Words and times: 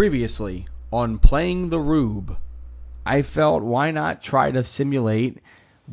Previously 0.00 0.66
on 0.90 1.18
Playing 1.18 1.68
the 1.68 1.78
Rube. 1.78 2.38
I 3.04 3.20
felt 3.20 3.62
why 3.62 3.90
not 3.90 4.22
try 4.22 4.50
to 4.50 4.64
simulate 4.78 5.36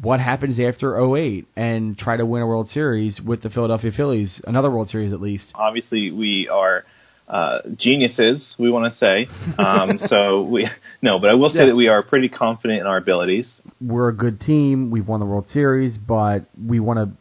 what 0.02 0.22
happens 0.22 0.58
after 0.62 0.98
08 1.18 1.46
and 1.58 1.98
try 1.98 2.16
to 2.16 2.26
win 2.26 2.42
a 2.42 2.48
World 2.48 2.70
Series 2.70 3.20
with 3.20 3.42
the 3.42 3.50
Philadelphia 3.50 3.92
Phillies, 3.92 4.40
another 4.48 4.72
World 4.72 4.90
Series 4.90 5.12
at 5.12 5.20
least. 5.20 5.44
Obviously, 5.54 6.12
we 6.12 6.48
are 6.50 6.86
uh, 7.28 7.58
geniuses. 7.76 8.56
We 8.58 8.72
want 8.72 8.94
to 8.94 8.98
say 8.98 9.28
um, 9.60 9.98
so. 10.08 10.44
We 10.44 10.70
no, 11.02 11.20
but 11.20 11.30
I 11.30 11.34
will 11.34 11.50
say 11.50 11.58
Yeah. 11.60 11.66
that 11.66 11.76
we 11.76 11.90
are 11.90 12.02
pretty 12.02 12.30
confident 12.30 12.80
in 12.80 12.88
our 12.88 12.96
abilities. 12.96 13.60
We're 13.82 14.08
a 14.08 14.16
good 14.16 14.40
team. 14.40 14.90
We've 14.90 15.06
won 15.06 15.20
the 15.20 15.26
World 15.26 15.48
Series, 15.52 15.98
but 15.98 16.46
we 16.58 16.80
want 16.80 17.14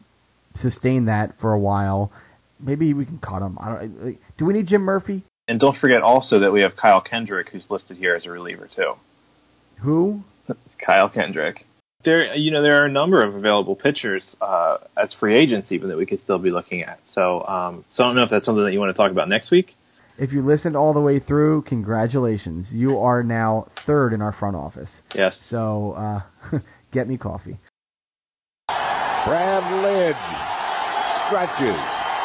to 0.53 0.61
sustain 0.61 1.07
that 1.07 1.33
for 1.41 1.51
a 1.51 1.59
while. 1.59 2.13
Maybe 2.61 2.93
we 2.93 3.03
can 3.03 3.17
cut 3.17 3.41
him. 3.41 3.57
I 3.59 3.71
don't, 3.71 4.17
do 4.37 4.45
we 4.45 4.53
need 4.53 4.67
Jim 4.67 4.83
Murphy? 4.83 5.25
And 5.47 5.59
don't 5.59 5.77
forget 5.77 6.01
also 6.01 6.39
that 6.39 6.51
we 6.51 6.61
have 6.61 6.75
Kyle 6.75 7.01
Kendrick, 7.01 7.49
who's 7.49 7.67
listed 7.69 7.97
here 7.97 8.15
as 8.15 8.25
a 8.25 8.31
reliever 8.31 8.69
too. 8.73 8.93
Who? 9.81 10.23
Kyle 10.83 11.09
Kendrick. 11.09 11.65
There, 12.03 12.35
you 12.35 12.51
know, 12.51 12.61
there 12.61 12.81
are 12.81 12.85
a 12.85 12.91
number 12.91 13.23
of 13.23 13.35
available 13.35 13.75
pitchers 13.75 14.35
uh, 14.39 14.77
as 15.01 15.15
free 15.19 15.37
agents, 15.41 15.71
even 15.71 15.89
that 15.89 15.97
we 15.97 16.05
could 16.05 16.21
still 16.23 16.37
be 16.37 16.51
looking 16.51 16.83
at. 16.83 16.99
So, 17.13 17.43
um, 17.45 17.85
so 17.91 18.03
I 18.03 18.07
don't 18.07 18.15
know 18.15 18.23
if 18.23 18.29
that's 18.29 18.45
something 18.45 18.63
that 18.63 18.71
you 18.71 18.79
want 18.79 18.95
to 18.95 18.97
talk 18.97 19.11
about 19.11 19.29
next 19.29 19.51
week. 19.51 19.75
If 20.19 20.31
you 20.31 20.45
listened 20.45 20.75
all 20.75 20.93
the 20.93 20.99
way 20.99 21.19
through, 21.19 21.63
congratulations. 21.63 22.67
You 22.71 22.99
are 22.99 23.23
now 23.23 23.69
third 23.85 24.13
in 24.13 24.21
our 24.21 24.33
front 24.33 24.55
office. 24.55 24.89
Yes. 25.13 25.35
So 25.49 25.93
uh, 25.93 26.59
get 26.91 27.07
me 27.07 27.17
coffee. 27.17 27.59
Brad 28.67 29.63
Lidge 29.83 30.57
stretches. 31.27 32.16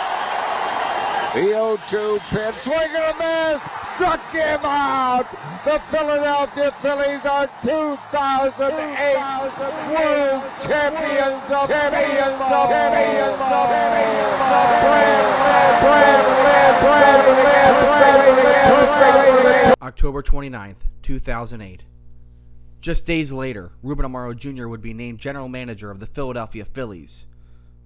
The 1.34 1.38
0-2 1.38 2.20
pitch, 2.28 2.56
swing 2.58 2.76
and 2.76 2.94
a 2.94 3.14
miss, 3.16 3.62
struck 3.94 4.20
him 4.32 4.60
out. 4.64 5.26
The 5.64 5.80
Philadelphia 5.90 6.72
Phillies 6.82 7.24
are 7.24 7.46
2008 7.62 9.16
World 9.96 10.42
Champions 10.60 11.50
of 11.50 11.70
champions 11.70 12.36
of 12.36 12.68
champions 12.68 13.32
of 13.32 13.70
Lidge. 19.64 19.76
October 19.80 20.22
29th, 20.22 20.76
2008. 21.00 21.82
Just 22.82 23.06
days 23.06 23.32
later, 23.32 23.72
Ruben 23.82 24.04
Amaro 24.04 24.36
Jr. 24.36 24.68
would 24.68 24.82
be 24.82 24.92
named 24.92 25.18
general 25.18 25.48
manager 25.48 25.90
of 25.90 25.98
the 25.98 26.06
Philadelphia 26.06 26.66
Phillies. 26.66 27.24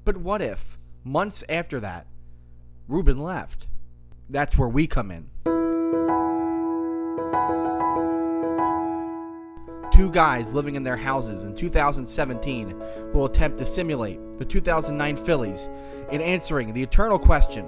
But 0.04 0.16
what 0.16 0.42
if, 0.42 0.76
months 1.04 1.44
after 1.48 1.78
that, 1.78 2.08
Ruben 2.88 3.18
left? 3.18 3.66
That's 4.30 4.56
where 4.56 4.68
we 4.68 4.86
come 4.86 5.10
in. 5.10 5.28
Two 9.92 10.10
guys 10.12 10.54
living 10.54 10.76
in 10.76 10.84
their 10.84 10.96
houses 10.96 11.42
in 11.42 11.56
2017 11.56 12.78
will 13.12 13.24
attempt 13.24 13.58
to 13.58 13.66
simulate 13.66 14.20
the 14.38 14.44
2009 14.44 15.16
Phillies 15.16 15.68
in 16.12 16.20
answering 16.20 16.74
the 16.74 16.82
eternal 16.82 17.18
question 17.18 17.66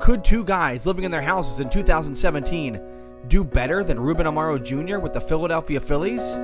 Could 0.00 0.24
two 0.24 0.44
guys 0.44 0.84
living 0.86 1.04
in 1.04 1.10
their 1.10 1.22
houses 1.22 1.60
in 1.60 1.70
2017 1.70 2.80
do 3.26 3.42
better 3.42 3.82
than 3.84 3.98
Ruben 4.00 4.26
Amaro 4.26 4.62
Jr. 4.62 4.98
with 4.98 5.14
the 5.14 5.20
Philadelphia 5.20 5.80
Phillies? 5.80 6.36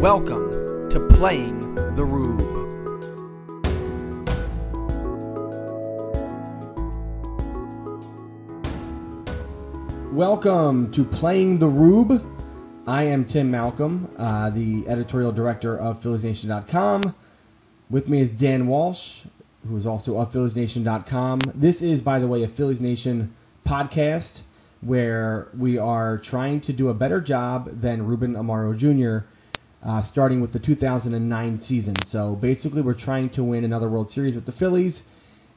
Welcome 0.00 0.88
to 0.90 1.08
Playing 1.12 1.74
the 1.74 2.04
Rube. 2.04 2.51
Welcome 10.12 10.92
to 10.92 11.04
Playing 11.04 11.58
the 11.58 11.68
Rube. 11.68 12.22
I 12.86 13.04
am 13.04 13.24
Tim 13.24 13.50
Malcolm, 13.50 14.10
uh, 14.18 14.50
the 14.50 14.84
editorial 14.86 15.32
director 15.32 15.78
of 15.78 16.02
PhilliesNation.com. 16.02 17.14
With 17.88 18.08
me 18.08 18.20
is 18.20 18.30
Dan 18.38 18.66
Walsh, 18.66 18.98
who 19.66 19.74
is 19.78 19.86
also 19.86 20.18
of 20.18 20.30
PhilliesNation.com. 20.32 21.52
This 21.54 21.76
is, 21.80 22.02
by 22.02 22.18
the 22.18 22.26
way, 22.26 22.42
a 22.42 22.48
Phillies 22.48 22.78
Nation 22.78 23.34
podcast 23.66 24.42
where 24.82 25.48
we 25.58 25.78
are 25.78 26.18
trying 26.18 26.60
to 26.62 26.74
do 26.74 26.90
a 26.90 26.94
better 26.94 27.22
job 27.22 27.80
than 27.80 28.06
Ruben 28.06 28.34
Amaro 28.34 28.78
Jr., 28.78 29.26
uh, 29.82 30.02
starting 30.10 30.42
with 30.42 30.52
the 30.52 30.58
2009 30.58 31.64
season. 31.66 31.96
So 32.10 32.34
basically, 32.34 32.82
we're 32.82 33.00
trying 33.00 33.30
to 33.30 33.42
win 33.42 33.64
another 33.64 33.88
World 33.88 34.12
Series 34.14 34.34
with 34.34 34.44
the 34.44 34.52
Phillies. 34.52 34.92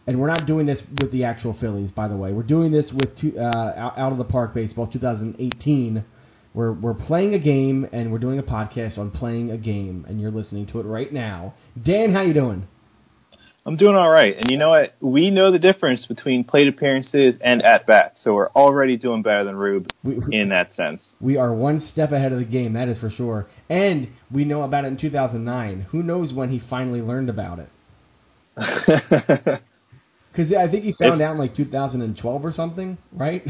And 0.08 0.20
we're 0.20 0.28
not 0.28 0.46
doing 0.46 0.68
this 0.68 0.80
with 1.02 1.12
the 1.12 1.24
actual 1.24 1.58
Phillies, 1.60 1.92
by 1.92 2.08
the 2.08 2.16
way. 2.16 2.32
We're 2.32 2.44
doing 2.44 2.72
this 2.72 2.86
with 2.94 3.18
two, 3.20 3.38
uh, 3.40 3.92
out 3.98 4.12
of 4.12 4.18
the 4.18 4.24
park 4.24 4.54
baseball 4.54 4.88
2018. 4.88 6.06
We're 6.54 6.72
we're 6.72 6.94
playing 6.94 7.34
a 7.34 7.40
game 7.40 7.88
and 7.92 8.12
we're 8.12 8.20
doing 8.20 8.40
a 8.40 8.44
podcast 8.44 8.98
on 8.98 9.12
playing 9.12 9.52
a 9.52 9.58
game, 9.58 10.06
and 10.08 10.22
you're 10.22 10.32
listening 10.32 10.68
to 10.68 10.80
it 10.80 10.86
right 10.86 11.12
now. 11.12 11.54
Dan, 11.84 12.14
how 12.14 12.22
you 12.22 12.34
doing? 12.34 12.68
I'm 13.68 13.78
doing 13.78 13.96
all 13.96 14.10
right. 14.10 14.38
And 14.38 14.52
you 14.52 14.58
know 14.58 14.70
what? 14.70 14.96
We 15.02 15.32
know 15.32 15.52
the 15.52 15.58
difference 15.58 16.06
between 16.06 16.44
plate 16.44 16.68
appearances 16.68 17.34
and 17.44 17.64
at 17.64 17.88
bats, 17.88 18.22
so 18.24 18.36
we're 18.36 18.50
already 18.50 18.96
doing 18.96 19.24
better 19.24 19.44
than 19.44 19.56
Rube 19.56 19.88
We, 20.04 20.20
in 20.32 20.50
that 20.50 20.76
sense. 20.76 21.04
we 21.20 21.36
are 21.38 21.52
one 21.52 21.82
step 21.92 22.12
ahead 22.12 22.32
of 22.32 22.38
the 22.38 22.46
game, 22.46 22.74
that 22.74 22.88
is 22.90 23.00
for 23.00 23.10
sure. 23.10 23.48
And 23.68 24.10
we 24.32 24.46
know 24.46 24.62
about 24.62 24.86
it 24.86 24.90
in 24.90 24.98
2009. 24.98 25.88
Who 25.90 26.04
knows 26.04 26.32
when 26.32 26.52
he 26.52 26.62
finally 26.70 27.02
learned 27.02 27.30
about 27.30 27.60
it? 27.60 27.70
Because 30.36 30.52
I 30.54 30.68
think 30.70 30.84
he 30.84 30.94
found 30.94 31.22
If- 31.22 31.26
out 31.28 31.34
in 31.34 31.38
like 31.38 31.56
2012 31.56 32.46
or 32.46 32.52
something, 32.52 32.98
right? 33.14 33.46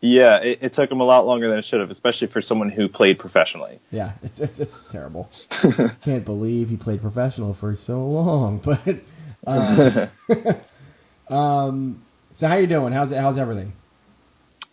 yeah, 0.00 0.38
it, 0.42 0.58
it 0.62 0.74
took 0.74 0.90
him 0.90 1.00
a 1.00 1.04
lot 1.04 1.26
longer 1.26 1.48
than 1.50 1.58
it 1.58 1.64
should 1.68 1.80
have, 1.80 1.90
especially 1.90 2.28
for 2.28 2.40
someone 2.42 2.70
who 2.70 2.88
played 2.88 3.18
professionally. 3.18 3.78
Yeah, 3.90 4.12
it's, 4.22 4.34
it's, 4.38 4.52
it's 4.60 4.72
terrible. 4.90 5.28
Can't 6.04 6.24
believe 6.24 6.68
he 6.68 6.76
played 6.76 7.02
professional 7.02 7.54
for 7.58 7.76
so 7.86 8.04
long. 8.04 8.60
But 9.44 9.50
um, 9.50 11.36
um, 11.36 12.02
so 12.38 12.46
how 12.46 12.56
you 12.58 12.66
doing? 12.68 12.92
How's 12.92 13.10
how's 13.12 13.38
everything? 13.38 13.72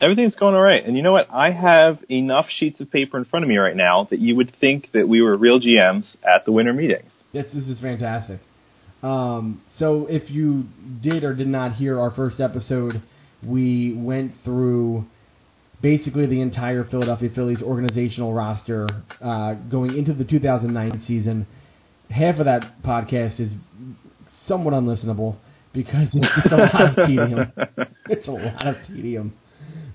Everything's 0.01 0.35
going 0.35 0.55
all 0.55 0.61
right. 0.61 0.85
And 0.85 0.95
you 0.95 1.01
know 1.03 1.11
what? 1.11 1.27
I 1.29 1.51
have 1.51 1.97
enough 2.09 2.45
sheets 2.49 2.79
of 2.79 2.89
paper 2.89 3.17
in 3.17 3.25
front 3.25 3.43
of 3.43 3.49
me 3.49 3.57
right 3.57 3.75
now 3.75 4.07
that 4.11 4.19
you 4.19 4.35
would 4.35 4.53
think 4.61 4.89
that 4.93 5.09
we 5.09 5.21
were 5.21 5.35
real 5.35 5.59
GMs 5.59 6.15
at 6.23 6.45
the 6.45 6.51
winter 6.51 6.71
meetings. 6.71 7.11
This 7.33 7.47
this 7.53 7.65
is 7.65 7.79
fantastic. 7.79 8.39
Um, 9.01 9.61
so 9.77 10.07
if 10.09 10.29
you 10.29 10.65
did 11.01 11.23
or 11.23 11.33
did 11.33 11.47
not 11.47 11.75
hear 11.75 11.99
our 11.99 12.11
first 12.11 12.39
episode, 12.39 13.01
we 13.45 13.93
went 13.93 14.33
through 14.43 15.05
basically 15.81 16.25
the 16.25 16.41
entire 16.41 16.83
Philadelphia 16.83 17.29
Phillies 17.33 17.61
organizational 17.61 18.33
roster 18.33 18.87
uh, 19.21 19.53
going 19.53 19.97
into 19.97 20.13
the 20.13 20.25
2009 20.25 21.03
season. 21.07 21.47
Half 22.09 22.39
of 22.39 22.45
that 22.45 22.81
podcast 22.83 23.39
is 23.39 23.51
somewhat 24.47 24.73
unlistenable 24.73 25.37
because 25.73 26.07
it's 26.11 26.35
just 26.35 26.51
a 26.51 26.57
lot 26.57 26.81
of 26.81 26.95
tedium. 27.07 27.53
It's 28.09 28.27
a 28.27 28.31
lot 28.31 28.67
of 28.67 28.75
tedium, 28.87 29.33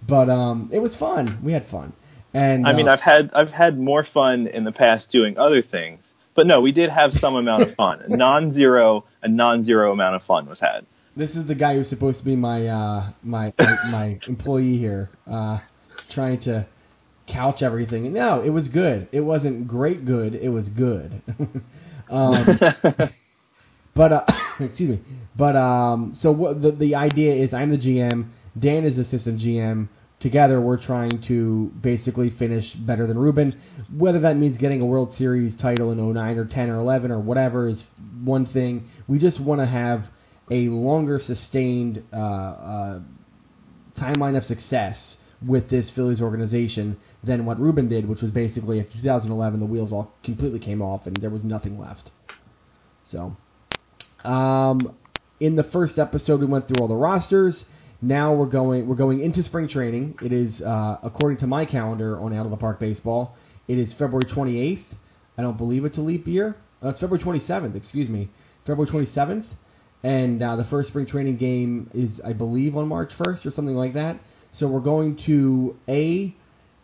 but 0.09 0.31
um, 0.31 0.71
it 0.73 0.79
was 0.79 0.95
fun. 0.99 1.41
We 1.45 1.53
had 1.53 1.67
fun, 1.71 1.93
and 2.33 2.67
I 2.67 2.73
mean, 2.73 2.89
uh, 2.89 2.93
I've 2.93 3.01
had 3.01 3.31
I've 3.35 3.49
had 3.49 3.79
more 3.79 4.07
fun 4.15 4.47
in 4.47 4.65
the 4.65 4.73
past 4.73 5.11
doing 5.11 5.37
other 5.37 5.61
things, 5.61 6.03
but 6.35 6.47
no, 6.47 6.61
we 6.61 6.73
did 6.73 6.91
have 6.91 7.13
some 7.13 7.37
amount 7.37 7.63
of 7.63 7.75
fun. 7.77 8.01
A 8.03 8.17
non-zero, 8.17 9.05
a 9.23 9.29
non-zero 9.29 9.93
amount 9.93 10.17
of 10.17 10.23
fun 10.23 10.47
was 10.47 10.61
had. 10.61 10.87
This 11.17 11.31
is 11.31 11.47
the 11.47 11.55
guy 11.55 11.75
who's 11.75 11.89
supposed 11.89 12.19
to 12.19 12.25
be 12.25 12.35
my 12.35 12.67
uh, 12.67 13.13
my 13.23 13.53
my, 13.59 13.77
my 13.91 14.19
employee 14.27 14.79
here, 14.79 15.11
uh, 15.31 15.59
trying 16.13 16.41
to 16.43 16.67
couch 17.29 17.63
everything. 17.63 18.13
No, 18.13 18.43
it 18.43 18.51
was 18.51 18.67
good. 18.69 19.09
It 19.13 19.21
wasn't 19.21 19.69
great 19.69 20.05
good. 20.05 20.35
It 20.35 20.49
was 20.49 20.69
good. 20.69 21.23
um, 22.11 22.59
but 23.95 24.13
uh, 24.13 24.25
excuse 24.61 24.91
me. 24.91 25.01
But 25.37 25.57
um, 25.57 26.19
so 26.21 26.33
what 26.33 26.61
the 26.61 26.73
the 26.73 26.95
idea 26.97 27.35
is, 27.35 27.55
I'm 27.55 27.71
the 27.71 27.79
GM. 27.79 28.31
Dan 28.59 28.85
is 28.85 28.99
assistant 28.99 29.41
GM. 29.41 29.89
Together, 30.25 30.59
we're 30.59 30.83
trying 30.83 31.23
to 31.29 31.71
basically 31.83 32.31
finish 32.39 32.65
better 32.87 33.07
than 33.07 33.19
Ruben. 33.19 33.61
Whether 33.95 34.21
that 34.21 34.39
means 34.39 34.57
getting 34.57 34.81
a 34.81 34.87
World 34.87 35.15
Series 35.19 35.53
title 35.61 35.93
in 35.93 35.99
09 35.99 36.39
or 36.39 36.47
10 36.47 36.71
or 36.71 36.77
11 36.77 37.11
or 37.11 37.21
whatever 37.21 37.69
is 37.69 37.77
one 38.23 38.47
thing. 38.47 38.89
We 39.07 39.19
just 39.19 39.39
want 39.39 39.61
to 39.61 39.67
have 39.67 40.05
a 40.51 40.71
longer 40.71 41.21
sustained 41.27 42.03
uh, 42.11 42.17
uh, 42.17 43.01
timeline 43.99 44.39
of 44.39 44.45
success 44.45 44.97
with 45.47 45.69
this 45.69 45.91
Phillies 45.95 46.23
organization 46.23 46.97
than 47.23 47.45
what 47.45 47.61
Ruben 47.61 47.91
did, 47.91 48.09
which 48.09 48.23
was 48.23 48.31
basically 48.31 48.81
after 48.81 48.95
2011 48.95 49.61
the 49.61 49.67
wheels 49.67 49.93
all 49.93 50.11
completely 50.25 50.59
came 50.59 50.81
off 50.81 51.07
and 51.07 51.19
there 51.19 51.29
was 51.29 51.45
nothing 51.45 51.79
left. 51.79 52.11
So, 53.13 53.37
um, 54.27 54.97
in 55.39 55.57
the 55.57 55.65
first 55.65 55.99
episode 55.99 56.41
we 56.41 56.47
went 56.47 56.67
through 56.67 56.79
all 56.81 56.89
the 56.89 56.95
rosters. 56.95 57.57
Now 58.05 58.35
we're 58.35 58.45
going 58.45 58.87
we're 58.87 58.97
going 58.97 59.23
into 59.23 59.43
spring 59.45 59.67
training. 59.67 60.17
It 60.21 60.31
is 60.31 60.61
uh, 60.61 60.99
according 61.03 61.39
to 61.39 61.47
my 61.47 61.65
calendar 61.65 62.21
on 62.21 62.35
Out 62.35 62.45
of 62.45 62.51
the 62.51 62.57
Park 62.59 62.79
Baseball. 62.79 63.35
It 63.67 63.79
is 63.79 63.89
February 63.93 64.27
28th. 64.27 64.85
I 65.39 65.43
don't 65.43 65.57
believe 65.57 65.87
it's 65.87 65.97
a 65.97 66.03
leap 66.03 66.27
year. 66.27 66.55
Uh, 66.85 66.91
it's 66.91 67.01
February 67.01 67.25
27th. 67.25 67.75
Excuse 67.75 68.11
me, 68.11 68.29
February 68.67 68.91
27th. 68.93 69.47
And 70.03 70.43
uh, 70.43 70.57
the 70.57 70.65
first 70.65 70.91
spring 70.91 71.07
training 71.07 71.39
game 71.39 71.91
is, 71.95 72.11
I 72.23 72.35
believe, 72.35 72.77
on 72.77 72.89
March 72.89 73.11
1st 73.19 73.47
or 73.47 73.51
something 73.53 73.75
like 73.75 73.95
that. 73.95 74.21
So 74.59 74.69
we're 74.69 74.81
going 74.81 75.19
to 75.25 75.75
a 75.89 76.37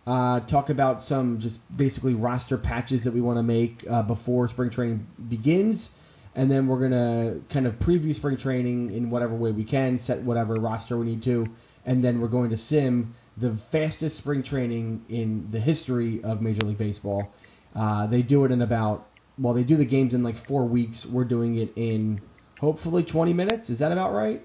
uh, 0.07 0.41
talk 0.47 0.71
about 0.71 1.05
some 1.07 1.39
just 1.43 1.57
basically 1.77 2.15
roster 2.15 2.57
patches 2.57 3.05
that 3.05 3.13
we 3.13 3.21
want 3.21 3.37
to 3.37 3.43
make 3.43 3.85
uh, 3.91 4.01
before 4.05 4.49
spring 4.49 4.71
training 4.71 5.07
begins, 5.29 5.87
and 6.35 6.51
then 6.51 6.67
we're 6.67 6.81
gonna 6.81 7.41
kind 7.53 7.67
of 7.67 7.75
preview 7.75 8.15
spring 8.17 8.37
training 8.37 8.93
in 8.93 9.11
whatever 9.11 9.35
way 9.35 9.53
we 9.53 9.65
can, 9.65 10.01
set 10.07 10.23
whatever 10.23 10.55
roster 10.55 10.97
we 10.97 11.07
need 11.07 11.25
to, 11.25 11.47
and 11.85 12.05
then 12.05 12.21
we're 12.21 12.29
going 12.29 12.51
to 12.51 12.59
sim 12.69 13.15
the 13.37 13.59
fastest 13.73 14.19
spring 14.19 14.43
training 14.43 15.03
in 15.09 15.49
the 15.53 15.61
history 15.61 16.23
of 16.23 16.43
Major 16.43 16.67
League 16.67 16.79
Baseball. 16.79 17.33
Uh, 17.75 18.07
they 18.07 18.23
do 18.23 18.45
it 18.45 18.51
in 18.51 18.63
about 18.63 19.07
well, 19.39 19.55
they 19.55 19.63
do 19.63 19.77
the 19.77 19.87
games 19.87 20.13
in 20.13 20.23
like 20.23 20.47
four 20.47 20.67
weeks. 20.67 20.99
We're 21.11 21.25
doing 21.25 21.57
it 21.57 21.73
in 21.75 22.21
hopefully 22.61 23.05
20 23.05 23.33
minutes. 23.33 23.71
Is 23.71 23.79
that 23.79 23.91
about 23.91 24.13
right? 24.13 24.43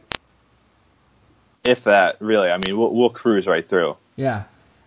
If 1.65 1.83
that, 1.83 2.21
really. 2.21 2.47
I 2.47 2.57
mean, 2.57 2.77
we'll, 2.77 2.93
we'll 2.93 3.09
cruise 3.09 3.45
right 3.45 3.67
through. 3.67 3.95
Yeah. 4.15 4.45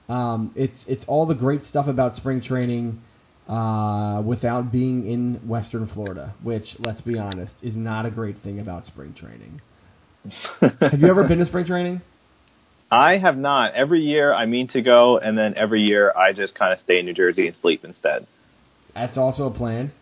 Um, 0.08 0.52
it's 0.56 0.78
it's 0.86 1.04
all 1.06 1.26
the 1.26 1.34
great 1.34 1.62
stuff 1.68 1.86
about 1.86 2.16
spring 2.16 2.40
training 2.40 3.02
uh, 3.48 4.22
without 4.24 4.70
being 4.70 5.10
in 5.10 5.48
Western 5.48 5.88
Florida, 5.88 6.34
which, 6.42 6.66
let's 6.78 7.00
be 7.00 7.18
honest, 7.18 7.52
is 7.62 7.74
not 7.74 8.06
a 8.06 8.10
great 8.10 8.42
thing 8.42 8.60
about 8.60 8.86
spring 8.86 9.14
training. 9.18 9.60
Have 10.60 11.00
you 11.00 11.08
ever 11.08 11.26
been 11.26 11.38
to 11.38 11.46
spring 11.46 11.66
training? 11.66 12.02
I 12.90 13.18
have 13.18 13.36
not. 13.36 13.74
Every 13.74 14.00
year 14.00 14.32
I 14.32 14.46
mean 14.46 14.68
to 14.68 14.80
go, 14.80 15.18
and 15.18 15.36
then 15.36 15.54
every 15.56 15.82
year 15.82 16.12
I 16.12 16.32
just 16.32 16.54
kind 16.54 16.72
of 16.72 16.80
stay 16.80 16.98
in 16.98 17.06
New 17.06 17.12
Jersey 17.12 17.46
and 17.46 17.56
sleep 17.60 17.84
instead. 17.84 18.26
That's 18.94 19.18
also 19.18 19.46
a 19.46 19.50
plan. 19.50 19.92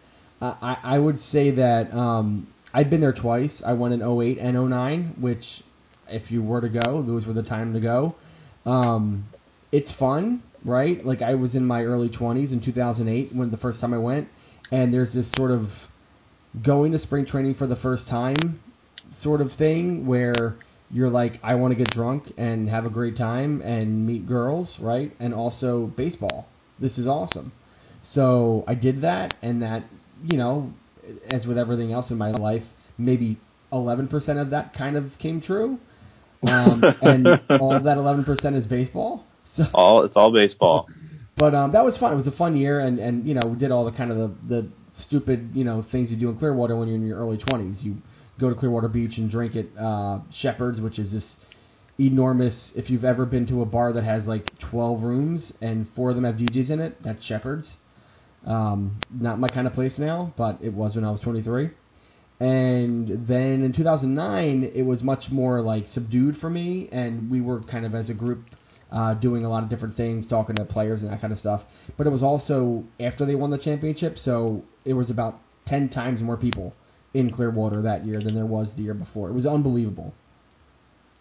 Uh, 0.40 0.54
I 0.60 0.76
I 0.82 0.98
would 0.98 1.18
say 1.32 1.50
that 1.52 1.92
um, 1.92 2.46
I've 2.72 2.88
been 2.88 3.00
there 3.00 3.12
twice. 3.12 3.50
I 3.64 3.72
went 3.72 3.94
in 3.94 4.02
08 4.02 4.38
and 4.38 4.70
09, 4.70 5.16
which 5.20 5.42
if 6.08 6.30
you 6.30 6.42
were 6.42 6.60
to 6.60 6.68
go, 6.68 7.02
those 7.02 7.26
were 7.26 7.32
the 7.32 7.42
time 7.42 7.74
to 7.74 7.80
go. 7.80 8.14
Um, 8.64 9.26
it's 9.72 9.90
fun, 9.98 10.42
right? 10.66 11.06
Like 11.06 11.22
I 11.22 11.34
was 11.34 11.54
in 11.54 11.64
my 11.64 11.82
early 11.84 12.10
20s 12.10 12.52
in 12.52 12.60
2008 12.60 13.34
when 13.34 13.50
the 13.50 13.56
first 13.56 13.80
time 13.80 13.94
I 13.94 13.98
went, 13.98 14.28
and 14.70 14.92
there's 14.92 15.14
this 15.14 15.26
sort 15.36 15.52
of 15.52 15.68
going 16.62 16.92
to 16.92 16.98
spring 16.98 17.24
training 17.24 17.54
for 17.54 17.66
the 17.66 17.76
first 17.76 18.06
time 18.08 18.60
sort 19.22 19.40
of 19.40 19.52
thing 19.56 20.06
where 20.06 20.56
you're 20.90 21.10
like, 21.10 21.40
I 21.42 21.54
want 21.54 21.76
to 21.76 21.76
get 21.76 21.92
drunk 21.94 22.32
and 22.36 22.68
have 22.68 22.84
a 22.84 22.90
great 22.90 23.16
time 23.16 23.62
and 23.62 24.06
meet 24.06 24.26
girls, 24.26 24.68
right? 24.80 25.14
And 25.18 25.32
also 25.32 25.92
baseball. 25.96 26.46
This 26.80 26.98
is 26.98 27.06
awesome. 27.06 27.52
So 28.12 28.64
I 28.66 28.74
did 28.74 29.02
that, 29.02 29.34
and 29.42 29.62
that, 29.62 29.84
you 30.22 30.36
know, 30.38 30.72
as 31.30 31.46
with 31.46 31.58
everything 31.58 31.92
else 31.92 32.10
in 32.10 32.18
my 32.18 32.30
life, 32.30 32.62
maybe 32.98 33.38
11% 33.72 34.40
of 34.40 34.50
that 34.50 34.74
kind 34.74 34.96
of 34.96 35.10
came 35.20 35.40
true. 35.40 35.78
Um, 36.42 36.82
and 37.02 37.26
all 37.60 37.74
of 37.74 37.84
that 37.84 37.96
11% 37.96 38.56
is 38.56 38.66
baseball. 38.66 39.24
So, 39.64 39.64
All 39.74 40.04
it's 40.04 40.14
all 40.16 40.32
baseball. 40.32 40.88
but 41.36 41.54
um, 41.54 41.72
that 41.72 41.84
was 41.84 41.96
fun. 41.98 42.12
It 42.12 42.16
was 42.16 42.26
a 42.26 42.36
fun 42.36 42.56
year, 42.56 42.80
and 42.80 42.98
and 42.98 43.26
you 43.26 43.34
know 43.34 43.46
we 43.46 43.58
did 43.58 43.70
all 43.70 43.84
the 43.84 43.92
kind 43.92 44.10
of 44.10 44.18
the, 44.18 44.34
the 44.48 44.68
stupid 45.06 45.50
you 45.54 45.64
know 45.64 45.84
things 45.90 46.10
you 46.10 46.16
do 46.16 46.28
in 46.30 46.38
Clearwater 46.38 46.76
when 46.76 46.88
you're 46.88 46.96
in 46.96 47.06
your 47.06 47.18
early 47.18 47.38
20s. 47.38 47.82
You 47.82 47.96
go 48.38 48.48
to 48.50 48.54
Clearwater 48.54 48.88
Beach 48.88 49.16
and 49.16 49.30
drink 49.30 49.54
at 49.56 49.66
uh, 49.82 50.20
Shephard's, 50.40 50.80
which 50.80 50.98
is 50.98 51.10
this 51.10 51.24
enormous. 51.98 52.54
If 52.74 52.90
you've 52.90 53.04
ever 53.04 53.24
been 53.24 53.46
to 53.48 53.62
a 53.62 53.66
bar 53.66 53.92
that 53.94 54.04
has 54.04 54.24
like 54.26 54.50
12 54.70 55.02
rooms 55.02 55.52
and 55.62 55.86
four 55.96 56.10
of 56.10 56.16
them 56.16 56.24
have 56.24 56.34
DJs 56.34 56.70
in 56.70 56.80
it, 56.80 56.98
that's 57.02 57.24
Shephard's. 57.24 57.66
Um, 58.46 59.00
not 59.10 59.40
my 59.40 59.48
kind 59.48 59.66
of 59.66 59.72
place 59.72 59.94
now, 59.98 60.32
but 60.36 60.58
it 60.62 60.72
was 60.72 60.94
when 60.94 61.04
I 61.04 61.10
was 61.10 61.20
23. 61.22 61.70
And 62.38 63.26
then 63.26 63.62
in 63.64 63.72
2009, 63.74 64.70
it 64.74 64.82
was 64.82 65.02
much 65.02 65.24
more 65.30 65.62
like 65.62 65.86
subdued 65.94 66.36
for 66.38 66.50
me, 66.50 66.88
and 66.92 67.30
we 67.30 67.40
were 67.40 67.62
kind 67.62 67.86
of 67.86 67.94
as 67.94 68.10
a 68.10 68.14
group 68.14 68.44
uh, 68.90 69.14
doing 69.14 69.44
a 69.44 69.48
lot 69.48 69.62
of 69.62 69.68
different 69.68 69.96
things, 69.96 70.26
talking 70.28 70.56
to 70.56 70.64
players 70.64 71.02
and 71.02 71.10
that 71.10 71.20
kind 71.20 71.32
of 71.32 71.38
stuff. 71.38 71.62
But 71.96 72.06
it 72.06 72.10
was 72.10 72.22
also 72.22 72.84
after 73.00 73.26
they 73.26 73.34
won 73.34 73.50
the 73.50 73.58
championship, 73.58 74.16
so 74.18 74.62
it 74.84 74.94
was 74.94 75.10
about 75.10 75.40
10 75.66 75.88
times 75.90 76.20
more 76.20 76.36
people 76.36 76.72
in 77.14 77.32
Clearwater 77.32 77.82
that 77.82 78.06
year 78.06 78.20
than 78.20 78.34
there 78.34 78.46
was 78.46 78.68
the 78.76 78.82
year 78.82 78.94
before. 78.94 79.28
It 79.28 79.32
was 79.32 79.46
unbelievable. 79.46 80.14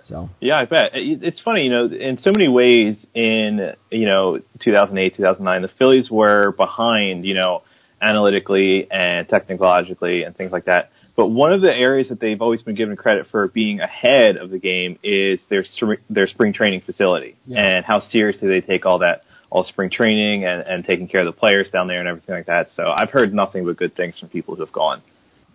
So 0.08 0.30
Yeah, 0.40 0.60
I 0.60 0.66
bet. 0.66 0.92
It's 0.94 1.42
funny, 1.42 1.64
you 1.64 1.72
know, 1.72 1.86
in 1.86 2.20
so 2.20 2.32
many 2.32 2.48
ways 2.48 3.04
in, 3.16 3.74
you 3.90 4.06
know, 4.06 4.40
2008, 4.64 5.16
2009, 5.16 5.62
the 5.62 5.68
Phillies 5.80 6.12
were 6.12 6.52
behind, 6.52 7.26
you 7.26 7.34
know, 7.34 7.64
analytically 8.02 8.88
and 8.92 9.28
technologically 9.28 10.24
and 10.24 10.36
things 10.38 10.52
like 10.52 10.66
that. 10.66 10.92
But 11.16 11.28
one 11.28 11.54
of 11.54 11.62
the 11.62 11.74
areas 11.74 12.10
that 12.10 12.20
they've 12.20 12.42
always 12.42 12.62
been 12.62 12.76
given 12.76 12.96
credit 12.98 13.28
for 13.32 13.48
being 13.48 13.80
ahead 13.80 14.36
of 14.38 14.50
the 14.50 14.60
game 14.60 15.00
is 15.04 15.40
their 15.50 15.64
their 16.10 16.28
spring 16.28 16.52
training 16.54 16.82
facility 16.82 17.36
Yeah. 17.46 17.62
and 17.64 17.86
how 17.86 18.02
seriously 18.02 18.48
they 18.50 18.62
take 18.62 18.86
all 18.86 19.00
that 19.00 19.24
all 19.50 19.64
spring 19.64 19.90
training 19.90 20.44
and, 20.44 20.62
and 20.62 20.84
taking 20.86 21.08
care 21.08 21.22
of 21.22 21.28
the 21.28 21.40
players 21.40 21.70
down 21.72 21.88
there 21.88 22.00
and 22.00 22.08
everything 22.10 22.36
like 22.36 22.48
that. 22.48 22.68
So 22.76 22.84
I've 22.94 23.12
heard 23.12 23.34
nothing 23.34 23.64
but 23.66 23.78
good 23.78 23.96
things 23.96 24.18
from 24.20 24.28
people 24.30 24.56
who 24.56 24.62
have 24.66 24.74
gone. 24.74 25.02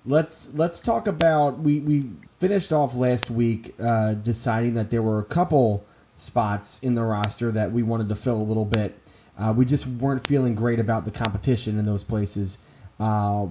let's 0.07 0.33
let's 0.55 0.81
talk 0.85 1.07
about 1.07 1.59
we 1.59 1.81
we 1.81 2.11
finished 2.41 2.73
off 2.73 2.95
last 2.95 3.29
week 3.31 3.75
uh, 3.79 4.15
deciding 4.15 4.75
that 4.75 4.91
there 4.91 5.03
were 5.03 5.19
a 5.19 5.25
couple 5.25 5.85
spots 6.27 6.67
in 6.81 6.95
the 6.95 7.03
roster 7.03 7.53
that 7.53 7.71
we 7.73 7.83
wanted 7.83 8.09
to 8.09 8.17
fill 8.25 8.37
a 8.37 8.47
little 8.51 8.65
bit. 8.65 8.97
Uh, 9.39 9.53
we 9.57 9.65
just 9.67 9.85
weren't 10.01 10.27
feeling 10.27 10.55
great 10.55 10.79
about 10.79 11.05
the 11.05 11.11
competition 11.11 11.79
in 11.79 11.85
those 11.85 12.05
places. 12.05 12.53
Uh, 13.01 13.47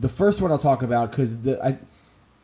the 0.00 0.08
first 0.16 0.40
one 0.40 0.52
I'll 0.52 0.58
talk 0.58 0.82
about 0.82 1.10
because 1.10 1.30
I, 1.62 1.78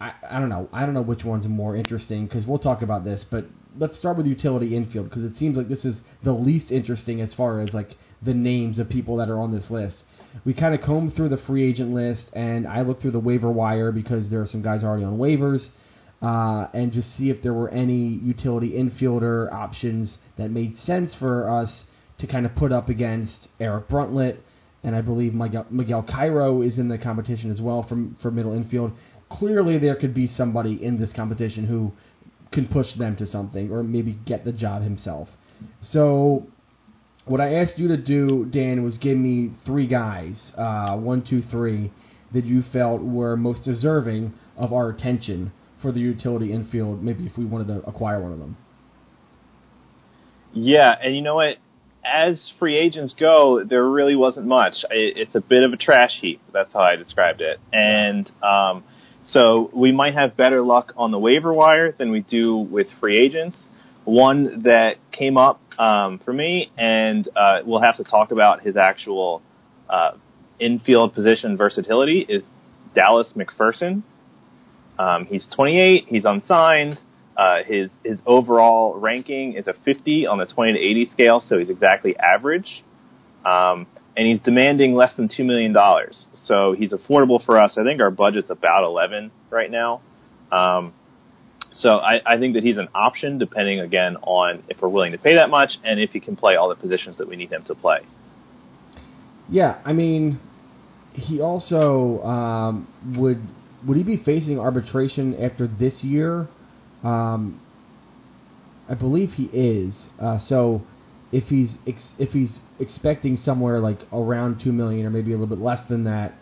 I 0.04 0.12
I 0.28 0.40
don't 0.40 0.48
know. 0.48 0.68
I 0.72 0.84
don't 0.84 0.94
know 0.94 1.02
which 1.02 1.24
one's 1.24 1.46
more 1.46 1.76
interesting 1.76 2.26
because 2.26 2.46
we'll 2.46 2.58
talk 2.58 2.82
about 2.82 3.04
this, 3.04 3.24
but 3.30 3.46
let's 3.78 3.96
start 3.98 4.16
with 4.16 4.26
utility 4.26 4.76
infield 4.76 5.08
because 5.08 5.24
it 5.24 5.38
seems 5.38 5.56
like 5.56 5.68
this 5.68 5.84
is 5.84 5.94
the 6.24 6.32
least 6.32 6.70
interesting 6.70 7.20
as 7.20 7.32
far 7.34 7.60
as 7.60 7.72
like 7.72 7.90
the 8.22 8.34
names 8.34 8.78
of 8.78 8.88
people 8.88 9.16
that 9.18 9.28
are 9.28 9.40
on 9.40 9.54
this 9.54 9.70
list. 9.70 9.96
We 10.44 10.52
kind 10.52 10.74
of 10.74 10.82
combed 10.82 11.16
through 11.16 11.30
the 11.30 11.38
free 11.46 11.68
agent 11.68 11.92
list, 11.92 12.22
and 12.32 12.66
I 12.66 12.82
looked 12.82 13.02
through 13.02 13.12
the 13.12 13.18
waiver 13.18 13.50
wire 13.50 13.92
because 13.92 14.28
there 14.28 14.42
are 14.42 14.46
some 14.46 14.62
guys 14.62 14.82
already 14.84 15.04
on 15.04 15.16
waivers, 15.16 15.64
uh, 16.20 16.68
and 16.74 16.92
just 16.92 17.16
see 17.16 17.30
if 17.30 17.42
there 17.42 17.54
were 17.54 17.70
any 17.70 18.20
utility 18.22 18.72
infielder 18.72 19.52
options 19.52 20.10
that 20.36 20.50
made 20.50 20.76
sense 20.84 21.12
for 21.18 21.48
us 21.48 21.70
to 22.20 22.26
kind 22.26 22.44
of 22.44 22.54
put 22.56 22.72
up 22.72 22.88
against 22.88 23.48
Eric 23.58 23.88
Bruntlett, 23.88 24.38
and 24.84 24.94
I 24.94 25.00
believe 25.00 25.34
Miguel, 25.34 25.66
Miguel 25.70 26.02
Cairo 26.02 26.62
is 26.62 26.78
in 26.78 26.88
the 26.88 26.98
competition 26.98 27.50
as 27.50 27.60
well 27.60 27.84
from 27.88 28.16
for 28.22 28.30
middle 28.30 28.52
infield. 28.52 28.92
Clearly, 29.30 29.78
there 29.78 29.96
could 29.96 30.14
be 30.14 30.30
somebody 30.36 30.82
in 30.82 30.98
this 30.98 31.10
competition 31.14 31.66
who 31.66 31.92
can 32.52 32.66
push 32.66 32.86
them 32.96 33.16
to 33.16 33.26
something, 33.26 33.70
or 33.70 33.82
maybe 33.82 34.18
get 34.24 34.44
the 34.44 34.52
job 34.52 34.82
himself. 34.82 35.28
So 35.92 36.46
what 37.26 37.40
I 37.40 37.54
asked 37.56 37.78
you 37.78 37.88
to 37.88 37.96
do, 37.96 38.46
Dan, 38.46 38.82
was 38.82 38.96
give 38.98 39.18
me 39.18 39.52
three 39.66 39.86
guys, 39.86 40.34
uh, 40.56 40.96
one, 40.96 41.22
two, 41.28 41.42
three, 41.50 41.92
that 42.32 42.44
you 42.44 42.64
felt 42.72 43.02
were 43.02 43.36
most 43.36 43.64
deserving 43.64 44.32
of 44.56 44.72
our 44.72 44.88
attention 44.88 45.52
for 45.82 45.92
the 45.92 46.00
utility 46.00 46.52
infield. 46.52 47.02
Maybe 47.02 47.26
if 47.26 47.36
we 47.36 47.44
wanted 47.44 47.68
to 47.68 47.86
acquire 47.86 48.20
one 48.20 48.32
of 48.32 48.38
them. 48.38 48.56
Yeah, 50.54 50.94
and 51.02 51.14
you 51.14 51.22
know 51.22 51.34
what? 51.34 51.56
As 52.12 52.40
free 52.58 52.76
agents 52.78 53.14
go, 53.18 53.62
there 53.64 53.84
really 53.86 54.16
wasn't 54.16 54.46
much. 54.46 54.74
I- 54.90 55.12
It's 55.16 55.34
a 55.34 55.40
bit 55.40 55.62
of 55.62 55.72
a 55.72 55.76
trash 55.76 56.12
heap. 56.20 56.40
That's 56.52 56.72
how 56.72 56.80
I 56.80 56.96
described 56.96 57.40
it. 57.40 57.60
And 57.72 58.30
um, 58.42 58.84
so 59.30 59.70
we 59.74 59.92
might 59.92 60.14
have 60.14 60.36
better 60.36 60.62
luck 60.62 60.92
on 60.96 61.10
the 61.10 61.18
waiver 61.18 61.52
wire 61.52 61.92
than 61.92 62.10
we 62.10 62.20
do 62.20 62.56
with 62.56 62.86
free 63.00 63.24
agents. 63.24 63.56
One 64.04 64.62
that 64.62 64.94
came 65.12 65.36
up 65.36 65.60
um, 65.78 66.18
for 66.24 66.32
me, 66.32 66.70
and 66.78 67.28
uh, 67.36 67.58
we'll 67.64 67.82
have 67.82 67.96
to 67.98 68.04
talk 68.04 68.30
about 68.30 68.62
his 68.62 68.76
actual 68.76 69.42
uh, 69.88 70.12
infield 70.58 71.14
position 71.14 71.56
versatility, 71.58 72.24
is 72.26 72.42
Dallas 72.94 73.28
McPherson. 73.36 74.02
Um, 74.98 75.26
he's 75.26 75.46
28. 75.54 76.06
He's 76.08 76.24
unsigned. 76.24 76.98
Uh, 77.38 77.62
his 77.64 77.90
his 78.02 78.18
overall 78.26 78.98
ranking 78.98 79.54
is 79.54 79.68
a 79.68 79.72
50 79.84 80.26
on 80.26 80.38
the 80.38 80.46
20 80.46 80.72
to 80.72 80.78
80 80.78 81.10
scale, 81.12 81.42
so 81.48 81.56
he's 81.56 81.70
exactly 81.70 82.16
average. 82.18 82.84
Um, 83.46 83.86
and 84.16 84.26
he's 84.26 84.40
demanding 84.40 84.94
less 84.94 85.14
than 85.16 85.28
two 85.34 85.44
million 85.44 85.72
dollars, 85.72 86.26
so 86.46 86.74
he's 86.76 86.90
affordable 86.90 87.44
for 87.44 87.56
us. 87.56 87.78
I 87.78 87.84
think 87.84 88.00
our 88.00 88.10
budget's 88.10 88.50
about 88.50 88.82
11 88.82 89.30
right 89.50 89.70
now. 89.70 90.00
Um, 90.50 90.92
so 91.76 91.90
I, 91.90 92.18
I 92.26 92.38
think 92.38 92.54
that 92.54 92.64
he's 92.64 92.76
an 92.76 92.88
option, 92.92 93.38
depending 93.38 93.78
again 93.78 94.16
on 94.22 94.64
if 94.68 94.82
we're 94.82 94.88
willing 94.88 95.12
to 95.12 95.18
pay 95.18 95.36
that 95.36 95.48
much 95.48 95.70
and 95.84 96.00
if 96.00 96.10
he 96.10 96.18
can 96.18 96.34
play 96.34 96.56
all 96.56 96.68
the 96.68 96.74
positions 96.74 97.18
that 97.18 97.28
we 97.28 97.36
need 97.36 97.52
him 97.52 97.62
to 97.66 97.76
play. 97.76 98.00
Yeah, 99.48 99.80
I 99.84 99.92
mean, 99.92 100.40
he 101.12 101.40
also 101.40 102.20
um, 102.24 102.88
would 103.16 103.40
would 103.86 103.96
he 103.96 104.02
be 104.02 104.16
facing 104.16 104.58
arbitration 104.58 105.40
after 105.40 105.68
this 105.68 105.94
year? 106.02 106.48
Um, 107.02 107.60
I 108.88 108.94
believe 108.94 109.32
he 109.32 109.44
is. 109.52 109.94
Uh, 110.20 110.38
so 110.48 110.82
if 111.30 111.44
he's 111.44 111.70
ex- 111.86 112.12
if 112.18 112.30
he's 112.32 112.50
expecting 112.80 113.36
somewhere 113.36 113.80
like 113.80 113.98
around 114.12 114.60
two 114.60 114.72
million 114.72 115.06
or 115.06 115.10
maybe 115.10 115.32
a 115.32 115.38
little 115.38 115.54
bit 115.54 115.62
less 115.62 115.86
than 115.88 116.04
that, 116.04 116.34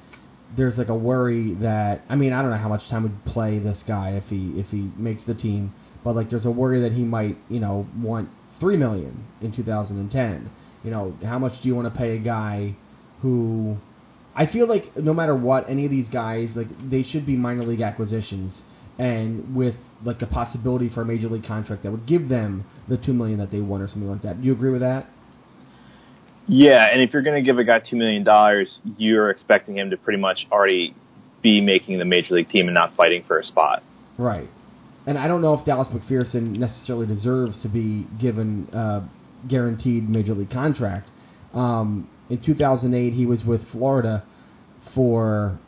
there's 0.56 0.76
like 0.78 0.88
a 0.88 0.94
worry 0.94 1.54
that 1.54 2.02
I 2.08 2.14
mean 2.14 2.32
I 2.32 2.42
don't 2.42 2.50
know 2.50 2.56
how 2.56 2.68
much 2.68 2.88
time 2.88 3.02
would 3.02 3.24
play 3.32 3.58
this 3.58 3.78
guy 3.86 4.10
if 4.10 4.24
he 4.28 4.52
if 4.56 4.66
he 4.68 4.90
makes 4.96 5.22
the 5.26 5.34
team, 5.34 5.74
but 6.04 6.14
like 6.14 6.30
there's 6.30 6.46
a 6.46 6.50
worry 6.50 6.80
that 6.82 6.92
he 6.92 7.02
might 7.02 7.36
you 7.48 7.60
know 7.60 7.86
want 7.98 8.28
three 8.60 8.76
million 8.76 9.26
in 9.40 9.52
2010. 9.52 10.50
You 10.84 10.90
know, 10.90 11.16
how 11.24 11.38
much 11.38 11.60
do 11.62 11.68
you 11.68 11.74
want 11.74 11.92
to 11.92 11.98
pay 11.98 12.16
a 12.16 12.20
guy 12.20 12.76
who? 13.22 13.76
I 14.36 14.46
feel 14.46 14.68
like 14.68 14.96
no 14.96 15.14
matter 15.14 15.34
what, 15.34 15.68
any 15.68 15.84
of 15.84 15.90
these 15.90 16.08
guys 16.08 16.50
like 16.54 16.68
they 16.90 17.02
should 17.02 17.26
be 17.26 17.36
minor 17.36 17.64
league 17.64 17.80
acquisitions, 17.80 18.52
and 18.98 19.54
with 19.54 19.74
like 20.04 20.20
a 20.22 20.26
possibility 20.26 20.88
for 20.88 21.02
a 21.02 21.04
major 21.04 21.28
league 21.28 21.46
contract 21.46 21.82
that 21.82 21.90
would 21.90 22.06
give 22.06 22.28
them 22.28 22.64
the 22.88 22.96
two 22.96 23.12
million 23.12 23.38
that 23.38 23.50
they 23.50 23.60
want 23.60 23.82
or 23.82 23.88
something 23.88 24.08
like 24.08 24.22
that. 24.22 24.40
Do 24.40 24.46
you 24.46 24.52
agree 24.52 24.70
with 24.70 24.80
that? 24.80 25.06
Yeah, 26.48 26.86
and 26.92 27.02
if 27.02 27.12
you're 27.12 27.22
going 27.22 27.42
to 27.42 27.46
give 27.46 27.58
a 27.58 27.64
guy 27.64 27.80
two 27.80 27.96
million 27.96 28.22
dollars, 28.22 28.78
you're 28.96 29.30
expecting 29.30 29.76
him 29.76 29.90
to 29.90 29.96
pretty 29.96 30.20
much 30.20 30.46
already 30.50 30.94
be 31.42 31.60
making 31.60 31.98
the 31.98 32.04
major 32.04 32.34
league 32.34 32.48
team 32.48 32.66
and 32.66 32.74
not 32.74 32.94
fighting 32.96 33.24
for 33.26 33.38
a 33.38 33.44
spot. 33.44 33.82
Right. 34.16 34.48
And 35.06 35.18
I 35.18 35.28
don't 35.28 35.40
know 35.40 35.54
if 35.54 35.64
Dallas 35.64 35.88
McPherson 35.88 36.58
necessarily 36.58 37.06
deserves 37.06 37.60
to 37.62 37.68
be 37.68 38.06
given 38.20 38.68
a 38.72 39.08
guaranteed 39.48 40.08
major 40.08 40.34
league 40.34 40.50
contract. 40.50 41.08
Um, 41.54 42.08
in 42.28 42.42
2008, 42.44 43.12
he 43.12 43.26
was 43.26 43.44
with 43.44 43.60
Florida 43.70 44.24
for 44.94 45.58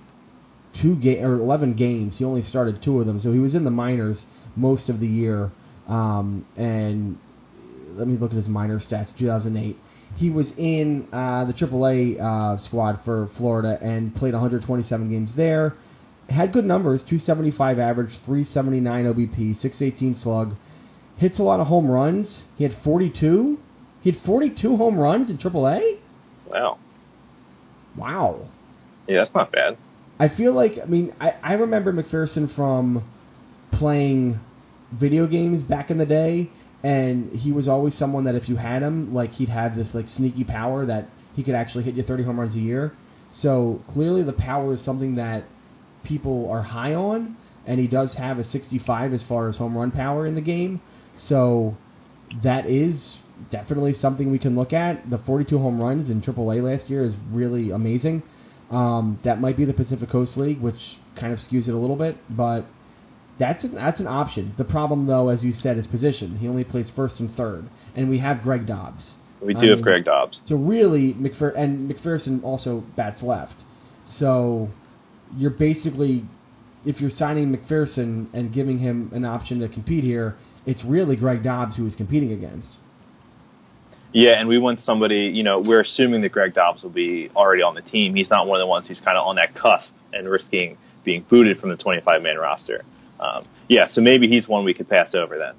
two 0.80 0.96
ga- 0.96 1.22
or 1.22 1.34
11 1.34 1.74
games. 1.74 2.14
He 2.18 2.24
only 2.24 2.42
started 2.42 2.82
two 2.82 3.00
of 3.00 3.06
them, 3.06 3.20
so 3.22 3.32
he 3.32 3.38
was 3.38 3.54
in 3.54 3.64
the 3.64 3.70
minors 3.70 4.18
most 4.56 4.88
of 4.88 5.00
the 5.00 5.06
year. 5.06 5.50
Um, 5.88 6.44
and 6.56 7.18
let 7.96 8.06
me 8.06 8.16
look 8.18 8.30
at 8.30 8.36
his 8.36 8.46
minor 8.46 8.80
stats. 8.80 9.08
2008, 9.18 9.76
he 10.16 10.30
was 10.30 10.46
in 10.56 11.08
uh, 11.12 11.44
the 11.44 11.52
AAA 11.52 12.20
uh, 12.20 12.64
squad 12.66 13.00
for 13.04 13.30
Florida 13.36 13.78
and 13.82 14.14
played 14.14 14.32
127 14.32 15.10
games 15.10 15.30
there. 15.36 15.74
Had 16.28 16.52
good 16.52 16.64
numbers: 16.64 17.00
275 17.08 17.78
average, 17.78 18.10
379 18.26 19.04
OBP, 19.06 19.62
618 19.62 20.20
slug. 20.22 20.54
Hits 21.16 21.38
a 21.38 21.42
lot 21.42 21.58
of 21.58 21.66
home 21.66 21.90
runs. 21.90 22.28
He 22.56 22.64
had 22.64 22.76
42. 22.84 23.58
He 24.02 24.12
had 24.12 24.20
42 24.24 24.76
home 24.76 24.98
runs 24.98 25.30
in 25.30 25.38
AAA. 25.38 25.98
Wow. 26.46 26.78
Wow. 27.96 28.48
Yeah, 29.08 29.24
that's 29.24 29.34
not 29.34 29.50
bad. 29.50 29.78
I 30.18 30.28
feel 30.28 30.52
like 30.52 30.78
I 30.82 30.86
mean 30.86 31.14
I, 31.20 31.34
I 31.42 31.52
remember 31.54 31.92
McPherson 31.92 32.54
from 32.54 33.08
playing 33.72 34.40
video 34.92 35.26
games 35.26 35.62
back 35.64 35.90
in 35.90 35.98
the 35.98 36.06
day, 36.06 36.50
and 36.82 37.32
he 37.32 37.52
was 37.52 37.68
always 37.68 37.96
someone 37.98 38.24
that 38.24 38.34
if 38.34 38.48
you 38.48 38.56
had 38.56 38.82
him, 38.82 39.14
like 39.14 39.32
he'd 39.34 39.48
have 39.48 39.76
this 39.76 39.88
like 39.94 40.06
sneaky 40.16 40.44
power 40.44 40.86
that 40.86 41.08
he 41.34 41.42
could 41.42 41.54
actually 41.54 41.84
hit 41.84 41.94
you 41.94 42.02
30 42.02 42.24
home 42.24 42.40
runs 42.40 42.54
a 42.54 42.58
year. 42.58 42.92
So 43.42 43.82
clearly 43.92 44.22
the 44.22 44.32
power 44.32 44.74
is 44.74 44.84
something 44.84 45.16
that 45.16 45.44
people 46.02 46.50
are 46.50 46.62
high 46.62 46.94
on, 46.94 47.36
and 47.66 47.78
he 47.78 47.86
does 47.86 48.12
have 48.14 48.38
a 48.38 48.44
65 48.50 49.12
as 49.12 49.20
far 49.28 49.48
as 49.48 49.56
home 49.56 49.76
run 49.76 49.90
power 49.90 50.26
in 50.26 50.34
the 50.34 50.40
game. 50.40 50.80
So 51.28 51.76
that 52.42 52.66
is 52.66 52.94
definitely 53.52 53.94
something 54.00 54.30
we 54.30 54.38
can 54.38 54.56
look 54.56 54.72
at. 54.72 55.08
The 55.08 55.18
42 55.18 55.58
home 55.58 55.80
runs 55.80 56.10
in 56.10 56.22
AAA 56.22 56.62
last 56.62 56.90
year 56.90 57.04
is 57.04 57.14
really 57.30 57.70
amazing. 57.70 58.22
Um, 58.70 59.18
that 59.24 59.40
might 59.40 59.56
be 59.56 59.64
the 59.64 59.72
Pacific 59.72 60.10
Coast 60.10 60.36
League, 60.36 60.60
which 60.60 60.98
kind 61.18 61.32
of 61.32 61.38
skews 61.40 61.68
it 61.68 61.74
a 61.74 61.78
little 61.78 61.96
bit, 61.96 62.18
but 62.28 62.66
that's 63.38 63.64
an, 63.64 63.74
that's 63.74 64.00
an 64.00 64.06
option. 64.06 64.54
The 64.58 64.64
problem, 64.64 65.06
though, 65.06 65.28
as 65.28 65.42
you 65.42 65.54
said, 65.62 65.78
is 65.78 65.86
position. 65.86 66.38
He 66.38 66.48
only 66.48 66.64
plays 66.64 66.86
first 66.94 67.18
and 67.18 67.34
third, 67.36 67.68
and 67.94 68.10
we 68.10 68.18
have 68.18 68.42
Greg 68.42 68.66
Dobbs. 68.66 69.02
We 69.40 69.54
I 69.54 69.60
do 69.60 69.68
have 69.68 69.78
mean, 69.78 69.84
Greg 69.84 70.04
Dobbs. 70.04 70.40
So 70.48 70.56
really, 70.56 71.14
McPher- 71.14 71.56
and 71.56 71.90
McPherson 71.90 72.42
also 72.42 72.84
bats 72.96 73.22
left. 73.22 73.54
So 74.18 74.68
you're 75.36 75.50
basically, 75.50 76.24
if 76.84 77.00
you're 77.00 77.12
signing 77.16 77.54
McPherson 77.54 78.26
and 78.34 78.52
giving 78.52 78.78
him 78.80 79.10
an 79.14 79.24
option 79.24 79.60
to 79.60 79.68
compete 79.68 80.04
here, 80.04 80.36
it's 80.66 80.84
really 80.84 81.16
Greg 81.16 81.42
Dobbs 81.42 81.76
who 81.76 81.86
is 81.86 81.94
competing 81.94 82.32
against. 82.32 82.68
Yeah, 84.12 84.38
and 84.38 84.48
we 84.48 84.58
want 84.58 84.80
somebody, 84.84 85.30
you 85.34 85.42
know, 85.42 85.60
we're 85.60 85.82
assuming 85.82 86.22
that 86.22 86.32
Greg 86.32 86.54
Dobbs 86.54 86.82
will 86.82 86.90
be 86.90 87.30
already 87.36 87.62
on 87.62 87.74
the 87.74 87.82
team. 87.82 88.14
He's 88.14 88.30
not 88.30 88.46
one 88.46 88.58
of 88.60 88.62
the 88.62 88.66
ones 88.66 88.86
who's 88.88 89.00
kind 89.00 89.18
of 89.18 89.26
on 89.26 89.36
that 89.36 89.54
cusp 89.54 89.90
and 90.12 90.28
risking 90.28 90.78
being 91.04 91.24
booted 91.28 91.58
from 91.58 91.70
the 91.70 91.76
25 91.76 92.22
man 92.22 92.36
roster. 92.38 92.82
Um, 93.20 93.46
yeah, 93.68 93.86
so 93.92 94.00
maybe 94.00 94.28
he's 94.28 94.48
one 94.48 94.64
we 94.64 94.74
could 94.74 94.88
pass 94.88 95.14
over 95.14 95.38
then. 95.38 95.54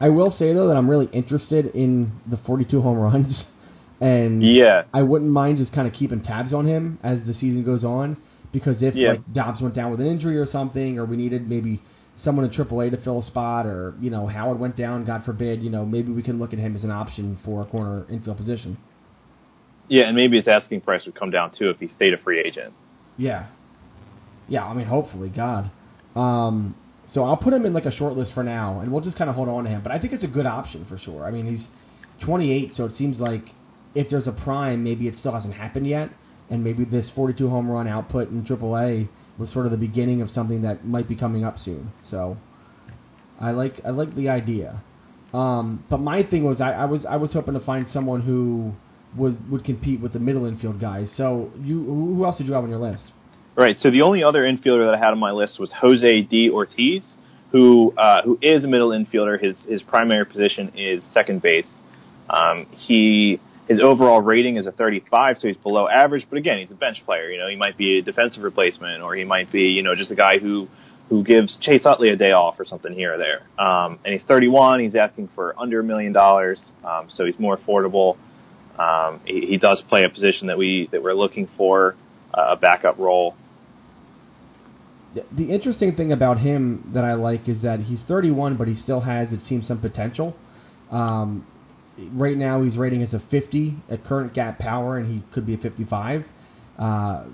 I 0.00 0.10
will 0.10 0.30
say 0.30 0.52
though 0.52 0.68
that 0.68 0.76
I'm 0.76 0.88
really 0.88 1.08
interested 1.12 1.66
in 1.74 2.12
the 2.26 2.36
42 2.36 2.80
home 2.82 2.98
runs, 2.98 3.44
and 4.00 4.42
Yeah. 4.42 4.82
I 4.92 5.02
wouldn't 5.02 5.30
mind 5.30 5.58
just 5.58 5.72
kind 5.72 5.88
of 5.88 5.94
keeping 5.94 6.22
tabs 6.22 6.52
on 6.52 6.66
him 6.66 6.98
as 7.02 7.20
the 7.26 7.34
season 7.34 7.64
goes 7.64 7.84
on. 7.84 8.16
Because 8.52 8.82
if 8.82 8.94
Yeah. 8.94 9.10
like 9.12 9.32
Dobbs 9.32 9.60
went 9.60 9.74
down 9.74 9.90
with 9.90 10.00
an 10.00 10.06
injury 10.06 10.38
or 10.38 10.46
something, 10.46 10.98
or 10.98 11.04
we 11.04 11.16
needed 11.16 11.48
maybe 11.48 11.80
someone 12.24 12.44
in 12.44 12.50
AAA 12.50 12.90
to 12.90 12.96
fill 12.98 13.20
a 13.20 13.26
spot, 13.26 13.66
or 13.66 13.94
you 14.00 14.10
know 14.10 14.26
Howard 14.26 14.58
went 14.58 14.76
down, 14.76 15.04
God 15.04 15.24
forbid, 15.24 15.62
you 15.62 15.70
know 15.70 15.84
maybe 15.84 16.12
we 16.12 16.22
can 16.22 16.38
look 16.38 16.52
at 16.52 16.58
him 16.58 16.76
as 16.76 16.84
an 16.84 16.90
option 16.90 17.38
for 17.44 17.62
a 17.62 17.66
corner 17.66 18.06
infield 18.10 18.36
position. 18.36 18.78
Yeah, 19.88 20.04
and 20.06 20.16
maybe 20.16 20.36
his 20.36 20.48
asking 20.48 20.82
price 20.82 21.04
would 21.06 21.14
come 21.14 21.30
down 21.30 21.52
too 21.56 21.70
if 21.70 21.78
he 21.78 21.88
stayed 21.88 22.12
a 22.12 22.18
free 22.18 22.40
agent. 22.40 22.74
Yeah, 23.16 23.46
yeah. 24.48 24.64
I 24.64 24.74
mean, 24.74 24.86
hopefully, 24.86 25.28
God. 25.28 25.70
Um, 26.14 26.74
so 27.12 27.24
I'll 27.24 27.36
put 27.36 27.52
him 27.54 27.64
in 27.64 27.72
like 27.72 27.86
a 27.86 27.94
short 27.94 28.16
list 28.16 28.32
for 28.34 28.42
now, 28.42 28.80
and 28.80 28.92
we'll 28.92 29.00
just 29.00 29.16
kind 29.16 29.30
of 29.30 29.36
hold 29.36 29.48
on 29.48 29.64
to 29.64 29.70
him. 29.70 29.82
But 29.82 29.92
I 29.92 29.98
think 29.98 30.12
it's 30.12 30.24
a 30.24 30.28
good 30.28 30.46
option 30.46 30.84
for 30.88 30.98
sure. 30.98 31.24
I 31.24 31.30
mean, 31.30 31.46
he's 31.46 31.66
28, 32.26 32.72
so 32.76 32.84
it 32.84 32.96
seems 32.98 33.18
like 33.18 33.44
if 33.94 34.10
there's 34.10 34.26
a 34.26 34.32
prime, 34.32 34.84
maybe 34.84 35.08
it 35.08 35.14
still 35.18 35.32
hasn't 35.32 35.54
happened 35.54 35.86
yet, 35.86 36.10
and 36.50 36.62
maybe 36.62 36.84
this 36.84 37.08
42 37.14 37.48
home 37.48 37.70
run 37.70 37.88
output 37.88 38.28
in 38.28 38.44
AAA 38.44 39.08
was 39.38 39.50
sort 39.52 39.66
of 39.66 39.72
the 39.72 39.78
beginning 39.78 40.20
of 40.20 40.30
something 40.30 40.62
that 40.62 40.84
might 40.84 41.08
be 41.08 41.16
coming 41.16 41.44
up 41.44 41.56
soon. 41.64 41.92
So 42.10 42.36
I 43.40 43.52
like 43.52 43.80
I 43.84 43.90
like 43.90 44.14
the 44.14 44.28
idea. 44.28 44.82
Um, 45.32 45.84
but 45.90 45.98
my 45.98 46.22
thing 46.22 46.44
was 46.44 46.60
I, 46.60 46.72
I 46.72 46.84
was 46.86 47.04
I 47.08 47.16
was 47.16 47.32
hoping 47.32 47.54
to 47.54 47.60
find 47.60 47.86
someone 47.92 48.22
who 48.22 48.72
would 49.16 49.50
would 49.50 49.64
compete 49.64 50.00
with 50.00 50.12
the 50.12 50.18
middle 50.18 50.46
infield 50.46 50.80
guys. 50.80 51.08
So 51.16 51.50
you 51.60 51.84
who 51.84 52.24
else 52.24 52.38
did 52.38 52.46
you 52.46 52.52
have 52.54 52.64
on 52.64 52.70
your 52.70 52.78
list? 52.78 53.04
Right. 53.56 53.76
So 53.80 53.90
the 53.90 54.02
only 54.02 54.22
other 54.22 54.42
infielder 54.42 54.86
that 54.86 54.94
I 54.94 54.98
had 54.98 55.10
on 55.10 55.18
my 55.18 55.32
list 55.32 55.58
was 55.58 55.72
Jose 55.80 56.22
D. 56.22 56.48
Ortiz, 56.52 57.02
who 57.52 57.92
uh, 57.96 58.22
who 58.22 58.38
is 58.40 58.64
a 58.64 58.68
middle 58.68 58.90
infielder. 58.90 59.42
His 59.42 59.56
his 59.68 59.82
primary 59.82 60.24
position 60.24 60.72
is 60.76 61.02
second 61.12 61.42
base. 61.42 61.66
Um, 62.30 62.66
he 62.70 63.40
his 63.68 63.80
overall 63.80 64.22
rating 64.22 64.56
is 64.56 64.66
a 64.66 64.72
35, 64.72 65.36
so 65.38 65.48
he's 65.48 65.56
below 65.58 65.86
average. 65.88 66.26
But 66.28 66.38
again, 66.38 66.58
he's 66.58 66.70
a 66.70 66.74
bench 66.74 67.02
player. 67.04 67.30
You 67.30 67.38
know, 67.38 67.48
he 67.48 67.56
might 67.56 67.76
be 67.76 67.98
a 67.98 68.02
defensive 68.02 68.42
replacement, 68.42 69.02
or 69.02 69.14
he 69.14 69.24
might 69.24 69.52
be 69.52 69.60
you 69.60 69.82
know 69.82 69.94
just 69.94 70.10
a 70.10 70.16
guy 70.16 70.38
who 70.38 70.68
who 71.10 71.22
gives 71.22 71.56
Chase 71.60 71.84
Utley 71.84 72.10
a 72.10 72.16
day 72.16 72.32
off 72.32 72.58
or 72.58 72.64
something 72.64 72.92
here 72.92 73.14
or 73.14 73.18
there. 73.18 73.42
Um, 73.58 73.98
and 74.04 74.12
he's 74.12 74.22
31. 74.26 74.80
He's 74.80 74.94
asking 74.94 75.28
for 75.34 75.54
under 75.58 75.80
a 75.80 75.84
million 75.84 76.12
dollars, 76.12 76.58
um, 76.84 77.08
so 77.14 77.24
he's 77.24 77.38
more 77.38 77.56
affordable. 77.56 78.16
Um, 78.78 79.20
he, 79.24 79.46
he 79.46 79.56
does 79.58 79.82
play 79.88 80.04
a 80.04 80.08
position 80.08 80.48
that 80.48 80.56
we 80.56 80.88
that 80.92 81.02
we're 81.02 81.14
looking 81.14 81.48
for 81.56 81.94
uh, 82.32 82.48
a 82.50 82.56
backup 82.56 82.98
role. 82.98 83.36
The- 85.14 85.50
interesting 85.50 85.94
thing 85.94 86.12
about 86.12 86.38
him 86.38 86.90
that 86.94 87.04
I 87.04 87.14
like 87.14 87.48
is 87.48 87.62
that 87.62 87.80
he's 87.80 88.00
31, 88.06 88.56
but 88.56 88.68
he 88.68 88.76
still 88.80 89.00
has, 89.00 89.32
it 89.32 89.40
seems, 89.48 89.66
some 89.66 89.80
potential. 89.80 90.36
Um, 90.90 91.46
right 92.12 92.36
now, 92.36 92.62
he's 92.62 92.76
rating 92.76 93.02
as 93.02 93.12
a 93.12 93.22
50 93.30 93.76
at 93.90 94.04
current 94.04 94.34
gap 94.34 94.58
power, 94.58 94.96
and 94.98 95.10
he 95.10 95.22
could 95.32 95.46
be 95.46 95.54
a 95.54 95.58
55. 95.58 96.24
Uh, 96.78 97.24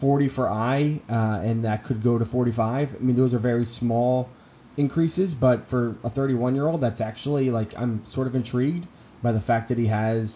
40 0.00 0.30
for 0.30 0.48
I, 0.48 1.02
uh, 1.10 1.46
and 1.46 1.64
that 1.64 1.84
could 1.84 2.02
go 2.02 2.18
to 2.18 2.24
45. 2.24 2.88
I 2.88 3.02
mean, 3.02 3.16
those 3.16 3.34
are 3.34 3.38
very 3.38 3.66
small 3.78 4.30
increases, 4.78 5.34
but 5.38 5.66
for 5.68 5.96
a 6.02 6.10
31 6.10 6.54
year 6.54 6.66
old, 6.66 6.82
that's 6.82 7.00
actually 7.00 7.50
like 7.50 7.72
I'm 7.76 8.04
sort 8.14 8.26
of 8.26 8.34
intrigued 8.34 8.86
by 9.22 9.32
the 9.32 9.40
fact 9.40 9.68
that 9.68 9.78
he 9.78 9.88
has 9.88 10.28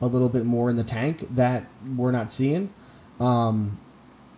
a 0.00 0.06
little 0.06 0.28
bit 0.28 0.44
more 0.44 0.70
in 0.70 0.76
the 0.76 0.84
tank 0.84 1.24
that 1.36 1.68
we're 1.96 2.12
not 2.12 2.28
seeing. 2.36 2.70
Um, 3.18 3.78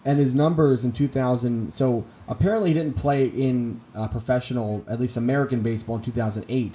and 0.04 0.18
his 0.18 0.34
numbers 0.34 0.84
in 0.84 0.92
2000. 0.92 1.72
So 1.78 2.04
apparently 2.28 2.70
he 2.70 2.74
didn't 2.74 2.98
play 2.98 3.24
in 3.24 3.80
uh, 3.96 4.08
professional, 4.08 4.84
at 4.90 5.00
least 5.00 5.16
American 5.16 5.62
baseball 5.62 5.96
in 5.96 6.04
2008. 6.04 6.74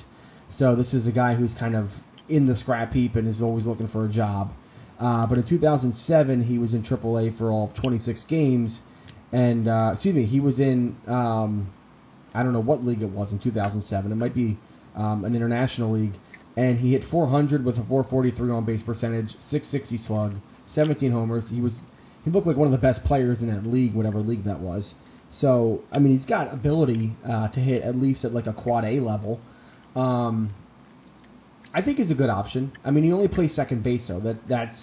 So 0.57 0.75
this 0.75 0.93
is 0.93 1.05
a 1.05 1.11
guy 1.11 1.35
who's 1.35 1.51
kind 1.59 1.75
of 1.75 1.89
in 2.29 2.47
the 2.47 2.57
scrap 2.57 2.93
heap 2.93 3.15
and 3.15 3.27
is 3.27 3.41
always 3.41 3.65
looking 3.65 3.87
for 3.87 4.05
a 4.05 4.09
job. 4.09 4.51
Uh, 4.99 5.25
but 5.25 5.37
in 5.37 5.47
2007 5.47 6.43
he 6.43 6.57
was 6.57 6.73
in 6.73 6.83
AAA 6.83 7.37
for 7.37 7.51
all 7.51 7.71
26 7.81 8.19
games, 8.27 8.71
and 9.31 9.67
uh, 9.67 9.91
excuse 9.93 10.15
me, 10.15 10.25
he 10.25 10.39
was 10.39 10.59
in 10.59 10.95
um, 11.07 11.71
I 12.33 12.43
don't 12.43 12.53
know 12.53 12.59
what 12.59 12.85
league 12.85 13.01
it 13.01 13.09
was 13.09 13.31
in 13.31 13.39
2007. 13.39 14.11
It 14.11 14.15
might 14.15 14.35
be 14.35 14.57
um, 14.95 15.25
an 15.25 15.35
international 15.35 15.93
league, 15.93 16.13
and 16.57 16.79
he 16.79 16.91
hit 16.91 17.03
400 17.09 17.63
with 17.63 17.75
a 17.75 17.83
443 17.85 18.51
on 18.51 18.65
base 18.65 18.81
percentage, 18.85 19.29
660 19.49 20.05
slug, 20.05 20.35
17 20.75 21.11
homers. 21.11 21.45
He 21.49 21.61
was 21.61 21.73
he 22.25 22.31
looked 22.31 22.47
like 22.47 22.57
one 22.57 22.67
of 22.67 22.71
the 22.73 22.85
best 22.85 23.03
players 23.05 23.39
in 23.39 23.47
that 23.47 23.65
league, 23.65 23.93
whatever 23.93 24.19
league 24.19 24.43
that 24.43 24.59
was. 24.59 24.93
So 25.39 25.83
I 25.91 25.99
mean, 25.99 26.17
he's 26.17 26.27
got 26.27 26.53
ability 26.53 27.15
uh, 27.27 27.47
to 27.49 27.59
hit 27.59 27.83
at 27.83 27.95
least 27.95 28.25
at 28.25 28.33
like 28.33 28.47
a 28.47 28.53
quad 28.53 28.83
A 28.83 28.99
level. 28.99 29.39
Um, 29.95 30.53
I 31.73 31.81
think 31.81 31.97
he's 31.97 32.11
a 32.11 32.15
good 32.15 32.29
option. 32.29 32.71
I 32.83 32.91
mean, 32.91 33.03
he 33.03 33.11
only 33.11 33.27
plays 33.27 33.55
second 33.55 33.83
base, 33.83 34.01
though. 34.07 34.19
That 34.19 34.47
that's 34.47 34.77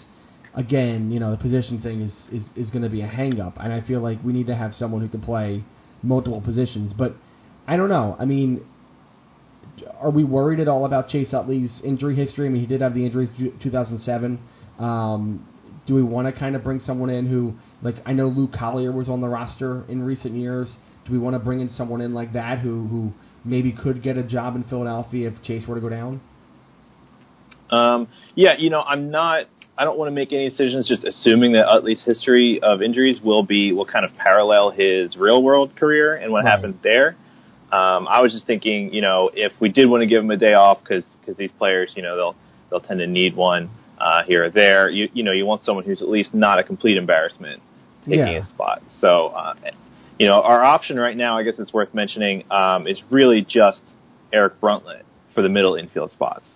again, 0.54 1.10
you 1.10 1.20
know, 1.20 1.30
the 1.30 1.36
position 1.36 1.80
thing 1.82 2.02
is 2.02 2.12
is, 2.32 2.66
is 2.66 2.70
going 2.70 2.82
to 2.82 2.88
be 2.88 3.02
a 3.02 3.06
hang 3.06 3.40
up, 3.40 3.58
and 3.60 3.72
I 3.72 3.80
feel 3.82 4.00
like 4.00 4.18
we 4.24 4.32
need 4.32 4.46
to 4.46 4.56
have 4.56 4.74
someone 4.78 5.02
who 5.02 5.08
can 5.08 5.20
play 5.20 5.64
multiple 6.02 6.40
positions. 6.40 6.92
But 6.96 7.16
I 7.66 7.76
don't 7.76 7.88
know. 7.88 8.16
I 8.18 8.24
mean, 8.24 8.64
are 10.00 10.10
we 10.10 10.24
worried 10.24 10.60
at 10.60 10.68
all 10.68 10.84
about 10.84 11.08
Chase 11.08 11.32
Utley's 11.32 11.70
injury 11.84 12.16
history? 12.16 12.46
I 12.46 12.50
mean, 12.50 12.62
he 12.62 12.68
did 12.68 12.80
have 12.80 12.94
the 12.94 13.04
injury 13.04 13.28
in 13.38 13.58
2007. 13.62 14.38
Um, 14.78 15.48
do 15.86 15.94
we 15.94 16.02
want 16.02 16.32
to 16.32 16.38
kind 16.38 16.56
of 16.56 16.64
bring 16.64 16.80
someone 16.84 17.10
in 17.10 17.26
who, 17.26 17.54
like, 17.82 17.96
I 18.04 18.12
know 18.12 18.28
Luke 18.28 18.52
Collier 18.52 18.92
was 18.92 19.08
on 19.08 19.20
the 19.20 19.28
roster 19.28 19.84
in 19.88 20.02
recent 20.02 20.34
years. 20.34 20.68
Do 21.06 21.12
we 21.12 21.18
want 21.18 21.34
to 21.34 21.38
bring 21.38 21.60
in 21.60 21.70
someone 21.76 22.00
in 22.00 22.14
like 22.14 22.32
that 22.32 22.58
who 22.58 22.86
who 22.88 23.12
maybe 23.44 23.72
could 23.72 24.02
get 24.02 24.16
a 24.16 24.22
job 24.22 24.56
in 24.56 24.64
Philadelphia 24.64 25.28
if 25.28 25.42
Chase 25.44 25.66
were 25.66 25.76
to 25.76 25.80
go 25.80 25.88
down? 25.88 26.20
Um, 27.70 28.08
yeah, 28.34 28.54
you 28.58 28.70
know, 28.70 28.80
I'm 28.80 29.10
not. 29.10 29.46
I 29.78 29.84
don't 29.84 29.98
want 29.98 30.08
to 30.08 30.14
make 30.14 30.32
any 30.32 30.48
decisions 30.48 30.88
just 30.88 31.04
assuming 31.04 31.52
that 31.52 31.66
Utley's 31.66 32.02
history 32.02 32.60
of 32.62 32.80
injuries 32.80 33.20
will 33.20 33.42
be 33.42 33.72
will 33.72 33.84
kind 33.84 34.06
of 34.06 34.16
parallel 34.16 34.70
his 34.70 35.16
real 35.16 35.42
world 35.42 35.76
career 35.76 36.14
and 36.14 36.32
what 36.32 36.44
Right. 36.44 36.50
happened 36.50 36.78
there. 36.82 37.14
Um, 37.72 38.06
I 38.08 38.22
was 38.22 38.32
just 38.32 38.46
thinking, 38.46 38.94
you 38.94 39.02
know, 39.02 39.30
if 39.34 39.52
we 39.60 39.68
did 39.68 39.86
want 39.90 40.00
to 40.02 40.06
give 40.06 40.22
him 40.22 40.30
a 40.30 40.36
day 40.36 40.54
off 40.54 40.78
because 40.82 41.04
because 41.20 41.36
these 41.36 41.50
players, 41.58 41.92
you 41.96 42.02
know, 42.02 42.16
they'll 42.16 42.36
they'll 42.70 42.80
tend 42.80 43.00
to 43.00 43.06
need 43.06 43.36
one 43.36 43.68
uh, 44.00 44.22
here 44.24 44.44
or 44.46 44.50
there. 44.50 44.88
You 44.88 45.08
you 45.12 45.22
know, 45.24 45.32
you 45.32 45.44
want 45.44 45.64
someone 45.64 45.84
who's 45.84 46.00
at 46.00 46.08
least 46.08 46.32
not 46.32 46.58
a 46.58 46.62
complete 46.62 46.96
embarrassment 46.96 47.60
taking 48.04 48.18
Yeah. 48.18 48.40
his 48.40 48.48
spot. 48.48 48.82
So, 49.00 49.28
uh, 49.28 49.54
you 50.18 50.26
know, 50.26 50.40
our 50.40 50.62
option 50.62 50.98
right 50.98 51.16
now, 51.16 51.36
I 51.36 51.42
guess 51.42 51.54
it's 51.58 51.72
worth 51.72 51.92
mentioning, 51.92 52.44
um, 52.50 52.86
is 52.86 52.98
really 53.10 53.42
just 53.42 53.82
Eric 54.32 54.60
Bruntlett 54.60 55.02
for 55.34 55.42
the 55.42 55.48
middle 55.48 55.74
infield 55.74 56.12
spots. 56.12 56.46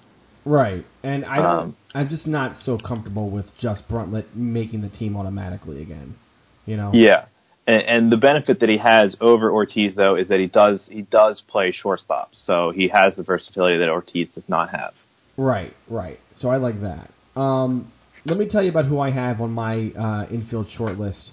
Right, 0.45 0.87
and 1.03 1.25
I 1.25 1.37
don't. 1.37 1.47
Um, 1.47 1.77
I'm 1.95 2.09
just 2.09 2.27
not 2.27 2.57
so 2.65 2.79
comfortable 2.79 3.31
with 3.31 3.47
just 3.61 3.87
Bruntlett 3.89 4.35
making 4.35 4.81
the 4.81 4.89
team 4.89 5.17
automatically 5.17 5.83
again. 5.83 6.17
You 6.65 6.77
know. 6.77 6.93
Yeah, 6.95 7.27
and, 7.67 7.83
and 7.83 8.13
the 8.13 8.17
benefit 8.17 8.61
that 8.61 8.69
he 8.69 8.79
has 8.79 9.17
over 9.21 9.51
Ortiz 9.51 9.95
though 9.95 10.17
is 10.17 10.29
that 10.29 10.41
he 10.41 10.47
does 10.47 10.81
he 10.89 11.03
does 11.03 11.43
play 11.47 11.73
shortstop, 11.73 12.31
so 12.35 12.73
he 12.75 12.89
has 12.89 13.15
the 13.17 13.23
versatility 13.23 13.79
that 13.79 13.89
Ortiz 13.89 14.29
does 14.35 14.45
not 14.49 14.71
have. 14.71 14.95
Right, 15.37 15.75
right. 15.89 16.19
So 16.41 16.49
I 16.49 16.57
like 16.57 16.81
that. 16.83 17.11
Um, 17.39 17.93
let 18.25 18.37
me 18.37 18.49
tell 18.49 18.63
you 18.63 18.71
about 18.71 18.87
who 18.87 18.99
I 18.99 19.11
have 19.11 19.41
on 19.41 19.53
my 19.53 19.91
uh, 19.93 20.27
infield 20.31 20.69
short 20.77 20.99
list. 20.99 21.31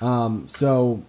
Um, 0.00 0.50
so 0.58 1.02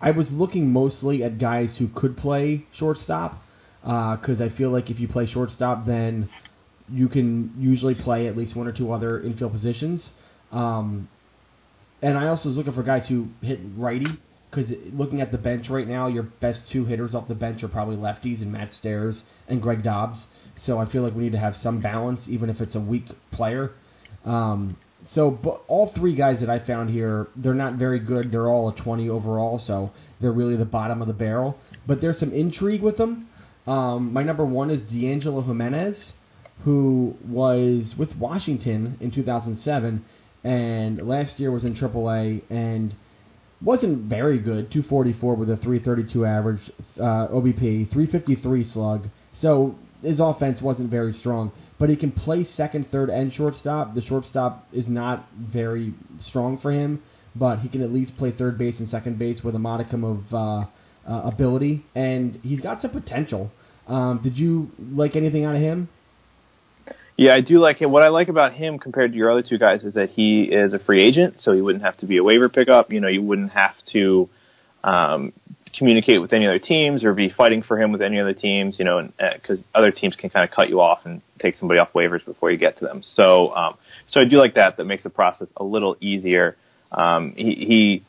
I 0.00 0.10
was 0.12 0.26
looking 0.30 0.72
mostly 0.72 1.24
at 1.24 1.38
guys 1.38 1.74
who 1.78 1.88
could 1.88 2.16
play 2.16 2.66
shortstop 2.76 3.42
because 3.82 4.40
I 4.40 4.50
feel 4.56 4.70
like 4.70 4.90
if 4.90 4.98
you 4.98 5.08
play 5.08 5.26
shortstop, 5.26 5.86
then 5.86 6.28
you 6.90 7.08
can 7.08 7.54
usually 7.58 7.94
play 7.94 8.26
at 8.26 8.36
least 8.36 8.56
one 8.56 8.66
or 8.66 8.72
two 8.72 8.92
other 8.92 9.20
infield 9.20 9.52
positions. 9.52 10.02
Um, 10.52 11.08
and 12.00 12.16
I 12.16 12.28
also 12.28 12.48
was 12.48 12.56
looking 12.56 12.72
for 12.72 12.82
guys 12.82 13.04
who 13.08 13.28
hit 13.42 13.60
righty 13.76 14.06
because 14.50 14.70
looking 14.92 15.20
at 15.20 15.32
the 15.32 15.38
bench 15.38 15.68
right 15.68 15.86
now, 15.86 16.06
your 16.06 16.22
best 16.22 16.60
two 16.72 16.84
hitters 16.84 17.14
off 17.14 17.28
the 17.28 17.34
bench 17.34 17.62
are 17.62 17.68
probably 17.68 17.96
lefties 17.96 18.40
and 18.40 18.52
Matt 18.52 18.70
Stairs 18.78 19.20
and 19.48 19.60
Greg 19.60 19.82
Dobbs. 19.82 20.18
So 20.66 20.78
I 20.78 20.90
feel 20.90 21.02
like 21.02 21.14
we 21.14 21.24
need 21.24 21.32
to 21.32 21.38
have 21.38 21.54
some 21.62 21.80
balance, 21.80 22.20
even 22.26 22.50
if 22.50 22.60
it's 22.60 22.74
a 22.74 22.80
weak 22.80 23.04
player. 23.32 23.72
Um, 24.24 24.76
so, 25.14 25.30
but 25.30 25.62
all 25.68 25.92
three 25.94 26.14
guys 26.14 26.40
that 26.40 26.50
I 26.50 26.64
found 26.66 26.90
here, 26.90 27.28
they're 27.36 27.54
not 27.54 27.74
very 27.74 28.00
good. 28.00 28.32
They're 28.32 28.48
all 28.48 28.68
a 28.68 28.74
20 28.74 29.08
overall, 29.08 29.62
so 29.66 29.92
they're 30.20 30.32
really 30.32 30.56
the 30.56 30.64
bottom 30.64 31.00
of 31.00 31.08
the 31.08 31.14
barrel. 31.14 31.56
But 31.86 32.00
there's 32.00 32.18
some 32.18 32.32
intrigue 32.32 32.82
with 32.82 32.96
them. 32.96 33.28
Um, 33.68 34.14
my 34.14 34.22
number 34.22 34.46
one 34.46 34.70
is 34.70 34.80
D'Angelo 34.90 35.42
Jimenez, 35.42 35.94
who 36.64 37.14
was 37.28 37.84
with 37.98 38.16
Washington 38.16 38.96
in 38.98 39.10
2007, 39.10 40.02
and 40.42 41.06
last 41.06 41.38
year 41.38 41.50
was 41.50 41.64
in 41.64 41.74
AAA 41.74 42.42
and 42.48 42.94
wasn't 43.60 44.08
very 44.08 44.38
good. 44.38 44.72
244 44.72 45.34
with 45.34 45.50
a 45.50 45.56
332 45.58 46.24
average 46.24 46.60
uh, 46.98 47.28
OBP, 47.28 47.92
353 47.92 48.70
slug. 48.72 49.08
So 49.42 49.74
his 50.02 50.18
offense 50.18 50.62
wasn't 50.62 50.90
very 50.90 51.12
strong, 51.12 51.52
but 51.78 51.90
he 51.90 51.96
can 51.96 52.10
play 52.10 52.48
second, 52.56 52.90
third, 52.90 53.10
and 53.10 53.34
shortstop. 53.34 53.94
The 53.94 54.02
shortstop 54.02 54.66
is 54.72 54.86
not 54.88 55.28
very 55.38 55.92
strong 56.26 56.58
for 56.58 56.72
him, 56.72 57.02
but 57.36 57.58
he 57.58 57.68
can 57.68 57.82
at 57.82 57.92
least 57.92 58.16
play 58.16 58.32
third 58.32 58.56
base 58.56 58.76
and 58.78 58.88
second 58.88 59.18
base 59.18 59.44
with 59.44 59.54
a 59.54 59.58
modicum 59.58 60.04
of 60.04 60.32
uh, 60.32 60.66
uh, 61.06 61.22
ability, 61.24 61.84
and 61.94 62.38
he's 62.42 62.60
got 62.60 62.80
some 62.82 62.92
potential. 62.92 63.50
Um, 63.88 64.20
did 64.22 64.36
you 64.36 64.70
like 64.78 65.16
anything 65.16 65.44
out 65.44 65.56
of 65.56 65.62
him? 65.62 65.88
Yeah, 67.16 67.34
I 67.34 67.40
do 67.40 67.58
like 67.58 67.80
him. 67.80 67.90
What 67.90 68.04
I 68.04 68.10
like 68.10 68.28
about 68.28 68.52
him 68.52 68.78
compared 68.78 69.10
to 69.10 69.18
your 69.18 69.32
other 69.32 69.42
two 69.42 69.58
guys 69.58 69.82
is 69.82 69.94
that 69.94 70.10
he 70.10 70.42
is 70.42 70.72
a 70.72 70.78
free 70.78 71.04
agent, 71.04 71.36
so 71.40 71.52
he 71.52 71.60
wouldn't 71.60 71.82
have 71.82 71.96
to 71.98 72.06
be 72.06 72.18
a 72.18 72.22
waiver 72.22 72.48
pickup. 72.48 72.92
You 72.92 73.00
know, 73.00 73.08
you 73.08 73.22
wouldn't 73.22 73.50
have 73.50 73.74
to 73.92 74.28
um, 74.84 75.32
communicate 75.76 76.20
with 76.20 76.32
any 76.32 76.46
other 76.46 76.60
teams 76.60 77.02
or 77.02 77.14
be 77.14 77.28
fighting 77.28 77.62
for 77.62 77.80
him 77.80 77.90
with 77.90 78.02
any 78.02 78.20
other 78.20 78.34
teams. 78.34 78.78
You 78.78 78.84
know, 78.84 79.08
because 79.34 79.58
other 79.74 79.90
teams 79.90 80.14
can 80.14 80.30
kind 80.30 80.48
of 80.48 80.54
cut 80.54 80.68
you 80.68 80.80
off 80.80 81.00
and 81.06 81.20
take 81.40 81.56
somebody 81.58 81.80
off 81.80 81.92
waivers 81.92 82.24
before 82.24 82.52
you 82.52 82.56
get 82.56 82.78
to 82.78 82.84
them. 82.84 83.02
So, 83.14 83.52
um, 83.52 83.78
so 84.10 84.20
I 84.20 84.24
do 84.24 84.36
like 84.36 84.54
that. 84.54 84.76
That 84.76 84.84
makes 84.84 85.02
the 85.02 85.10
process 85.10 85.48
a 85.56 85.64
little 85.64 85.96
easier. 86.00 86.56
Um, 86.92 87.34
he, 87.36 87.54
he 87.66 88.04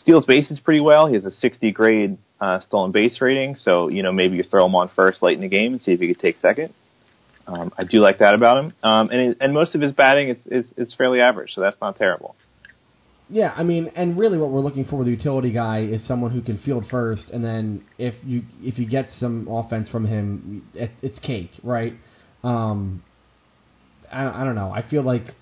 steals 0.00 0.24
bases 0.24 0.58
pretty 0.58 0.80
well. 0.80 1.06
He 1.06 1.14
has 1.16 1.26
a 1.26 1.32
60 1.32 1.70
grade 1.72 2.16
uh, 2.40 2.60
stolen 2.60 2.92
base 2.92 3.20
rating, 3.20 3.56
so 3.56 3.88
you 3.88 4.02
know 4.02 4.12
maybe 4.12 4.36
you 4.36 4.42
throw 4.42 4.66
him 4.66 4.74
on 4.74 4.90
first 4.94 5.22
late 5.22 5.34
in 5.34 5.40
the 5.40 5.48
game 5.48 5.72
and 5.74 5.82
see 5.82 5.92
if 5.92 6.00
he 6.00 6.08
could 6.08 6.20
take 6.20 6.36
second. 6.40 6.74
Um, 7.46 7.72
I 7.76 7.84
do 7.84 8.00
like 8.00 8.18
that 8.18 8.34
about 8.34 8.64
him, 8.64 8.74
um, 8.82 9.10
and 9.10 9.36
and 9.40 9.52
most 9.52 9.74
of 9.74 9.80
his 9.80 9.92
batting 9.92 10.30
is, 10.30 10.38
is 10.46 10.64
is 10.76 10.94
fairly 10.94 11.20
average, 11.20 11.52
so 11.54 11.60
that's 11.60 11.80
not 11.80 11.96
terrible. 11.96 12.36
Yeah, 13.30 13.54
I 13.56 13.62
mean, 13.62 13.90
and 13.96 14.18
really, 14.18 14.36
what 14.36 14.50
we're 14.50 14.60
looking 14.60 14.84
for 14.84 14.96
with 14.96 15.08
a 15.08 15.10
utility 15.10 15.50
guy 15.50 15.80
is 15.80 16.06
someone 16.06 16.30
who 16.30 16.42
can 16.42 16.58
field 16.58 16.84
first, 16.90 17.24
and 17.32 17.42
then 17.44 17.84
if 17.98 18.14
you 18.24 18.42
if 18.62 18.78
you 18.78 18.86
get 18.86 19.08
some 19.18 19.48
offense 19.48 19.88
from 19.88 20.06
him, 20.06 20.66
it, 20.74 20.90
it's 21.00 21.18
cake, 21.20 21.50
right? 21.62 21.94
Um, 22.42 23.02
I, 24.12 24.42
I 24.42 24.44
don't 24.44 24.54
know. 24.54 24.70
I 24.70 24.88
feel 24.88 25.02
like 25.02 25.34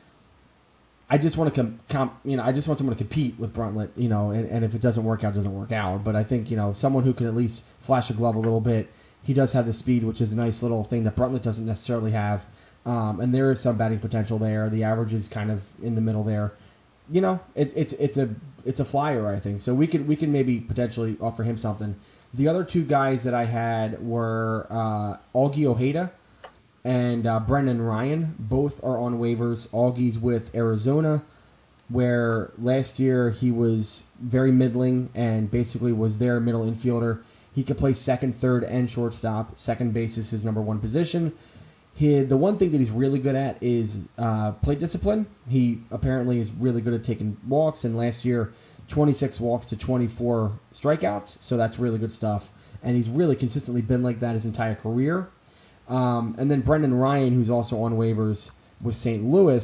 I 1.12 1.18
just 1.18 1.37
want 1.37 1.55
to 1.55 1.61
com, 1.61 1.81
com, 1.90 2.12
you 2.25 2.37
know, 2.37 2.42
I 2.42 2.53
just 2.53 2.66
want 2.66 2.79
someone 2.79 2.96
to 2.96 3.05
compete 3.05 3.38
with 3.38 3.53
Bruntlett, 3.53 3.90
you 3.96 4.09
know, 4.09 4.31
and, 4.31 4.48
and 4.48 4.64
if 4.64 4.75
it 4.75 4.81
doesn't 4.81 5.05
work 5.05 5.25
out, 5.25 5.35
it 5.35 5.37
doesn't 5.37 5.55
work 5.55 5.70
out. 5.70 6.05
But 6.05 6.16
I 6.16 6.25
think 6.25 6.51
you 6.51 6.57
know, 6.57 6.75
someone 6.81 7.05
who 7.05 7.12
can 7.12 7.27
at 7.27 7.37
least 7.37 7.61
flash 7.87 8.09
a 8.11 8.14
glove 8.14 8.35
a 8.35 8.40
little 8.40 8.61
bit. 8.61 8.88
He 9.22 9.35
does 9.35 9.53
have 9.53 9.66
the 9.66 9.75
speed, 9.75 10.05
which 10.05 10.20
is 10.20 10.33
a 10.33 10.35
nice 10.35 10.61
little 10.62 10.85
thing 10.85 11.05
that 11.05 11.14
Bruntlett 11.14 11.44
doesn't 11.44 11.66
necessarily 11.66 12.12
have. 12.12 12.40
Um, 12.85 13.20
and 13.20 13.33
there 13.33 13.53
is 13.53 13.62
some 13.62 13.79
batting 13.79 14.01
potential 14.01 14.38
there. 14.38 14.68
The 14.68 14.83
average 14.83 15.12
is 15.12 15.29
kind 15.33 15.51
of 15.51 15.61
in 15.83 15.94
the 15.94 16.01
middle 16.01 16.25
there 16.25 16.53
you 17.11 17.20
know, 17.20 17.40
it, 17.55 17.72
it's 17.77 17.92
it's 17.98 18.16
a 18.16 18.29
it's 18.64 18.81
a 18.81 18.85
flyer, 18.87 19.35
I 19.35 19.40
think. 19.40 19.62
So 19.62 19.75
we 19.75 19.87
could 19.87 20.07
we 20.07 20.16
could 20.16 20.29
maybe 20.29 20.61
potentially 20.61 21.16
offer 21.20 21.42
him 21.42 21.59
something. 21.59 21.96
The 22.35 22.48
other 22.48 22.64
two 22.64 22.85
guys 22.85 23.20
that 23.25 23.35
I 23.35 23.44
had 23.44 24.03
were 24.03 24.66
uh, 24.70 25.38
Augie 25.38 25.66
Ojeda 25.66 26.12
and 26.85 27.27
uh, 27.27 27.40
Brendan 27.40 27.81
Ryan. 27.81 28.35
Both 28.38 28.73
are 28.83 28.99
on 28.99 29.18
waivers. 29.18 29.66
Augie's 29.73 30.18
with 30.18 30.42
Arizona, 30.55 31.23
where 31.88 32.51
last 32.59 32.99
year 32.99 33.31
he 33.31 33.51
was 33.51 33.87
very 34.23 34.53
middling 34.53 35.11
and 35.14 35.51
basically 35.51 35.92
was 35.92 36.12
their 36.18 36.40
middle 36.40 36.71
infielder. 36.71 37.23
He 37.55 37.62
could 37.64 37.79
play 37.79 37.95
second, 38.05 38.40
third, 38.40 38.64
and 38.64 38.90
shortstop. 38.90 39.55
Second 39.66 39.92
base 39.92 40.16
is 40.16 40.29
his 40.31 40.42
number 40.42 40.62
one 40.62 40.81
position. 40.81 41.33
He, 41.95 42.23
the 42.25 42.37
one 42.37 42.59
thing 42.59 42.73
that 42.73 42.81
he's 42.81 42.90
really 42.90 43.18
good 43.18 43.35
at 43.35 43.62
is 43.62 43.90
uh, 44.16 44.53
plate 44.62 44.81
discipline. 44.81 45.27
He 45.47 45.83
apparently 45.90 46.40
is 46.40 46.49
really 46.59 46.81
good 46.81 46.95
at 46.95 47.05
taking 47.05 47.37
walks, 47.47 47.85
and 47.85 47.97
last 47.97 48.25
year, 48.25 48.55
26 48.95 49.38
walks 49.40 49.66
to 49.68 49.77
24 49.77 50.59
strikeouts, 50.83 51.29
so 51.49 51.57
that's 51.59 51.79
really 51.79 51.99
good 51.99 52.14
stuff. 52.16 52.42
And 52.83 52.97
he's 52.97 53.09
really 53.14 53.37
consistently 53.37 53.83
been 53.83 54.03
like 54.03 54.21
that 54.21 54.35
his 54.35 54.45
entire 54.45 54.75
career. 54.75 55.29
Um, 55.92 56.37
and 56.38 56.50
then 56.50 56.62
Brendan 56.62 56.94
Ryan, 56.94 57.35
who's 57.35 57.50
also 57.50 57.76
on 57.83 57.94
waivers 57.94 58.38
with 58.83 58.96
St. 58.96 59.22
Louis, 59.22 59.62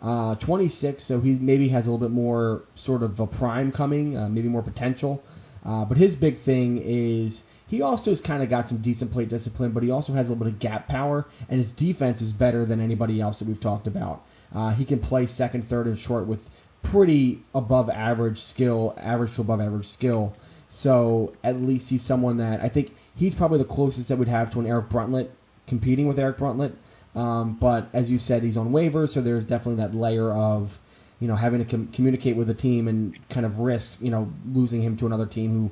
uh, 0.00 0.34
26, 0.36 1.04
so 1.06 1.20
he 1.20 1.32
maybe 1.32 1.68
has 1.68 1.84
a 1.86 1.90
little 1.90 1.98
bit 1.98 2.14
more 2.14 2.62
sort 2.86 3.02
of 3.02 3.20
a 3.20 3.26
prime 3.26 3.72
coming, 3.72 4.16
uh, 4.16 4.26
maybe 4.28 4.48
more 4.48 4.62
potential. 4.62 5.22
Uh, 5.66 5.84
but 5.84 5.98
his 5.98 6.16
big 6.16 6.42
thing 6.44 6.80
is 6.82 7.38
he 7.68 7.82
also 7.82 8.12
has 8.12 8.20
kind 8.22 8.42
of 8.42 8.48
got 8.48 8.68
some 8.68 8.78
decent 8.80 9.12
plate 9.12 9.28
discipline, 9.28 9.72
but 9.72 9.82
he 9.82 9.90
also 9.90 10.14
has 10.14 10.26
a 10.26 10.30
little 10.30 10.44
bit 10.44 10.54
of 10.54 10.60
gap 10.60 10.88
power, 10.88 11.26
and 11.50 11.62
his 11.62 11.70
defense 11.76 12.22
is 12.22 12.32
better 12.32 12.64
than 12.64 12.80
anybody 12.80 13.20
else 13.20 13.38
that 13.38 13.46
we've 13.46 13.60
talked 13.60 13.86
about. 13.86 14.22
Uh, 14.54 14.70
he 14.74 14.86
can 14.86 14.98
play 14.98 15.28
second, 15.36 15.68
third, 15.68 15.86
and 15.86 15.98
short 16.00 16.26
with 16.26 16.38
pretty 16.84 17.42
above 17.54 17.90
average 17.90 18.38
skill, 18.54 18.94
average 18.96 19.34
to 19.34 19.42
above 19.42 19.60
average 19.60 19.88
skill. 19.92 20.34
So 20.82 21.34
at 21.44 21.56
least 21.60 21.86
he's 21.88 22.04
someone 22.06 22.38
that 22.38 22.60
I 22.60 22.70
think 22.70 22.92
he's 23.14 23.34
probably 23.34 23.58
the 23.58 23.64
closest 23.64 24.08
that 24.08 24.16
we'd 24.16 24.28
have 24.28 24.52
to 24.52 24.60
an 24.60 24.66
Eric 24.66 24.88
Bruntlett 24.88 25.30
competing 25.68 26.08
with 26.08 26.18
Eric 26.18 26.38
Bruntlett. 26.38 26.74
Um, 27.14 27.56
but 27.60 27.88
as 27.94 28.08
you 28.08 28.18
said, 28.18 28.42
he's 28.42 28.56
on 28.56 28.70
waivers, 28.70 29.14
so 29.14 29.22
there's 29.22 29.44
definitely 29.44 29.76
that 29.76 29.94
layer 29.94 30.32
of 30.32 30.70
you 31.18 31.28
know 31.28 31.36
having 31.36 31.64
to 31.64 31.70
com- 31.70 31.92
communicate 31.94 32.36
with 32.36 32.50
a 32.50 32.54
team 32.54 32.88
and 32.88 33.18
kind 33.32 33.46
of 33.46 33.58
risk 33.58 33.86
you 34.00 34.10
know 34.10 34.30
losing 34.46 34.82
him 34.82 34.98
to 34.98 35.06
another 35.06 35.26
team 35.26 35.52
who 35.52 35.70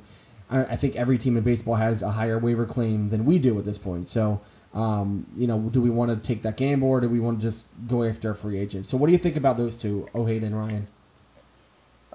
I, 0.49 0.73
I 0.73 0.77
think 0.77 0.95
every 0.95 1.17
team 1.17 1.37
in 1.37 1.43
baseball 1.43 1.75
has 1.75 2.01
a 2.01 2.11
higher 2.11 2.39
waiver 2.39 2.65
claim 2.65 3.09
than 3.09 3.25
we 3.25 3.39
do 3.39 3.57
at 3.59 3.65
this 3.65 3.77
point. 3.77 4.09
So, 4.13 4.41
um, 4.73 5.27
you 5.35 5.47
know, 5.47 5.59
do 5.73 5.81
we 5.81 5.89
want 5.89 6.21
to 6.21 6.27
take 6.27 6.43
that 6.43 6.57
gamble 6.57 6.87
or 6.87 7.01
do 7.01 7.09
we 7.09 7.19
want 7.19 7.41
to 7.41 7.51
just 7.51 7.63
go 7.89 8.03
after 8.03 8.31
a 8.31 8.37
free 8.37 8.59
agent? 8.59 8.87
So, 8.89 8.97
what 8.97 9.07
do 9.07 9.13
you 9.13 9.19
think 9.19 9.35
about 9.37 9.57
those 9.57 9.73
two, 9.81 10.07
Ojeda 10.13 10.45
and 10.45 10.57
Ryan? 10.57 10.87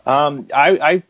Um, 0.07 0.49
I, 0.55 0.71
I 0.71 1.05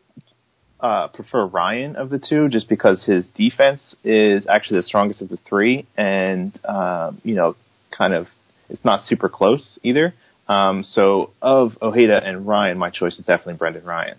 uh, 0.81 1.07
prefer 1.09 1.45
Ryan 1.45 1.95
of 1.95 2.09
the 2.09 2.19
two, 2.19 2.49
just 2.49 2.67
because 2.67 3.03
his 3.03 3.25
defense 3.35 3.79
is 4.03 4.45
actually 4.49 4.79
the 4.79 4.87
strongest 4.87 5.21
of 5.21 5.29
the 5.29 5.37
three, 5.47 5.85
and 5.95 6.57
uh, 6.65 7.11
you 7.23 7.35
know, 7.35 7.55
kind 7.95 8.13
of, 8.13 8.27
it's 8.69 8.83
not 8.83 9.03
super 9.05 9.29
close 9.29 9.77
either. 9.83 10.13
Um, 10.47 10.83
so 10.83 11.31
of 11.41 11.77
Ojeda 11.81 12.19
and 12.23 12.47
Ryan, 12.47 12.77
my 12.77 12.89
choice 12.89 13.13
is 13.19 13.25
definitely 13.25 13.53
Brendan 13.55 13.85
Ryan. 13.85 14.17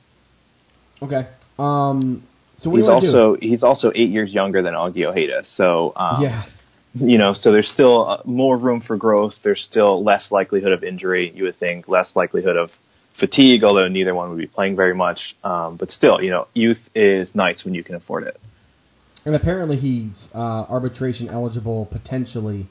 Okay. 1.03 1.29
Um. 1.59 2.23
So 2.61 2.71
he's 2.71 2.79
do 2.79 2.85
you 2.85 2.91
want 2.91 3.03
do? 3.03 3.09
also 3.09 3.37
he's 3.41 3.63
also 3.65 3.91
eight 3.95 4.11
years 4.11 4.31
younger 4.33 4.63
than 4.63 4.75
Augie 4.75 5.05
Ojeda, 5.05 5.43
so 5.57 5.93
um, 5.97 6.23
Yeah. 6.23 6.45
you 6.95 7.19
know, 7.19 7.35
so 7.35 7.51
there's 7.51 7.69
still 7.75 8.09
uh, 8.09 8.23
more 8.25 8.57
room 8.57 8.81
for 8.87 8.97
growth. 8.97 9.35
There's 9.43 9.67
still 9.69 10.05
less 10.05 10.29
likelihood 10.31 10.71
of 10.73 10.85
injury, 10.85 11.33
you 11.35 11.45
would 11.45 11.59
think, 11.59 11.89
less 11.89 12.09
likelihood 12.15 12.57
of 12.57 12.71
fatigue, 13.19 13.65
although 13.65 13.89
neither 13.89 14.15
one 14.15 14.31
would 14.31 14.39
be 14.39 14.47
playing 14.47 14.77
very 14.77 14.95
much. 14.95 15.19
Um, 15.45 15.77
but 15.77 15.91
still, 15.91 16.23
you 16.23 16.31
know, 16.31 16.49
youth 16.55 16.81
is 16.95 17.29
nice 17.35 17.65
when 17.65 17.75
you 17.75 17.85
can 17.85 17.95
afford 17.95 18.25
it. 18.25 18.41
And 19.25 19.35
apparently 19.35 19.77
he's 19.77 20.13
uh, 20.35 20.39
arbitration 20.39 21.29
eligible 21.29 21.87
potentially 21.87 22.69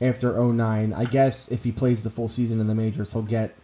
after 0.00 0.40
09. 0.40 0.92
I 0.92 1.04
guess 1.04 1.34
if 1.48 1.60
he 1.60 1.72
plays 1.72 1.98
the 2.04 2.10
full 2.10 2.28
season 2.28 2.60
in 2.60 2.66
the 2.66 2.74
majors, 2.74 3.08
he'll 3.12 3.22
get. 3.22 3.54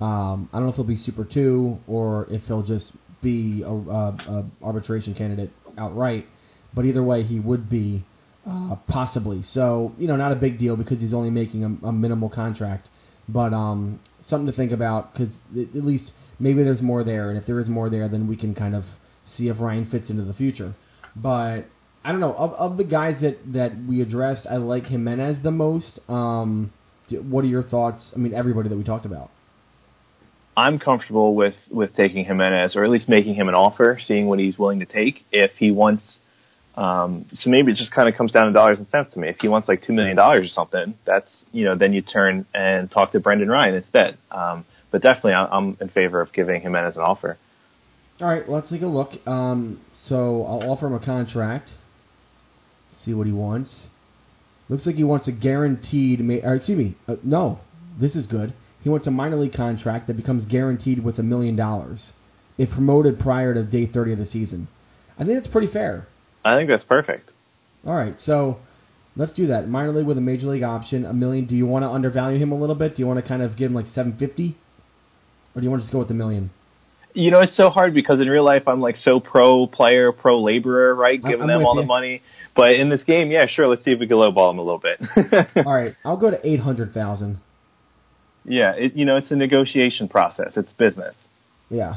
Um, 0.00 0.48
I 0.52 0.56
don't 0.56 0.64
know 0.64 0.70
if 0.70 0.76
he'll 0.76 0.84
be 0.84 0.96
Super 0.96 1.24
Two 1.24 1.78
or 1.86 2.26
if 2.30 2.42
he'll 2.44 2.62
just 2.62 2.86
be 3.22 3.62
a, 3.62 3.68
a, 3.68 3.72
a 3.72 4.44
arbitration 4.62 5.14
candidate 5.14 5.50
outright. 5.78 6.26
But 6.74 6.84
either 6.84 7.02
way, 7.02 7.22
he 7.22 7.38
would 7.38 7.70
be 7.70 8.04
uh, 8.48 8.76
possibly. 8.88 9.44
So 9.52 9.92
you 9.98 10.06
know, 10.06 10.16
not 10.16 10.32
a 10.32 10.36
big 10.36 10.58
deal 10.58 10.76
because 10.76 11.00
he's 11.00 11.14
only 11.14 11.30
making 11.30 11.64
a, 11.64 11.88
a 11.88 11.92
minimal 11.92 12.28
contract. 12.28 12.88
But 13.28 13.52
um, 13.52 14.00
something 14.28 14.46
to 14.46 14.52
think 14.52 14.72
about 14.72 15.12
because 15.12 15.32
at 15.56 15.84
least 15.84 16.10
maybe 16.38 16.62
there's 16.62 16.82
more 16.82 17.04
there, 17.04 17.30
and 17.30 17.38
if 17.38 17.46
there 17.46 17.60
is 17.60 17.68
more 17.68 17.90
there, 17.90 18.08
then 18.08 18.26
we 18.26 18.36
can 18.36 18.54
kind 18.54 18.74
of 18.74 18.84
see 19.36 19.48
if 19.48 19.58
Ryan 19.60 19.88
fits 19.90 20.10
into 20.10 20.24
the 20.24 20.34
future. 20.34 20.74
But 21.16 21.66
I 22.04 22.10
don't 22.12 22.20
know 22.20 22.34
of, 22.34 22.52
of 22.54 22.76
the 22.76 22.84
guys 22.84 23.20
that 23.22 23.38
that 23.52 23.72
we 23.88 24.02
addressed, 24.02 24.46
I 24.46 24.56
like 24.56 24.86
Jimenez 24.86 25.42
the 25.42 25.50
most. 25.50 25.98
Um, 26.08 26.72
what 27.10 27.44
are 27.44 27.48
your 27.48 27.62
thoughts? 27.62 28.02
I 28.14 28.18
mean, 28.18 28.34
everybody 28.34 28.68
that 28.68 28.76
we 28.76 28.84
talked 28.84 29.06
about. 29.06 29.30
I'm 30.56 30.78
comfortable 30.78 31.34
with 31.34 31.54
with 31.70 31.94
taking 31.96 32.24
Jimenez, 32.24 32.76
or 32.76 32.84
at 32.84 32.90
least 32.90 33.08
making 33.08 33.34
him 33.34 33.48
an 33.48 33.54
offer, 33.54 33.98
seeing 34.04 34.26
what 34.26 34.38
he's 34.38 34.58
willing 34.58 34.80
to 34.80 34.86
take. 34.86 35.24
If 35.32 35.52
he 35.58 35.70
wants, 35.70 36.18
um, 36.76 37.26
so 37.32 37.50
maybe 37.50 37.72
it 37.72 37.76
just 37.76 37.92
kind 37.92 38.08
of 38.08 38.16
comes 38.16 38.32
down 38.32 38.46
to 38.46 38.52
dollars 38.52 38.78
and 38.78 38.88
cents 38.88 39.12
to 39.14 39.20
me. 39.20 39.28
If 39.28 39.36
he 39.40 39.48
wants 39.48 39.68
like 39.68 39.82
two 39.82 39.92
million 39.92 40.16
dollars 40.16 40.50
or 40.50 40.52
something, 40.52 40.94
that's 41.04 41.30
you 41.52 41.64
know 41.64 41.76
then 41.76 41.92
you 41.92 42.02
turn 42.02 42.46
and 42.52 42.90
talk 42.90 43.12
to 43.12 43.20
Brendan 43.20 43.48
Ryan 43.48 43.76
instead. 43.76 44.18
Um, 44.30 44.64
but 44.90 45.02
definitely, 45.02 45.32
I'm 45.32 45.76
in 45.80 45.88
favor 45.88 46.20
of 46.20 46.32
giving 46.32 46.60
Jimenez 46.60 46.86
an 46.86 46.90
as 46.90 46.96
an 46.96 47.02
offer. 47.02 47.38
All 48.20 48.28
right, 48.28 48.48
let's 48.48 48.70
take 48.70 48.82
a 48.82 48.86
look. 48.86 49.10
Um, 49.26 49.80
so 50.08 50.44
I'll 50.44 50.70
offer 50.70 50.86
him 50.86 50.94
a 50.94 51.04
contract. 51.04 51.68
See 53.04 53.12
what 53.12 53.26
he 53.26 53.32
wants. 53.32 53.70
Looks 54.68 54.86
like 54.86 54.94
he 54.94 55.04
wants 55.04 55.28
a 55.28 55.32
guaranteed. 55.32 56.20
Ma- 56.20 56.40
or 56.42 56.56
excuse 56.56 56.78
me, 56.78 56.96
uh, 57.06 57.16
no, 57.22 57.60
this 58.00 58.14
is 58.14 58.26
good. 58.26 58.54
He 58.82 58.88
wants 58.88 59.06
a 59.06 59.10
minor 59.10 59.36
league 59.36 59.54
contract 59.54 60.08
that 60.08 60.16
becomes 60.16 60.44
guaranteed 60.44 61.02
with 61.02 61.18
a 61.18 61.22
million 61.22 61.56
dollars 61.56 62.00
if 62.58 62.70
promoted 62.70 63.18
prior 63.18 63.54
to 63.54 63.62
day 63.64 63.86
30 63.86 64.12
of 64.12 64.18
the 64.18 64.26
season. 64.26 64.68
I 65.18 65.24
think 65.24 65.40
that's 65.40 65.52
pretty 65.52 65.72
fair. 65.72 66.06
I 66.44 66.56
think 66.56 66.68
that's 66.68 66.84
perfect. 66.84 67.30
All 67.86 67.94
right, 67.94 68.16
so 68.24 68.58
let's 69.16 69.32
do 69.34 69.48
that. 69.48 69.68
Minor 69.68 69.92
league 69.92 70.06
with 70.06 70.18
a 70.18 70.22
major 70.22 70.46
league 70.46 70.62
option, 70.62 71.04
a 71.04 71.12
million. 71.12 71.46
Do 71.46 71.54
you 71.54 71.66
want 71.66 71.82
to 71.84 71.88
undervalue 71.88 72.38
him 72.38 72.52
a 72.52 72.58
little 72.58 72.74
bit? 72.74 72.96
Do 72.96 73.02
you 73.02 73.06
want 73.06 73.20
to 73.22 73.26
kind 73.28 73.42
of 73.42 73.56
give 73.56 73.70
him 73.70 73.74
like 73.74 73.86
750, 73.94 74.56
or 75.54 75.60
do 75.60 75.64
you 75.64 75.70
want 75.70 75.82
to 75.82 75.84
just 75.86 75.92
go 75.92 76.00
with 76.00 76.08
the 76.08 76.14
million? 76.14 76.50
You 77.16 77.30
know, 77.30 77.40
it's 77.40 77.56
so 77.56 77.70
hard 77.70 77.94
because 77.94 78.18
in 78.20 78.28
real 78.28 78.44
life 78.44 78.64
I'm 78.66 78.80
like 78.80 78.96
so 78.96 79.20
pro 79.20 79.68
player, 79.68 80.10
pro 80.10 80.42
laborer, 80.42 80.94
right? 80.94 81.22
Giving 81.22 81.42
I'm 81.42 81.46
them 81.46 81.64
all 81.64 81.76
you. 81.76 81.82
the 81.82 81.86
money. 81.86 82.22
But 82.56 82.72
in 82.72 82.88
this 82.90 83.04
game, 83.04 83.30
yeah, 83.30 83.46
sure, 83.48 83.68
let's 83.68 83.84
see 83.84 83.92
if 83.92 84.00
we 84.00 84.08
can 84.08 84.16
lowball 84.16 84.50
them 84.50 84.58
a 84.58 84.62
little 84.62 84.80
bit. 84.80 85.00
All 85.66 85.72
right, 85.74 85.94
I'll 86.04 86.16
go 86.16 86.30
to 86.30 86.44
800,000. 86.44 87.38
yeah, 88.44 88.72
it, 88.76 88.94
you 88.96 89.04
know, 89.04 89.16
it's 89.16 89.30
a 89.30 89.36
negotiation 89.36 90.08
process. 90.08 90.52
It's 90.56 90.72
business. 90.72 91.14
Yeah. 91.70 91.96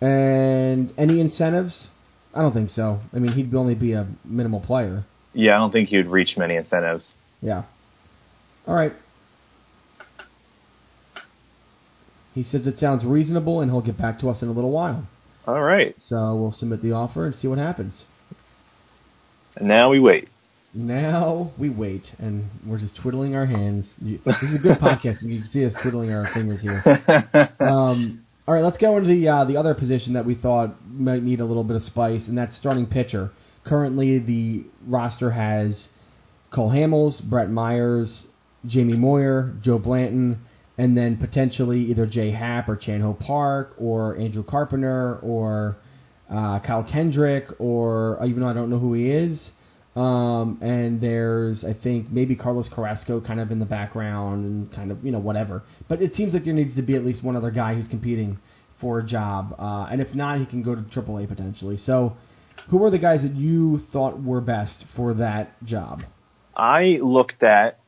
And 0.00 0.92
any 0.98 1.20
incentives? 1.20 1.74
I 2.34 2.42
don't 2.42 2.52
think 2.52 2.70
so. 2.70 3.00
I 3.12 3.18
mean, 3.18 3.32
he'd 3.32 3.54
only 3.54 3.74
be 3.74 3.92
a 3.92 4.06
minimal 4.24 4.60
player. 4.60 5.04
Yeah, 5.32 5.56
I 5.56 5.58
don't 5.58 5.72
think 5.72 5.88
he 5.88 5.96
would 5.96 6.08
reach 6.08 6.36
many 6.36 6.56
incentives. 6.56 7.06
Yeah. 7.40 7.64
All 8.66 8.74
right. 8.74 8.92
He 12.34 12.44
says 12.44 12.66
it 12.66 12.78
sounds 12.78 13.04
reasonable, 13.04 13.60
and 13.60 13.70
he'll 13.70 13.80
get 13.80 13.98
back 13.98 14.20
to 14.20 14.30
us 14.30 14.42
in 14.42 14.48
a 14.48 14.52
little 14.52 14.70
while. 14.70 15.06
All 15.46 15.60
right. 15.60 15.96
So 16.08 16.36
we'll 16.36 16.54
submit 16.58 16.82
the 16.82 16.92
offer 16.92 17.26
and 17.26 17.34
see 17.40 17.48
what 17.48 17.58
happens. 17.58 17.94
And 19.56 19.66
now 19.66 19.90
we 19.90 19.98
wait. 19.98 20.28
Now 20.72 21.50
we 21.58 21.68
wait, 21.68 22.04
and 22.20 22.44
we're 22.64 22.78
just 22.78 22.94
twiddling 23.02 23.34
our 23.34 23.46
hands. 23.46 23.86
This 24.00 24.36
is 24.42 24.54
a 24.54 24.62
good 24.62 24.78
podcast. 24.80 25.20
And 25.22 25.32
you 25.32 25.42
can 25.42 25.50
see 25.52 25.64
us 25.66 25.72
twiddling 25.82 26.12
our 26.12 26.28
fingers 26.32 26.60
here. 26.60 27.50
Um, 27.60 28.24
all 28.50 28.56
right, 28.56 28.64
let's 28.64 28.78
go 28.78 28.96
into 28.96 29.08
the 29.08 29.28
uh, 29.28 29.44
the 29.44 29.56
other 29.56 29.74
position 29.74 30.14
that 30.14 30.26
we 30.26 30.34
thought 30.34 30.74
might 30.84 31.22
need 31.22 31.38
a 31.38 31.44
little 31.44 31.62
bit 31.62 31.76
of 31.76 31.84
spice, 31.84 32.22
and 32.26 32.36
that's 32.36 32.56
starting 32.58 32.84
pitcher. 32.84 33.30
Currently, 33.64 34.18
the 34.18 34.64
roster 34.88 35.30
has 35.30 35.76
Cole 36.52 36.68
Hamels, 36.68 37.22
Brett 37.22 37.48
Myers, 37.48 38.10
Jamie 38.66 38.96
Moyer, 38.96 39.54
Joe 39.62 39.78
Blanton, 39.78 40.44
and 40.76 40.96
then 40.96 41.16
potentially 41.16 41.78
either 41.92 42.06
Jay 42.06 42.32
Happ 42.32 42.68
or 42.68 42.74
Chan 42.74 43.02
Ho 43.02 43.14
Park 43.14 43.76
or 43.78 44.16
Andrew 44.18 44.42
Carpenter 44.42 45.20
or 45.22 45.76
uh, 46.28 46.58
Kyle 46.58 46.82
Kendrick 46.82 47.46
or 47.60 48.20
uh, 48.20 48.26
even 48.26 48.42
though 48.42 48.48
I 48.48 48.52
don't 48.52 48.68
know 48.68 48.80
who 48.80 48.94
he 48.94 49.12
is. 49.12 49.38
Um, 49.96 50.58
and 50.62 51.00
there's, 51.00 51.64
I 51.64 51.72
think, 51.72 52.10
maybe 52.10 52.36
Carlos 52.36 52.66
Carrasco 52.72 53.20
kind 53.20 53.40
of 53.40 53.50
in 53.50 53.58
the 53.58 53.64
background 53.64 54.44
and 54.44 54.72
kind 54.72 54.92
of, 54.92 55.04
you 55.04 55.10
know, 55.10 55.18
whatever. 55.18 55.64
But 55.88 56.00
it 56.00 56.14
seems 56.14 56.32
like 56.32 56.44
there 56.44 56.54
needs 56.54 56.76
to 56.76 56.82
be 56.82 56.94
at 56.94 57.04
least 57.04 57.24
one 57.24 57.36
other 57.36 57.50
guy 57.50 57.74
who's 57.74 57.88
competing 57.88 58.38
for 58.80 59.00
a 59.00 59.04
job. 59.04 59.54
Uh, 59.58 59.88
and 59.90 60.00
if 60.00 60.14
not, 60.14 60.38
he 60.38 60.46
can 60.46 60.62
go 60.62 60.74
to 60.74 60.82
AAA 60.82 61.28
potentially. 61.28 61.78
So, 61.84 62.16
who 62.70 62.84
are 62.84 62.90
the 62.90 62.98
guys 62.98 63.22
that 63.22 63.34
you 63.34 63.82
thought 63.92 64.22
were 64.22 64.40
best 64.40 64.84
for 64.94 65.14
that 65.14 65.62
job? 65.64 66.02
I 66.54 66.98
looked 67.02 67.42
at, 67.42 67.80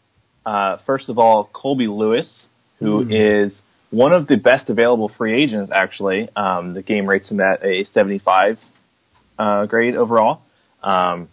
uh, 0.45 0.79
first 0.87 1.09
of 1.09 1.19
all, 1.19 1.49
Colby 1.53 1.87
Lewis, 1.87 2.47
who 2.79 3.07
is 3.09 3.63
one 3.91 4.13
of 4.13 4.27
the 4.27 4.37
best 4.37 4.71
available 4.71 5.11
free 5.17 5.41
agents, 5.41 5.71
actually. 5.73 6.29
Um, 6.35 6.75
the 6.75 6.83
game 6.83 7.09
rates 7.09 7.31
him 7.31 7.41
at 7.41 7.65
a 7.65 7.85
75 7.93 8.59
uh, 9.39 9.67
grade 9.67 9.95
overall. 9.95 10.41
Um, 10.83 11.29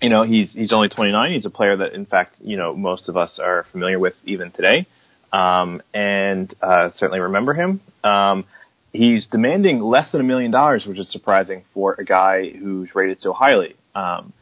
you 0.00 0.08
know, 0.08 0.22
he's 0.22 0.52
he's 0.52 0.72
only 0.72 0.88
29. 0.88 1.32
He's 1.32 1.46
a 1.46 1.50
player 1.50 1.76
that, 1.76 1.92
in 1.92 2.06
fact, 2.06 2.36
you 2.40 2.56
know, 2.56 2.74
most 2.74 3.08
of 3.08 3.16
us 3.16 3.38
are 3.42 3.66
familiar 3.70 3.98
with 3.98 4.14
even 4.24 4.50
today, 4.50 4.86
um, 5.32 5.82
and 5.92 6.54
uh, 6.62 6.90
certainly 6.96 7.20
remember 7.20 7.52
him. 7.52 7.80
Um, 8.02 8.44
he's 8.92 9.26
demanding 9.26 9.80
less 9.80 10.10
than 10.12 10.20
a 10.20 10.24
million 10.24 10.50
dollars, 10.50 10.86
which 10.86 10.98
is 10.98 11.10
surprising 11.10 11.64
for 11.74 11.94
a 11.98 12.04
guy 12.04 12.50
who's 12.50 12.88
rated 12.94 13.20
so 13.20 13.32
highly. 13.32 13.76
Um, 13.94 14.32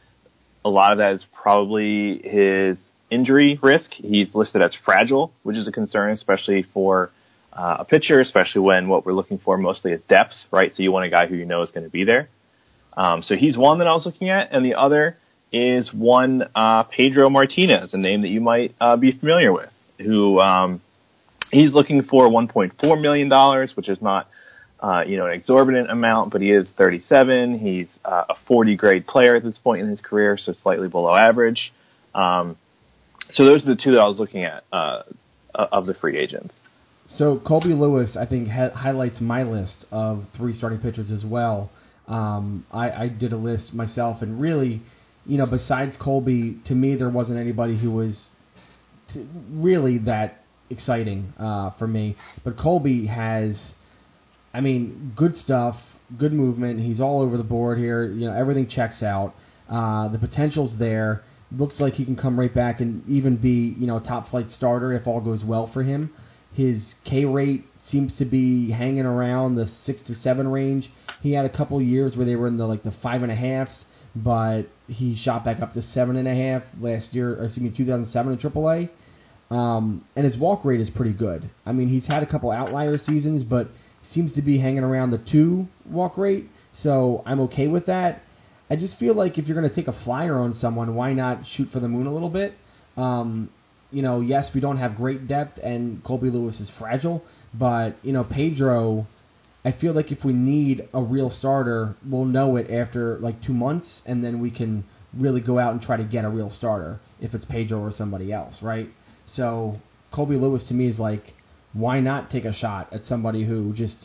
a 0.63 0.69
lot 0.69 0.93
of 0.93 0.97
that 0.99 1.13
is 1.13 1.25
probably 1.41 2.21
his 2.23 2.77
injury 3.09 3.59
risk. 3.61 3.91
He's 3.91 4.33
listed 4.33 4.61
as 4.61 4.71
fragile, 4.85 5.33
which 5.43 5.57
is 5.57 5.67
a 5.67 5.71
concern, 5.71 6.11
especially 6.11 6.65
for 6.73 7.11
uh, 7.51 7.77
a 7.79 7.85
pitcher, 7.85 8.19
especially 8.19 8.61
when 8.61 8.87
what 8.87 9.05
we're 9.05 9.13
looking 9.13 9.39
for 9.39 9.57
mostly 9.57 9.91
is 9.91 10.01
depth, 10.07 10.33
right? 10.51 10.71
So 10.75 10.83
you 10.83 10.91
want 10.91 11.05
a 11.05 11.09
guy 11.09 11.27
who 11.27 11.35
you 11.35 11.45
know 11.45 11.63
is 11.63 11.71
going 11.71 11.85
to 11.85 11.89
be 11.89 12.03
there. 12.03 12.29
Um, 12.95 13.23
so 13.23 13.35
he's 13.35 13.57
one 13.57 13.79
that 13.79 13.87
I 13.87 13.93
was 13.93 14.05
looking 14.05 14.29
at, 14.29 14.51
and 14.51 14.65
the 14.65 14.75
other 14.75 15.17
is 15.51 15.91
one 15.93 16.43
uh, 16.55 16.83
Pedro 16.83 17.29
Martinez, 17.29 17.93
a 17.93 17.97
name 17.97 18.21
that 18.21 18.29
you 18.29 18.41
might 18.41 18.75
uh, 18.79 18.95
be 18.95 19.11
familiar 19.11 19.51
with, 19.51 19.69
who 19.97 20.39
um, 20.39 20.81
he's 21.51 21.73
looking 21.73 22.03
for 22.03 22.27
1.4 22.27 23.01
million 23.01 23.29
dollars, 23.29 23.71
which 23.75 23.89
is 23.89 23.97
not 24.01 24.27
uh, 24.79 25.03
you 25.05 25.17
know 25.17 25.25
an 25.25 25.33
exorbitant 25.33 25.89
amount, 25.89 26.31
but 26.31 26.41
he 26.41 26.51
is 26.51 26.67
37. 26.77 27.59
He's 27.59 27.87
uh, 28.05 28.25
a 28.29 28.35
40 28.47 28.75
grade 28.75 29.07
player 29.07 29.35
at 29.35 29.43
this 29.43 29.57
point 29.57 29.81
in 29.81 29.89
his 29.89 30.01
career, 30.01 30.37
so 30.37 30.53
slightly 30.53 30.87
below 30.87 31.15
average. 31.15 31.71
Um, 32.13 32.57
so 33.31 33.45
those 33.45 33.63
are 33.65 33.75
the 33.75 33.81
two 33.81 33.91
that 33.91 33.99
I 33.99 34.07
was 34.07 34.19
looking 34.19 34.43
at 34.43 34.63
uh, 34.71 35.03
of 35.53 35.85
the 35.85 35.93
free 35.93 36.17
agents. 36.17 36.53
So 37.17 37.39
Colby 37.45 37.69
Lewis, 37.69 38.15
I 38.15 38.25
think, 38.25 38.49
ha- 38.49 38.71
highlights 38.71 39.19
my 39.19 39.43
list 39.43 39.75
of 39.91 40.25
three 40.37 40.55
starting 40.57 40.79
pitchers 40.79 41.11
as 41.11 41.25
well. 41.25 41.71
Um, 42.07 42.65
I, 42.71 42.91
I 42.91 43.07
did 43.07 43.33
a 43.33 43.37
list 43.37 43.73
myself, 43.73 44.21
and 44.21 44.39
really, 44.39 44.81
you 45.29 45.37
know, 45.37 45.45
besides 45.45 45.95
Colby, 46.01 46.57
to 46.65 46.73
me, 46.73 46.95
there 46.95 47.09
wasn't 47.09 47.37
anybody 47.37 47.77
who 47.77 47.91
was 47.91 48.17
t- 49.13 49.27
really 49.51 49.99
that 49.99 50.43
exciting 50.71 51.33
uh, 51.39 51.69
for 51.77 51.87
me. 51.87 52.15
But 52.43 52.57
Colby 52.57 53.05
has, 53.05 53.55
I 54.53 54.61
mean, 54.61 55.13
good 55.15 55.37
stuff, 55.37 55.75
good 56.17 56.33
movement. 56.33 56.79
He's 56.79 56.99
all 56.99 57.21
over 57.21 57.37
the 57.37 57.43
board 57.43 57.77
here. 57.77 58.11
You 58.11 58.27
know, 58.27 58.33
everything 58.33 58.67
checks 58.67 59.03
out. 59.03 59.35
Uh, 59.69 60.07
the 60.07 60.17
potential's 60.17 60.77
there. 60.79 61.23
Looks 61.51 61.79
like 61.79 61.93
he 61.93 62.05
can 62.05 62.15
come 62.15 62.39
right 62.39 62.53
back 62.53 62.79
and 62.79 63.07
even 63.07 63.37
be, 63.37 63.75
you 63.79 63.85
know, 63.85 63.97
a 63.97 64.01
top 64.01 64.31
flight 64.31 64.47
starter 64.57 64.93
if 64.93 65.05
all 65.05 65.21
goes 65.21 65.43
well 65.43 65.69
for 65.71 65.83
him. 65.83 66.11
His 66.53 66.81
K 67.05 67.25
rate 67.25 67.65
seems 67.91 68.15
to 68.17 68.25
be 68.25 68.71
hanging 68.71 69.05
around 69.05 69.55
the 69.55 69.69
six 69.85 69.99
to 70.07 70.15
seven 70.15 70.47
range. 70.47 70.89
He 71.21 71.33
had 71.33 71.45
a 71.45 71.49
couple 71.49 71.79
years 71.81 72.15
where 72.15 72.25
they 72.25 72.35
were 72.35 72.47
in 72.47 72.57
the 72.57 72.65
like 72.65 72.83
the 72.83 72.93
five 73.03 73.21
and 73.21 73.31
a 73.31 73.35
halfs, 73.35 73.71
but 74.15 74.63
he 74.87 75.15
shot 75.23 75.45
back 75.45 75.61
up 75.61 75.73
to 75.73 75.81
seven 75.93 76.15
and 76.17 76.27
a 76.27 76.35
half 76.35 76.63
last 76.79 77.13
year, 77.13 77.39
or 77.39 77.45
excuse 77.45 77.71
me, 77.71 77.77
2007 77.77 78.31
in 78.31 78.39
AAA. 78.39 78.89
Um, 79.51 80.05
and 80.15 80.25
his 80.25 80.37
walk 80.37 80.63
rate 80.63 80.79
is 80.79 80.89
pretty 80.91 81.13
good. 81.13 81.49
I 81.65 81.71
mean, 81.71 81.89
he's 81.89 82.05
had 82.05 82.21
a 82.21 82.25
couple 82.25 82.51
outlier 82.51 82.97
seasons, 82.97 83.43
but 83.43 83.69
seems 84.13 84.33
to 84.35 84.41
be 84.41 84.59
hanging 84.59 84.83
around 84.83 85.11
the 85.11 85.17
two 85.31 85.67
walk 85.85 86.17
rate. 86.17 86.49
So 86.83 87.23
I'm 87.25 87.39
okay 87.41 87.67
with 87.67 87.87
that. 87.87 88.21
I 88.69 88.75
just 88.75 88.97
feel 88.97 89.15
like 89.15 89.37
if 89.37 89.47
you're 89.47 89.59
going 89.59 89.69
to 89.69 89.75
take 89.75 89.87
a 89.87 90.03
flyer 90.03 90.37
on 90.37 90.57
someone, 90.59 90.95
why 90.95 91.13
not 91.13 91.41
shoot 91.55 91.69
for 91.71 91.79
the 91.79 91.87
moon 91.87 92.05
a 92.05 92.13
little 92.13 92.29
bit? 92.29 92.53
Um, 92.97 93.49
you 93.91 94.03
know, 94.03 94.21
yes, 94.21 94.49
we 94.53 94.61
don't 94.61 94.77
have 94.77 94.95
great 94.95 95.27
depth, 95.27 95.59
and 95.63 96.03
Colby 96.03 96.29
Lewis 96.29 96.59
is 96.59 96.69
fragile, 96.77 97.23
but 97.53 97.95
you 98.03 98.13
know, 98.13 98.23
Pedro. 98.23 99.07
I 99.63 99.73
feel 99.73 99.93
like 99.93 100.11
if 100.11 100.23
we 100.23 100.33
need 100.33 100.87
a 100.93 101.01
real 101.01 101.31
starter, 101.31 101.95
we'll 102.05 102.25
know 102.25 102.55
it 102.55 102.71
after 102.71 103.17
like 103.19 103.43
two 103.43 103.53
months, 103.53 103.87
and 104.05 104.23
then 104.23 104.39
we 104.39 104.51
can 104.51 104.85
really 105.13 105.41
go 105.41 105.59
out 105.59 105.73
and 105.73 105.81
try 105.81 105.97
to 105.97 106.03
get 106.03 106.23
a 106.23 106.29
real 106.29 106.51
starter 106.57 106.99
if 107.19 107.33
it's 107.33 107.45
Pedro 107.45 107.79
or 107.79 107.93
somebody 107.97 108.31
else, 108.31 108.55
right? 108.61 108.89
So 109.35 109.77
Colby 110.13 110.35
Lewis 110.35 110.63
to 110.67 110.73
me 110.73 110.87
is 110.87 110.99
like, 110.99 111.33
why 111.73 111.99
not 111.99 112.31
take 112.31 112.45
a 112.45 112.53
shot 112.53 112.91
at 112.93 113.01
somebody 113.07 113.45
who 113.45 113.73
just, 113.73 113.95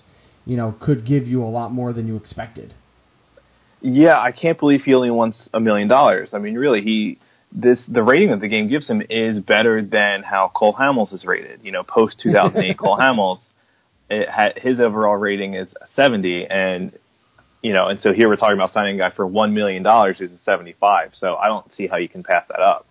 you 0.44 0.56
know, 0.56 0.74
could 0.80 1.06
give 1.06 1.26
you 1.26 1.42
a 1.42 1.48
lot 1.48 1.72
more 1.72 1.92
than 1.92 2.06
you 2.06 2.16
expected? 2.16 2.74
Yeah, 3.80 4.18
I 4.18 4.32
can't 4.32 4.58
believe 4.58 4.82
he 4.82 4.94
only 4.94 5.10
wants 5.10 5.48
a 5.52 5.60
million 5.60 5.88
dollars. 5.88 6.30
I 6.32 6.38
mean, 6.38 6.54
really, 6.54 6.80
he 6.80 7.18
this 7.52 7.78
the 7.86 8.02
rating 8.02 8.30
that 8.30 8.40
the 8.40 8.48
game 8.48 8.68
gives 8.68 8.88
him 8.88 9.02
is 9.08 9.40
better 9.40 9.82
than 9.82 10.22
how 10.22 10.50
Cole 10.54 10.74
Hamels 10.74 11.12
is 11.14 11.24
rated. 11.24 11.60
You 11.62 11.70
know, 11.70 11.82
post 11.82 12.18
2008 12.22 12.78
Cole 12.78 12.98
Hamels, 13.00 13.38
it 14.22 14.28
had, 14.28 14.58
his 14.58 14.80
overall 14.80 15.16
rating 15.16 15.54
is 15.54 15.68
70, 15.94 16.46
and 16.48 16.92
you 17.62 17.72
know, 17.72 17.88
and 17.88 17.98
so 18.02 18.12
here 18.12 18.28
we're 18.28 18.36
talking 18.36 18.56
about 18.56 18.72
signing 18.74 18.96
a 18.96 18.98
guy 18.98 19.16
for 19.16 19.26
one 19.26 19.54
million 19.54 19.82
dollars 19.82 20.16
who's 20.18 20.30
a 20.30 20.38
75. 20.44 21.12
So 21.14 21.36
I 21.36 21.48
don't 21.48 21.72
see 21.74 21.86
how 21.86 21.96
you 21.96 22.10
can 22.10 22.22
pass 22.22 22.44
that 22.48 22.60
up. 22.60 22.86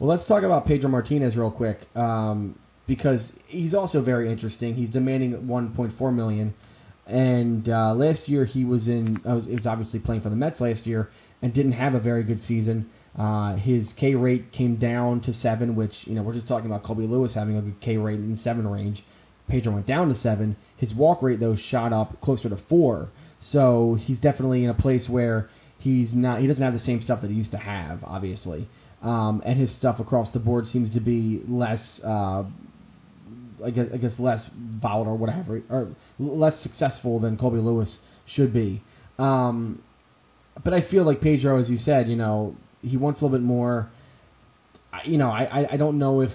Well, 0.00 0.10
let's 0.10 0.26
talk 0.26 0.42
about 0.42 0.66
Pedro 0.66 0.88
Martinez 0.88 1.36
real 1.36 1.52
quick, 1.52 1.78
um, 1.94 2.58
because 2.88 3.20
he's 3.46 3.72
also 3.72 4.02
very 4.02 4.30
interesting. 4.30 4.74
He's 4.74 4.90
demanding 4.90 5.32
1.4 5.32 6.14
million, 6.14 6.52
and 7.06 7.68
uh, 7.68 7.94
last 7.94 8.28
year 8.28 8.44
he 8.44 8.64
was 8.64 8.88
in. 8.88 9.18
Uh, 9.24 9.40
he 9.40 9.54
was 9.54 9.66
obviously 9.66 10.00
playing 10.00 10.22
for 10.22 10.30
the 10.30 10.36
Mets 10.36 10.60
last 10.60 10.84
year 10.84 11.10
and 11.40 11.54
didn't 11.54 11.72
have 11.72 11.94
a 11.94 12.00
very 12.00 12.24
good 12.24 12.40
season. 12.48 12.90
Uh, 13.16 13.54
his 13.54 13.86
K 13.96 14.16
rate 14.16 14.50
came 14.50 14.76
down 14.76 15.20
to 15.22 15.32
seven, 15.34 15.76
which 15.76 15.92
you 16.02 16.14
know 16.14 16.22
we're 16.22 16.34
just 16.34 16.48
talking 16.48 16.66
about 16.66 16.82
Colby 16.82 17.06
Lewis 17.06 17.32
having 17.32 17.56
a 17.56 17.62
good 17.62 17.80
K 17.80 17.96
rate 17.96 18.18
in 18.18 18.40
seven 18.42 18.66
range. 18.66 19.04
Pedro 19.48 19.74
went 19.74 19.86
down 19.86 20.12
to 20.12 20.20
seven. 20.20 20.56
His 20.76 20.92
walk 20.94 21.22
rate 21.22 21.40
though 21.40 21.56
shot 21.70 21.92
up 21.92 22.20
closer 22.20 22.48
to 22.48 22.58
four. 22.68 23.08
So 23.52 23.98
he's 24.00 24.18
definitely 24.18 24.64
in 24.64 24.70
a 24.70 24.74
place 24.74 25.06
where 25.08 25.50
he's 25.78 26.08
not. 26.12 26.40
He 26.40 26.46
doesn't 26.46 26.62
have 26.62 26.72
the 26.72 26.80
same 26.80 27.02
stuff 27.02 27.20
that 27.20 27.30
he 27.30 27.36
used 27.36 27.50
to 27.50 27.58
have, 27.58 28.02
obviously. 28.04 28.68
Um, 29.02 29.42
and 29.44 29.60
his 29.60 29.70
stuff 29.76 30.00
across 30.00 30.32
the 30.32 30.38
board 30.38 30.66
seems 30.72 30.94
to 30.94 31.00
be 31.00 31.42
less, 31.46 31.82
uh, 32.02 32.44
I 33.62 33.70
guess, 33.70 33.86
I 33.92 33.98
guess 33.98 34.12
less 34.18 34.42
volatile 34.80 35.12
or 35.12 35.16
whatever, 35.16 35.62
or 35.68 35.94
less 36.18 36.54
successful 36.62 37.20
than 37.20 37.36
Colby 37.36 37.58
Lewis 37.58 37.90
should 38.34 38.54
be. 38.54 38.82
Um, 39.18 39.82
but 40.64 40.72
I 40.72 40.88
feel 40.88 41.04
like 41.04 41.20
Pedro, 41.20 41.60
as 41.60 41.68
you 41.68 41.78
said, 41.78 42.08
you 42.08 42.16
know, 42.16 42.56
he 42.80 42.96
wants 42.96 43.20
a 43.20 43.24
little 43.24 43.38
bit 43.38 43.44
more. 43.44 43.90
You 45.04 45.18
know, 45.18 45.28
I, 45.28 45.42
I, 45.44 45.72
I 45.72 45.76
don't 45.76 45.98
know 45.98 46.22
if 46.22 46.30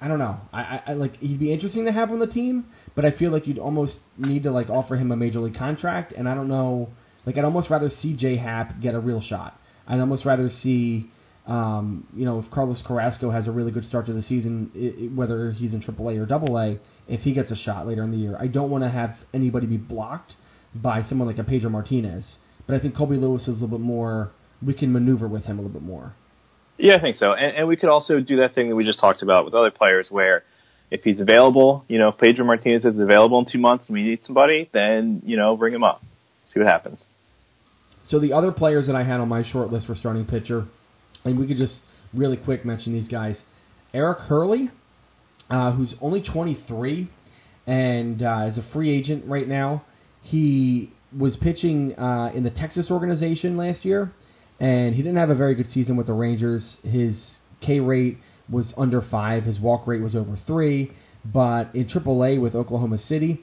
I 0.00 0.08
don't 0.08 0.18
know. 0.18 0.38
I, 0.52 0.80
I 0.86 0.92
like 0.94 1.18
he'd 1.18 1.38
be 1.38 1.52
interesting 1.52 1.84
to 1.84 1.92
have 1.92 2.10
on 2.10 2.20
the 2.20 2.26
team, 2.26 2.66
but 2.94 3.04
I 3.04 3.10
feel 3.12 3.30
like 3.30 3.46
you'd 3.46 3.58
almost 3.58 3.94
need 4.16 4.44
to 4.44 4.50
like 4.50 4.70
offer 4.70 4.96
him 4.96 5.12
a 5.12 5.16
major 5.16 5.40
league 5.40 5.56
contract, 5.56 6.12
and 6.16 6.28
I 6.28 6.34
don't 6.34 6.48
know. 6.48 6.88
Like 7.26 7.36
I'd 7.36 7.44
almost 7.44 7.68
rather 7.68 7.90
see 8.00 8.16
J 8.16 8.38
Happ 8.38 8.80
get 8.80 8.94
a 8.94 9.00
real 9.00 9.20
shot. 9.20 9.60
I'd 9.86 10.00
almost 10.00 10.24
rather 10.24 10.50
see 10.62 11.10
um, 11.46 12.06
you 12.14 12.24
know, 12.24 12.38
if 12.38 12.50
Carlos 12.50 12.80
Carrasco 12.86 13.30
has 13.30 13.48
a 13.48 13.50
really 13.50 13.72
good 13.72 13.86
start 13.88 14.06
to 14.06 14.12
the 14.12 14.22
season, 14.22 14.70
it, 14.74 15.12
whether 15.12 15.52
he's 15.52 15.72
in 15.72 15.82
AAA 15.82 16.18
or 16.18 16.32
AA, 16.32 16.78
if 17.08 17.22
he 17.22 17.32
gets 17.32 17.50
a 17.50 17.56
shot 17.56 17.88
later 17.88 18.04
in 18.04 18.12
the 18.12 18.16
year, 18.16 18.36
I 18.38 18.46
don't 18.46 18.70
want 18.70 18.84
to 18.84 18.90
have 18.90 19.16
anybody 19.34 19.66
be 19.66 19.76
blocked 19.76 20.34
by 20.74 21.04
someone 21.08 21.26
like 21.26 21.38
a 21.38 21.44
Pedro 21.44 21.70
Martinez. 21.70 22.24
But 22.66 22.76
I 22.76 22.78
think 22.78 22.96
Colby 22.96 23.16
Lewis 23.16 23.42
is 23.42 23.48
a 23.48 23.52
little 23.52 23.68
bit 23.68 23.80
more. 23.80 24.30
We 24.64 24.74
can 24.74 24.92
maneuver 24.92 25.26
with 25.26 25.44
him 25.44 25.58
a 25.58 25.62
little 25.62 25.80
bit 25.80 25.86
more. 25.86 26.14
Yeah, 26.80 26.96
I 26.96 27.00
think 27.00 27.16
so, 27.16 27.32
and, 27.32 27.56
and 27.56 27.68
we 27.68 27.76
could 27.76 27.90
also 27.90 28.20
do 28.20 28.36
that 28.38 28.54
thing 28.54 28.68
that 28.68 28.76
we 28.76 28.84
just 28.84 29.00
talked 29.00 29.22
about 29.22 29.44
with 29.44 29.54
other 29.54 29.70
players, 29.70 30.06
where 30.10 30.44
if 30.90 31.02
he's 31.02 31.20
available, 31.20 31.84
you 31.88 31.98
know, 31.98 32.08
if 32.08 32.18
Pedro 32.18 32.44
Martinez 32.44 32.84
is 32.84 32.98
available 32.98 33.38
in 33.38 33.46
two 33.50 33.58
months 33.58 33.86
and 33.88 33.94
we 33.94 34.02
need 34.02 34.20
somebody, 34.24 34.68
then 34.72 35.22
you 35.24 35.36
know, 35.36 35.56
bring 35.56 35.74
him 35.74 35.84
up, 35.84 36.02
see 36.52 36.58
what 36.58 36.66
happens. 36.66 36.98
So 38.08 38.18
the 38.18 38.32
other 38.32 38.50
players 38.50 38.86
that 38.88 38.96
I 38.96 39.04
had 39.04 39.20
on 39.20 39.28
my 39.28 39.48
short 39.50 39.72
list 39.72 39.86
for 39.86 39.94
starting 39.94 40.24
pitcher 40.24 40.64
and 41.24 41.38
we 41.38 41.46
could 41.46 41.58
just 41.58 41.74
really 42.12 42.36
quick 42.36 42.64
mention 42.64 42.92
these 42.92 43.08
guys. 43.08 43.36
Eric 43.92 44.18
Hurley, 44.20 44.70
uh, 45.48 45.72
who's 45.72 45.94
only 46.00 46.22
23 46.22 47.10
and 47.66 48.22
uh, 48.22 48.48
is 48.50 48.58
a 48.58 48.64
free 48.72 48.96
agent 48.96 49.24
right 49.26 49.46
now. 49.46 49.84
He 50.22 50.92
was 51.16 51.36
pitching 51.36 51.96
uh, 51.98 52.32
in 52.34 52.42
the 52.42 52.50
Texas 52.50 52.90
organization 52.90 53.56
last 53.56 53.84
year, 53.84 54.12
and 54.60 54.94
he 54.94 55.02
didn't 55.02 55.16
have 55.16 55.30
a 55.30 55.34
very 55.34 55.54
good 55.54 55.70
season 55.72 55.96
with 55.96 56.06
the 56.06 56.12
Rangers. 56.12 56.62
His 56.82 57.16
K 57.60 57.80
rate 57.80 58.18
was 58.48 58.66
under 58.76 59.00
five. 59.00 59.44
His 59.44 59.58
walk 59.58 59.86
rate 59.86 60.02
was 60.02 60.14
over 60.14 60.38
three. 60.46 60.92
But 61.24 61.74
in 61.74 61.86
AAA 61.86 62.40
with 62.40 62.54
Oklahoma 62.54 62.98
City, 62.98 63.40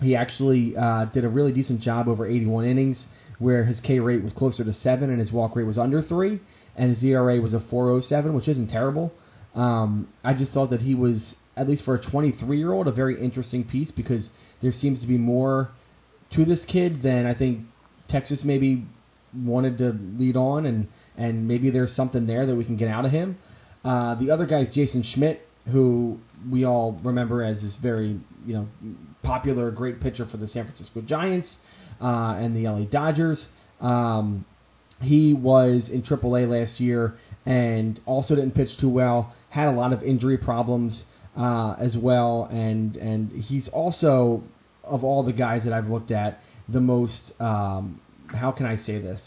he 0.00 0.14
actually 0.14 0.76
uh, 0.76 1.06
did 1.06 1.24
a 1.24 1.28
really 1.28 1.52
decent 1.52 1.80
job 1.80 2.08
over 2.08 2.26
81 2.26 2.64
innings, 2.64 2.98
where 3.38 3.64
his 3.64 3.80
K 3.80 3.98
rate 4.00 4.22
was 4.22 4.32
closer 4.32 4.64
to 4.64 4.74
seven 4.82 5.10
and 5.10 5.18
his 5.18 5.32
walk 5.32 5.56
rate 5.56 5.64
was 5.64 5.78
under 5.78 6.02
three 6.02 6.40
and 6.78 6.94
his 6.94 7.04
ERA 7.04 7.40
was 7.40 7.52
a 7.52 7.58
4.07, 7.58 8.32
which 8.32 8.48
isn't 8.48 8.68
terrible. 8.68 9.12
Um, 9.54 10.08
I 10.24 10.32
just 10.32 10.52
thought 10.52 10.70
that 10.70 10.80
he 10.80 10.94
was, 10.94 11.18
at 11.56 11.68
least 11.68 11.84
for 11.84 11.96
a 11.96 12.10
23 12.10 12.56
year 12.56 12.72
old, 12.72 12.86
a 12.86 12.92
very 12.92 13.22
interesting 13.22 13.64
piece 13.64 13.90
because 13.90 14.24
there 14.62 14.72
seems 14.72 15.00
to 15.00 15.06
be 15.06 15.18
more 15.18 15.70
to 16.34 16.44
this 16.44 16.60
kid 16.68 17.02
than 17.02 17.26
I 17.26 17.34
think 17.34 17.64
Texas 18.08 18.40
maybe 18.44 18.86
wanted 19.34 19.78
to 19.78 19.96
lead 20.18 20.36
on, 20.36 20.66
and 20.66 20.88
and 21.16 21.48
maybe 21.48 21.70
there's 21.70 21.94
something 21.94 22.26
there 22.26 22.46
that 22.46 22.54
we 22.54 22.64
can 22.64 22.76
get 22.76 22.88
out 22.88 23.04
of 23.04 23.10
him. 23.10 23.38
Uh, 23.84 24.14
the 24.16 24.30
other 24.30 24.46
guy 24.46 24.62
is 24.62 24.74
Jason 24.74 25.04
Schmidt, 25.14 25.40
who 25.70 26.18
we 26.50 26.64
all 26.64 27.00
remember 27.04 27.44
as 27.44 27.60
this 27.60 27.72
very 27.82 28.20
you 28.46 28.54
know 28.54 28.68
popular, 29.22 29.70
great 29.70 30.00
pitcher 30.00 30.26
for 30.30 30.36
the 30.36 30.48
San 30.48 30.64
Francisco 30.64 31.00
Giants 31.02 31.48
uh, 32.00 32.36
and 32.38 32.56
the 32.56 32.68
LA 32.68 32.84
Dodgers. 32.84 33.44
Um, 33.80 34.44
he 35.00 35.32
was 35.32 35.88
in 35.92 36.02
AAA 36.02 36.48
last 36.48 36.80
year 36.80 37.16
and 37.46 38.00
also 38.04 38.34
didn't 38.34 38.54
pitch 38.54 38.70
too 38.80 38.88
well. 38.88 39.34
Had 39.50 39.68
a 39.68 39.72
lot 39.72 39.92
of 39.92 40.02
injury 40.02 40.38
problems 40.38 41.02
uh, 41.36 41.76
as 41.78 41.96
well, 41.96 42.48
and 42.50 42.96
and 42.96 43.30
he's 43.44 43.68
also 43.68 44.42
of 44.84 45.04
all 45.04 45.22
the 45.22 45.32
guys 45.32 45.62
that 45.64 45.72
I've 45.72 45.88
looked 45.88 46.10
at 46.10 46.40
the 46.68 46.80
most. 46.80 47.32
Um, 47.38 48.00
how 48.32 48.52
can 48.52 48.66
I 48.66 48.76
say 48.84 49.00
this? 49.00 49.20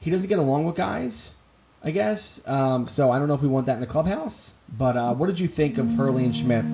He 0.00 0.10
doesn't 0.10 0.28
get 0.28 0.38
along 0.38 0.66
with 0.66 0.76
guys, 0.76 1.12
I 1.82 1.90
guess. 1.90 2.20
Um, 2.46 2.90
so 2.94 3.10
I 3.10 3.18
don't 3.18 3.28
know 3.28 3.34
if 3.34 3.42
we 3.42 3.48
want 3.48 3.66
that 3.66 3.74
in 3.74 3.80
the 3.80 3.86
clubhouse. 3.86 4.34
But 4.78 4.96
uh, 4.96 5.14
what 5.14 5.26
did 5.26 5.38
you 5.38 5.48
think 5.48 5.78
of 5.78 5.86
Hurley 5.86 6.24
and 6.24 6.34
Schmidt? 6.34 6.64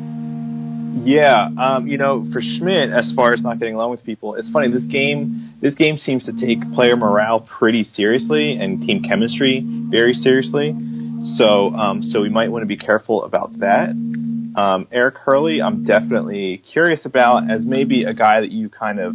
Yeah, 1.06 1.48
um, 1.58 1.86
you 1.86 1.98
know, 1.98 2.26
for 2.32 2.40
Schmidt, 2.42 2.90
as 2.90 3.12
far 3.14 3.32
as 3.32 3.40
not 3.40 3.58
getting 3.58 3.74
along 3.74 3.92
with 3.92 4.04
people, 4.04 4.34
it's 4.34 4.50
funny. 4.50 4.70
This 4.70 4.82
game, 4.84 5.54
this 5.62 5.74
game 5.74 5.96
seems 5.96 6.24
to 6.24 6.32
take 6.32 6.58
player 6.74 6.96
morale 6.96 7.40
pretty 7.40 7.88
seriously 7.94 8.58
and 8.60 8.80
team 8.86 9.02
chemistry 9.02 9.64
very 9.90 10.14
seriously. 10.14 10.74
So, 11.36 11.70
um, 11.74 12.02
so 12.02 12.20
we 12.20 12.28
might 12.28 12.50
want 12.50 12.62
to 12.62 12.66
be 12.66 12.76
careful 12.76 13.24
about 13.24 13.60
that. 13.60 13.90
Um, 14.56 14.88
Eric 14.90 15.16
Hurley, 15.18 15.60
I'm 15.62 15.84
definitely 15.84 16.62
curious 16.72 17.00
about 17.04 17.50
as 17.50 17.64
maybe 17.64 18.04
a 18.04 18.14
guy 18.14 18.40
that 18.40 18.50
you 18.50 18.68
kind 18.68 18.98
of, 18.98 19.14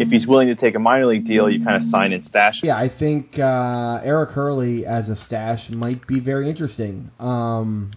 if 0.00 0.08
he's 0.10 0.26
willing 0.26 0.48
to 0.48 0.54
take 0.54 0.74
a 0.74 0.78
minor 0.78 1.06
league 1.06 1.26
deal, 1.26 1.50
you 1.50 1.64
kind 1.64 1.82
of 1.82 1.90
sign 1.90 2.12
and 2.12 2.24
stash. 2.24 2.60
Yeah, 2.62 2.76
I 2.76 2.90
think 2.96 3.38
uh, 3.38 4.00
Eric 4.04 4.30
Hurley 4.30 4.86
as 4.86 5.08
a 5.08 5.16
stash 5.26 5.70
might 5.70 6.06
be 6.06 6.20
very 6.20 6.50
interesting. 6.50 7.10
Um, 7.18 7.92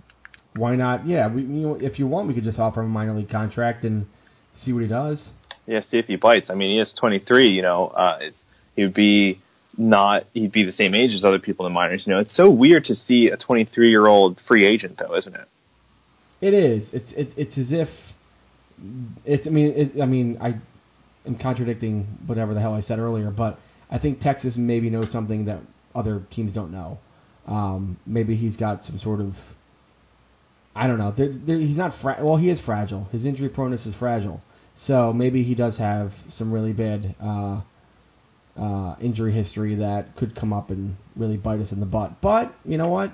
why 0.56 0.76
not? 0.76 1.08
Yeah, 1.08 1.34
we, 1.34 1.42
you 1.42 1.48
know, 1.48 1.78
if 1.80 2.00
you 2.00 2.08
want, 2.08 2.28
we 2.28 2.34
could 2.34 2.44
just 2.44 2.60
offer 2.60 2.82
him 2.82 2.88
a 2.88 2.90
minor 2.90 3.16
league 3.16 3.30
contract 3.30 3.84
and 3.84 4.08
see 4.64 4.74
what 4.74 4.84
he 4.84 4.88
does. 4.88 5.20
Yeah, 5.66 5.82
see 5.82 5.98
if 5.98 6.06
he 6.06 6.16
bites. 6.16 6.50
I 6.50 6.56
mean, 6.56 6.78
he 6.78 6.82
is 6.82 6.94
23. 7.00 7.50
You 7.50 7.62
know, 7.62 7.88
uh, 7.88 8.20
he 8.76 8.84
would 8.84 8.94
be 8.94 9.42
not. 9.78 10.24
He'd 10.34 10.52
be 10.52 10.64
the 10.66 10.72
same 10.72 10.96
age 10.96 11.12
as 11.14 11.24
other 11.24 11.40
people 11.40 11.66
in 11.66 11.74
the 11.74 11.76
minors. 11.76 12.04
You 12.06 12.14
know, 12.14 12.20
it's 12.20 12.36
so 12.36 12.50
weird 12.50 12.86
to 12.86 12.96
see 12.96 13.30
a 13.32 13.38
23 13.38 13.90
year 13.90 14.08
old 14.08 14.40
free 14.48 14.66
agent, 14.66 14.98
though, 14.98 15.16
isn't 15.16 15.36
it? 15.36 15.48
It 16.42 16.54
is. 16.54 16.88
It's 16.94 17.12
it, 17.16 17.34
it's 17.36 17.58
as 17.58 17.68
if 17.70 17.90
it's. 19.26 19.48
I 19.48 19.50
mean, 19.50 19.74
it, 19.76 20.02
I 20.02 20.06
mean, 20.06 20.38
I 20.42 20.60
am 21.26 21.38
contradicting 21.38 22.20
whatever 22.26 22.54
the 22.54 22.60
hell 22.62 22.74
I 22.74 22.82
said 22.82 23.00
earlier, 23.00 23.32
but 23.32 23.60
I 23.90 23.98
think 23.98 24.22
Texas 24.22 24.54
maybe 24.56 24.90
knows 24.90 25.12
something 25.12 25.46
that 25.46 25.62
other 25.96 26.26
teams 26.36 26.54
don't 26.54 26.72
know. 26.72 27.00
Um, 27.48 27.98
maybe 28.06 28.36
he's 28.36 28.56
got 28.58 28.86
some 28.86 29.00
sort 29.00 29.22
of 29.22 29.34
I 30.78 30.86
don't 30.86 31.00
know. 31.00 31.14
There, 31.18 31.34
there, 31.34 31.60
he's 31.60 31.76
not 31.76 31.96
fra- 32.02 32.20
well. 32.22 32.38
He 32.38 32.50
is 32.50 32.60
fragile. 32.66 33.06
His 33.12 33.26
injury 33.26 33.50
proneness 33.50 33.86
is 33.88 33.96
fragile. 33.96 34.42
So 34.86 35.12
maybe 35.12 35.44
he 35.44 35.56
does 35.56 35.76
have 35.78 36.12
some 36.38 36.54
really 36.54 36.72
bad 36.72 37.16
uh, 37.20 37.62
uh, 38.56 38.96
injury 39.02 39.34
history 39.34 39.76
that 39.76 40.16
could 40.18 40.36
come 40.36 40.54
up 40.54 40.70
and 40.70 40.96
really 41.16 41.38
bite 41.38 41.60
us 41.62 41.72
in 41.72 41.80
the 41.80 41.88
butt. 41.88 42.22
But 42.22 42.54
you 42.64 42.78
know 42.78 42.90
what? 42.90 43.12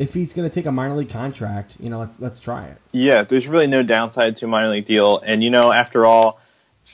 If 0.00 0.10
he's 0.14 0.32
going 0.32 0.48
to 0.48 0.54
take 0.54 0.64
a 0.64 0.72
minor 0.72 0.96
league 0.96 1.12
contract, 1.12 1.72
you 1.78 1.90
know, 1.90 2.00
let's 2.00 2.12
let's 2.18 2.40
try 2.40 2.68
it. 2.68 2.78
Yeah, 2.90 3.24
there's 3.28 3.46
really 3.46 3.66
no 3.66 3.82
downside 3.82 4.38
to 4.38 4.46
a 4.46 4.48
minor 4.48 4.70
league 4.72 4.86
deal. 4.86 5.18
And 5.24 5.42
you 5.44 5.50
know, 5.50 5.70
after 5.70 6.06
all, 6.06 6.40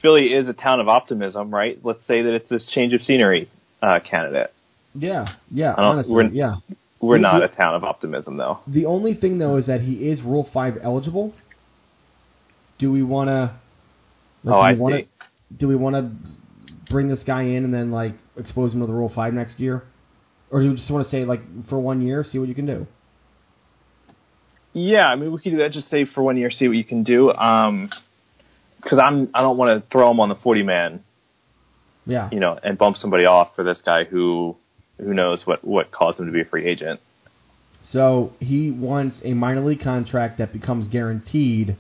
Philly 0.03 0.27
is 0.35 0.49
a 0.49 0.53
town 0.53 0.81
of 0.81 0.89
optimism, 0.89 1.55
right? 1.55 1.79
Let's 1.85 2.05
say 2.09 2.23
that 2.23 2.35
it's 2.35 2.49
this 2.49 2.67
change 2.75 2.93
of 2.93 3.01
scenery 3.03 3.49
uh, 3.81 4.01
candidate. 4.01 4.53
Yeah, 4.95 5.29
yeah. 5.53 5.75
Honestly, 5.77 6.13
we're- 6.13 6.31
yeah. 6.33 6.57
We're 7.01 7.17
We- 7.17 7.23
not 7.23 7.43
a 7.45 7.49
town 7.49 7.75
of 7.75 7.85
optimism, 7.85 8.39
though. 8.39 8.59
The 8.67 8.87
only 8.87 9.15
thing 9.15 9.39
though 9.39 9.57
is 9.59 9.67
that 9.67 9.83
he 9.83 10.09
is 10.09 10.21
Rule 10.23 10.49
Five 10.53 10.79
eligible. 10.83 11.33
Do 12.79 12.91
we 12.91 13.03
want 13.03 13.29
to? 13.29 13.55
Oh, 14.47 14.59
I 14.59 14.73
wanna, 14.73 15.01
see. 15.03 15.09
Do 15.57 15.69
we 15.69 15.77
want 15.77 15.95
to 15.97 16.11
bring 16.93 17.09
this 17.09 17.23
guy 17.25 17.43
in 17.43 17.65
and 17.65 17.73
then 17.73 17.91
like 17.91 18.15
expose 18.37 18.73
him 18.73 18.81
to 18.81 18.87
the 18.87 18.93
Rule 18.93 19.13
Five 19.15 19.33
next 19.35 19.61
year, 19.61 19.85
or 20.51 20.61
do 20.61 20.71
you 20.71 20.77
just 20.77 20.91
want 20.91 21.05
to 21.07 21.11
say 21.11 21.25
like 21.25 21.41
for 21.69 21.79
one 21.79 22.03
year, 22.03 22.25
see 22.25 22.39
what 22.39 22.49
you 22.49 22.55
can 22.55 22.67
do? 22.67 22.87
Yeah, 24.79 25.07
I 25.09 25.17
mean, 25.17 25.33
we 25.33 25.41
could 25.41 25.53
do 25.53 25.57
that. 25.59 25.73
Just 25.73 25.89
say 25.89 26.05
for 26.05 26.23
one 26.23 26.37
year, 26.37 26.51
see 26.51 26.69
what 26.69 26.77
you 26.77 26.85
can 26.85 27.03
do. 27.03 27.33
Um, 27.33 27.89
because 28.83 28.99
I'm, 29.03 29.31
I 29.33 29.41
don't 29.41 29.57
want 29.57 29.83
to 29.83 29.89
throw 29.91 30.11
him 30.11 30.21
on 30.21 30.29
the 30.29 30.35
40 30.35 30.63
man, 30.65 31.03
Yeah. 32.05 32.29
you 32.31 32.41
know, 32.41 32.59
and 32.63 32.77
bump 32.77 32.99
somebody 32.99 33.25
off 33.25 33.57
for 33.57 33.65
this 33.65 33.81
guy 33.85 34.05
who, 34.05 34.55
who 34.99 35.15
knows 35.15 35.43
what 35.47 35.65
what 35.65 35.91
caused 35.91 36.21
him 36.21 36.27
to 36.27 36.33
be 36.33 36.43
a 36.43 36.45
free 36.45 36.67
agent. 36.67 37.01
So 37.91 38.33
he 38.39 38.71
wants 38.71 39.17
a 39.25 39.33
minor 39.33 39.65
league 39.65 39.83
contract 39.83 40.39
that 40.39 40.53
becomes 40.53 40.89
guaranteed 40.89 41.77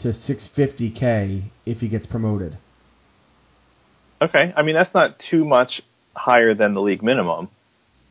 to 0.00 0.14
650k 0.14 1.50
if 1.66 1.78
he 1.78 1.88
gets 1.88 2.06
promoted. 2.06 2.56
Okay, 4.22 4.52
I 4.56 4.62
mean 4.62 4.74
that's 4.74 4.94
not 4.94 5.16
too 5.30 5.44
much 5.44 5.82
higher 6.14 6.54
than 6.54 6.74
the 6.74 6.80
league 6.80 7.02
minimum. 7.02 7.50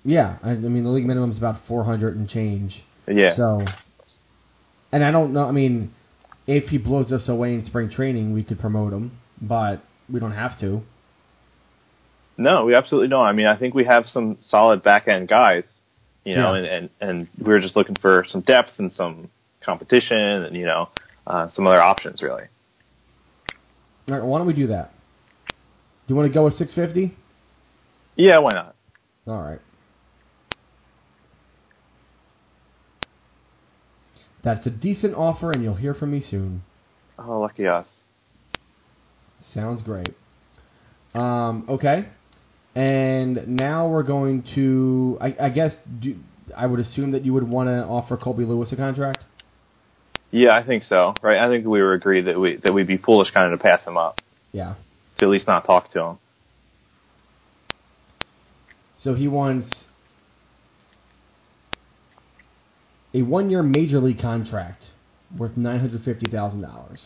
Yeah, 0.03 0.38
I, 0.43 0.51
I 0.51 0.55
mean 0.55 0.84
the 0.84 0.89
league 0.91 1.05
minimum 1.05 1.31
is 1.31 1.38
about 1.38 1.62
400 1.67 2.15
and 2.15 2.29
change. 2.29 2.84
Yeah. 3.07 3.36
So, 3.36 3.65
and 4.91 5.04
I 5.04 5.12
don't 5.12 5.34
know. 5.34 5.45
I 5.45 5.51
mean, 5.51 5.93
if 6.47 6.69
he 6.69 6.77
blows 6.77 7.12
us 7.12 7.27
away 7.30 7.54
in 7.54 7.65
spring 7.65 7.89
training, 7.89 8.34
we 8.34 8.43
could 8.43 8.60
promote 8.60 8.93
him, 8.93 9.19
but 9.41 9.82
we 10.12 10.19
don't 10.19 10.32
have 10.34 10.60
to. 10.62 10.82
No, 12.38 12.65
we 12.65 12.75
absolutely 12.75 13.10
don't. 13.10 13.25
I 13.25 13.34
mean, 13.34 13.45
I 13.45 13.56
think 13.58 13.73
we 13.75 13.86
have 13.86 14.06
some 14.12 14.38
solid 14.47 14.82
back 14.84 15.08
end 15.08 15.27
guys, 15.27 15.63
you 16.23 16.36
know, 16.36 16.54
Yeah. 16.54 16.60
and, 16.60 16.65
and 16.67 16.89
and 17.01 17.27
we're 17.39 17.60
just 17.60 17.75
looking 17.75 17.95
for 18.01 18.25
some 18.27 18.41
depth 18.41 18.71
and 18.77 18.91
some 18.93 19.30
competition 19.63 20.17
and 20.17 20.56
you 20.56 20.65
know 20.65 20.89
uh, 21.27 21.47
some 21.56 21.67
other 21.67 21.82
options 21.82 22.21
really. 22.21 22.43
All 24.08 24.15
right, 24.15 24.23
why 24.23 24.39
don't 24.39 24.47
we 24.47 24.54
do 24.54 24.67
that? 24.67 24.91
Do 25.47 25.54
you 26.08 26.15
want 26.15 26.27
to 26.30 26.34
go 26.34 26.43
with 26.45 26.56
650? 26.58 27.15
Yeah, 28.15 28.39
why 28.39 28.54
not? 28.54 28.75
All 29.27 29.39
right. 29.41 29.60
That's 34.43 34.65
a 34.65 34.69
decent 34.69 35.13
offer, 35.15 35.51
and 35.51 35.63
you'll 35.63 35.75
hear 35.75 35.93
from 35.93 36.12
me 36.12 36.23
soon. 36.30 36.63
Oh, 37.19 37.39
lucky 37.39 37.67
us. 37.67 37.88
Sounds 39.54 39.82
great. 39.84 40.13
Um, 41.13 41.65
okay. 41.69 42.08
And 42.73 43.47
now 43.49 43.88
we're 43.89 44.04
going 44.04 44.43
to. 44.56 45.17
I, 45.21 45.36
I 45.39 45.49
guess 45.49 45.73
do, 46.01 46.15
I 46.56 46.65
would 46.65 46.80
assume 46.80 47.12
that 47.12 47.25
you 47.25 47.34
would 47.34 47.47
want 47.47 47.67
to 47.67 47.84
offer 47.84 48.17
Colby 48.17 48.45
Lewis 48.45 48.71
a 48.71 48.75
contract. 48.77 49.19
Yeah, 50.32 50.51
I 50.51 50.65
think 50.65 50.84
so. 50.84 51.13
Right? 51.21 51.38
I 51.38 51.49
think 51.49 51.65
we 51.65 51.82
were 51.82 51.93
agreed 51.93 52.27
that 52.27 52.39
we 52.39 52.56
that 52.63 52.73
we'd 52.73 52.88
be 52.88 52.97
foolish 52.97 53.30
kind 53.32 53.51
of 53.51 53.60
to 53.60 53.62
pass 53.62 53.86
him 53.86 53.97
up 53.97 54.21
Yeah. 54.54 54.75
to 55.17 55.25
at 55.25 55.30
least 55.30 55.45
not 55.47 55.65
talk 55.65 55.91
to 55.91 56.01
him. 56.01 56.17
So 59.04 59.13
he 59.13 59.27
wants 59.27 59.69
a 63.13 63.21
one-year 63.21 63.63
major 63.63 64.00
league 64.00 64.21
contract 64.21 64.84
worth 65.38 65.58
nine 65.58 65.80
hundred 65.80 66.04
fifty 66.04 66.30
thousand 66.30 66.62
dollars. 66.62 67.02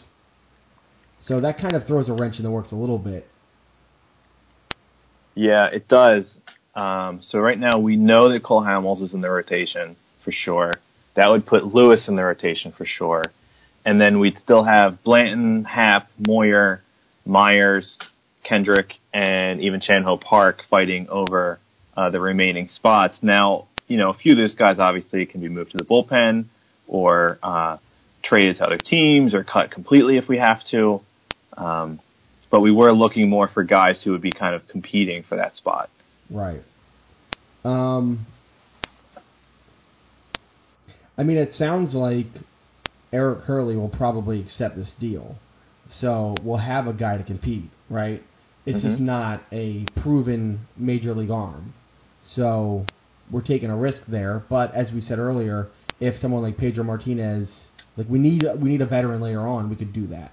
So 1.28 1.40
that 1.42 1.60
kind 1.60 1.74
of 1.74 1.88
throws 1.88 2.08
a 2.10 2.14
wrench 2.14 2.38
in 2.38 2.44
the 2.44 2.52
works 2.52 2.72
a 2.72 2.76
little 2.76 3.00
bit. 3.00 3.28
Yeah, 5.34 5.68
it 5.68 5.88
does. 5.88 6.34
Um, 6.76 7.22
so 7.22 7.40
right 7.40 7.60
now 7.60 7.80
we 7.80 7.96
know 7.96 8.32
that 8.32 8.44
Cole 8.44 8.62
Hamels 8.62 9.02
is 9.02 9.14
in 9.14 9.22
the 9.22 9.30
rotation 9.30 9.96
for 10.24 10.32
sure. 10.32 10.74
That 11.16 11.30
would 11.30 11.46
put 11.46 11.66
Lewis 11.66 12.08
in 12.08 12.16
the 12.16 12.24
rotation 12.24 12.74
for 12.78 12.86
sure. 12.86 13.26
And 13.86 14.00
then 14.02 14.20
we'd 14.20 14.38
still 14.44 14.64
have 14.64 15.04
Blanton, 15.04 15.64
Happ, 15.64 16.10
Moyer, 16.18 16.82
Myers, 17.26 17.98
Kendrick, 18.44 18.94
and 19.14 19.62
even 19.62 19.80
Chan 19.80 20.04
Ho 20.04 20.18
Park 20.18 20.64
fighting 20.70 21.08
over 21.10 21.60
uh, 21.96 22.10
the 22.10 22.20
remaining 22.20 22.68
spots. 22.68 23.16
Now, 23.22 23.68
you 23.88 23.98
know, 23.98 24.10
a 24.10 24.14
few 24.14 24.34
of 24.34 24.38
those 24.38 24.56
guys 24.56 24.80
obviously 24.80 25.26
can 25.26 25.42
be 25.42 25.50
moved 25.50 25.72
to 25.72 25.78
the 25.78 25.84
bullpen 25.84 26.46
or 26.88 27.40
uh, 27.44 27.78
traded 28.24 28.58
to 28.58 28.66
other 28.66 28.78
teams 28.78 29.34
or 29.34 29.44
cut 29.44 29.72
completely 29.72 30.18
if 30.18 30.28
we 30.28 30.38
have 30.38 30.60
to. 30.72 31.02
Um, 31.56 32.00
but 32.52 32.62
we 32.62 32.72
were 32.72 32.92
looking 32.94 33.30
more 33.30 33.48
for 33.48 33.64
guys 33.64 34.02
who 34.04 34.12
would 34.12 34.22
be 34.22 34.32
kind 34.32 34.56
of 34.56 34.68
competing 34.68 35.24
for 35.24 35.36
that 35.38 35.56
spot. 35.56 35.90
Right. 36.30 36.62
Um. 37.64 38.26
I 41.18 41.24
mean, 41.24 41.38
it 41.38 41.54
sounds 41.56 41.94
like 41.94 42.28
Eric 43.14 43.44
Hurley 43.44 43.76
will 43.76 43.90
probably 43.90 44.42
accept 44.42 44.76
this 44.76 44.90
deal, 45.00 45.36
so 46.02 46.36
we'll 46.44 46.58
have 46.58 46.88
a 46.88 46.94
guy 46.94 47.18
to 47.18 47.24
compete, 47.24 47.70
right? 47.90 48.22
It's 48.66 48.82
just 48.82 48.98
Mhm. 49.02 49.06
not 49.06 49.44
a 49.52 49.86
proven 50.02 50.68
major 50.76 51.14
league 51.14 51.32
arm, 51.32 51.74
so 52.36 52.86
we're 53.32 53.42
taking 53.42 53.70
a 53.70 53.78
risk 53.78 54.02
there. 54.08 54.44
But 54.50 54.74
as 54.76 54.92
we 54.92 55.02
said 55.02 55.20
earlier, 55.20 55.68
if 56.00 56.20
someone 56.22 56.44
like 56.44 56.58
Pedro 56.58 56.84
Martinez, 56.84 57.48
like 57.98 58.08
we 58.10 58.20
need 58.20 58.44
we 58.62 58.70
need 58.70 58.82
a 58.82 58.86
veteran 58.86 59.22
later 59.22 59.42
on, 59.42 59.70
we 59.70 59.76
could 59.76 59.94
do 59.94 60.08
that. 60.08 60.32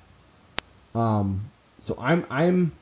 Um. 0.99 1.51
So 1.87 1.97
I'm 1.99 2.25
I'm 2.31 2.73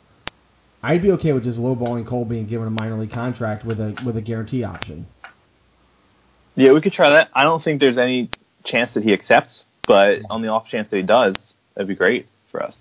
I'd 0.83 1.03
be 1.03 1.13
okay 1.13 1.33
with 1.33 1.45
just 1.45 1.59
lowballing 1.59 2.09
Colby 2.09 2.39
and 2.39 2.49
giving 2.49 2.67
him 2.67 2.77
a 2.79 2.81
minor 2.81 2.99
league 2.99 3.13
contract 3.13 3.65
with 3.65 3.79
a 3.79 3.95
with 4.05 4.17
a 4.17 4.23
guarantee 4.23 4.65
option. 4.65 5.07
Yeah, 6.57 6.73
we 6.73 6.81
could 6.81 6.93
try 6.93 7.11
that. 7.11 7.29
I 7.35 7.45
don't 7.45 7.63
think 7.63 7.81
there's 7.81 7.99
any 7.99 8.31
chance 8.65 8.91
that 8.95 9.03
he 9.03 9.13
accepts, 9.13 9.63
but 9.87 10.19
on 10.29 10.43
the 10.43 10.49
off 10.49 10.69
chance 10.69 10.89
that 10.91 10.97
he 10.97 11.03
does, 11.03 11.35
that'd 11.75 11.89
be 11.89 11.95
great 11.95 12.27
for 12.51 12.63
us. 12.63 12.75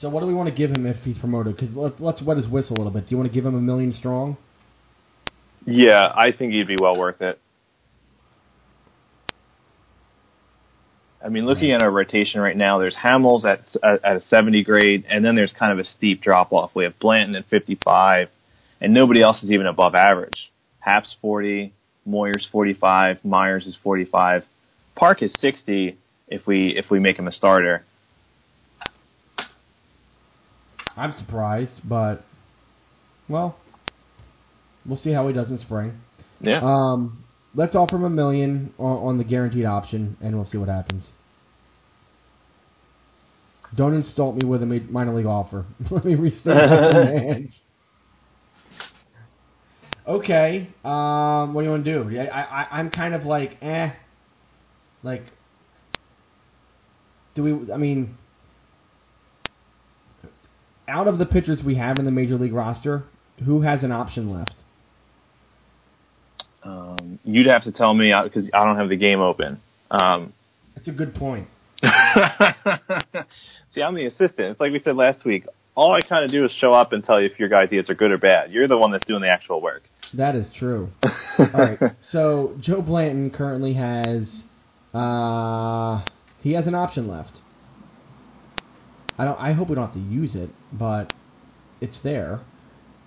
So 0.00 0.08
what 0.08 0.20
do 0.20 0.26
we 0.26 0.34
want 0.34 0.48
to 0.48 0.54
give 0.54 0.70
him 0.70 0.86
if 0.86 0.96
he's 1.02 1.18
promoted? 1.18 1.56
Because 1.56 1.74
let, 1.74 2.00
let's 2.00 2.22
wet 2.22 2.36
his 2.36 2.46
whistle 2.46 2.76
a 2.76 2.78
little 2.78 2.92
bit. 2.92 3.08
Do 3.08 3.10
you 3.10 3.16
want 3.16 3.30
to 3.30 3.34
give 3.34 3.44
him 3.44 3.54
a 3.54 3.60
million 3.60 3.92
strong? 3.98 4.36
Yeah, 5.70 6.10
I 6.16 6.32
think 6.32 6.54
he'd 6.54 6.66
be 6.66 6.78
well 6.80 6.96
worth 6.96 7.20
it. 7.20 7.38
I 11.22 11.28
mean, 11.28 11.44
looking 11.44 11.72
at 11.72 11.82
our 11.82 11.90
rotation 11.90 12.40
right 12.40 12.56
now, 12.56 12.78
there's 12.78 12.96
Hamels 12.96 13.44
at 13.44 13.60
at 13.84 14.16
a 14.16 14.20
70 14.30 14.64
grade, 14.64 15.04
and 15.10 15.22
then 15.22 15.34
there's 15.36 15.52
kind 15.52 15.72
of 15.72 15.78
a 15.78 15.84
steep 15.84 16.22
drop 16.22 16.54
off. 16.54 16.70
We 16.74 16.84
have 16.84 16.98
Blanton 16.98 17.34
at 17.34 17.44
55, 17.50 18.28
and 18.80 18.94
nobody 18.94 19.20
else 19.20 19.42
is 19.42 19.50
even 19.50 19.66
above 19.66 19.94
average. 19.94 20.50
Happ's 20.80 21.14
40, 21.20 21.74
Moyer's 22.06 22.48
45, 22.50 23.22
Myers 23.22 23.66
is 23.66 23.76
45, 23.82 24.44
Park 24.94 25.22
is 25.22 25.34
60 25.38 25.98
if 26.28 26.46
we 26.46 26.74
if 26.78 26.90
we 26.90 26.98
make 26.98 27.18
him 27.18 27.28
a 27.28 27.32
starter. 27.32 27.84
I'm 30.96 31.12
surprised, 31.18 31.72
but 31.84 32.24
well, 33.28 33.58
we'll 34.88 34.98
see 34.98 35.12
how 35.12 35.28
he 35.28 35.34
does 35.34 35.48
in 35.48 35.58
spring. 35.58 36.00
Yeah. 36.40 36.60
Um, 36.62 37.24
let's 37.54 37.74
offer 37.74 37.96
him 37.96 38.04
a 38.04 38.10
million 38.10 38.72
on, 38.78 38.98
on 38.98 39.18
the 39.18 39.24
guaranteed 39.24 39.64
option, 39.64 40.16
and 40.20 40.34
we'll 40.34 40.46
see 40.46 40.58
what 40.58 40.68
happens. 40.68 41.04
Don't 43.76 43.94
insult 43.94 44.36
me 44.36 44.46
with 44.46 44.62
a 44.62 44.66
minor 44.66 45.14
league 45.14 45.26
offer. 45.26 45.66
Let 45.90 46.04
me 46.04 46.14
restate. 46.14 47.50
Okay. 50.08 50.68
Um, 50.86 51.52
what 51.52 51.60
do 51.60 51.66
you 51.66 51.70
want 51.70 51.84
to 51.84 52.04
do? 52.04 52.18
I, 52.18 52.40
I, 52.40 52.66
I'm 52.78 52.88
kind 52.90 53.14
of 53.14 53.24
like, 53.24 53.58
eh. 53.60 53.90
Like, 55.02 55.22
do 57.34 57.42
we? 57.42 57.72
I 57.72 57.76
mean, 57.76 58.16
out 60.88 61.06
of 61.06 61.18
the 61.18 61.26
pitchers 61.26 61.60
we 61.62 61.74
have 61.76 61.98
in 61.98 62.06
the 62.06 62.10
major 62.10 62.36
league 62.36 62.54
roster, 62.54 63.04
who 63.44 63.60
has 63.60 63.82
an 63.82 63.92
option 63.92 64.32
left? 64.32 64.54
You'd 67.24 67.46
have 67.46 67.64
to 67.64 67.72
tell 67.72 67.94
me 67.94 68.12
because 68.24 68.50
I 68.52 68.64
don't 68.64 68.76
have 68.76 68.88
the 68.88 68.96
game 68.96 69.20
open. 69.20 69.60
Um, 69.90 70.32
That's 70.74 70.88
a 70.88 70.92
good 70.92 71.14
point. 71.14 71.48
See, 71.82 73.82
I'm 73.82 73.94
the 73.94 74.06
assistant. 74.06 74.50
It's 74.50 74.60
like 74.60 74.72
we 74.72 74.80
said 74.80 74.96
last 74.96 75.24
week. 75.24 75.46
All 75.74 75.92
I 75.92 76.02
kind 76.02 76.24
of 76.24 76.32
do 76.32 76.44
is 76.44 76.52
show 76.60 76.74
up 76.74 76.92
and 76.92 77.04
tell 77.04 77.20
you 77.20 77.26
if 77.26 77.38
your 77.38 77.48
guys' 77.48 77.68
ideas 77.68 77.88
are 77.88 77.94
good 77.94 78.10
or 78.10 78.18
bad. 78.18 78.50
You're 78.50 78.66
the 78.66 78.76
one 78.76 78.90
that's 78.90 79.06
doing 79.06 79.20
the 79.20 79.28
actual 79.28 79.60
work. 79.60 79.82
That 80.14 80.34
is 80.34 80.46
true. 80.58 80.90
All 81.38 81.46
right. 81.54 81.78
So 82.10 82.56
Joe 82.60 82.82
Blanton 82.82 83.30
currently 83.30 83.74
has 83.74 84.22
uh 84.94 86.04
he 86.40 86.54
has 86.54 86.66
an 86.66 86.74
option 86.74 87.06
left. 87.06 87.32
I 89.18 89.24
don't 89.24 89.38
I 89.38 89.52
hope 89.52 89.68
we 89.68 89.74
don't 89.74 89.86
have 89.86 89.94
to 89.94 90.00
use 90.00 90.34
it, 90.34 90.50
but 90.72 91.12
it's 91.80 91.98
there. 92.02 92.40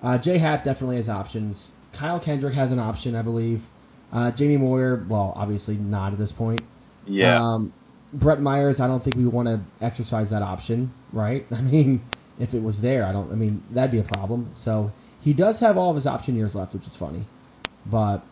Uh 0.02 0.18
Jay 0.20 0.38
Happ 0.38 0.64
definitely 0.64 0.98
has 0.98 1.10
options. 1.10 1.58
Kyle 1.98 2.20
Kendrick 2.20 2.54
has 2.54 2.72
an 2.72 2.80
option, 2.80 3.16
I 3.16 3.22
believe. 3.22 3.64
Uh 4.12 4.32
Jamie 4.32 4.58
Moyer, 4.58 5.06
well, 5.10 5.34
obviously 5.36 5.76
not 5.76 6.14
at 6.14 6.20
this 6.20 6.32
point. 6.32 6.62
Yeah. 7.08 7.42
Um 7.42 7.74
Brett 8.14 8.42
Myers, 8.42 8.78
I 8.80 8.88
don't 8.88 9.04
think 9.04 9.16
we 9.16 9.26
want 9.26 9.48
to 9.48 9.86
exercise 9.86 10.30
that 10.32 10.42
option, 10.42 10.94
right? 11.14 11.46
I 11.52 11.62
mean, 11.62 12.02
if 12.40 12.54
it 12.54 12.62
was 12.62 12.76
there, 12.82 13.06
I 13.06 13.12
don't 13.12 13.32
I 13.32 13.36
mean, 13.36 13.64
that'd 13.74 13.92
be 13.92 14.00
a 14.00 14.04
problem. 14.04 14.54
So 14.66 14.92
he 15.22 15.34
does 15.34 15.60
have 15.60 15.78
all 15.78 15.92
of 15.92 15.96
his 15.96 16.06
option 16.06 16.36
years 16.36 16.54
left, 16.54 16.74
which 16.74 16.84
is 16.84 16.94
funny. 17.00 17.28
But 17.86 18.24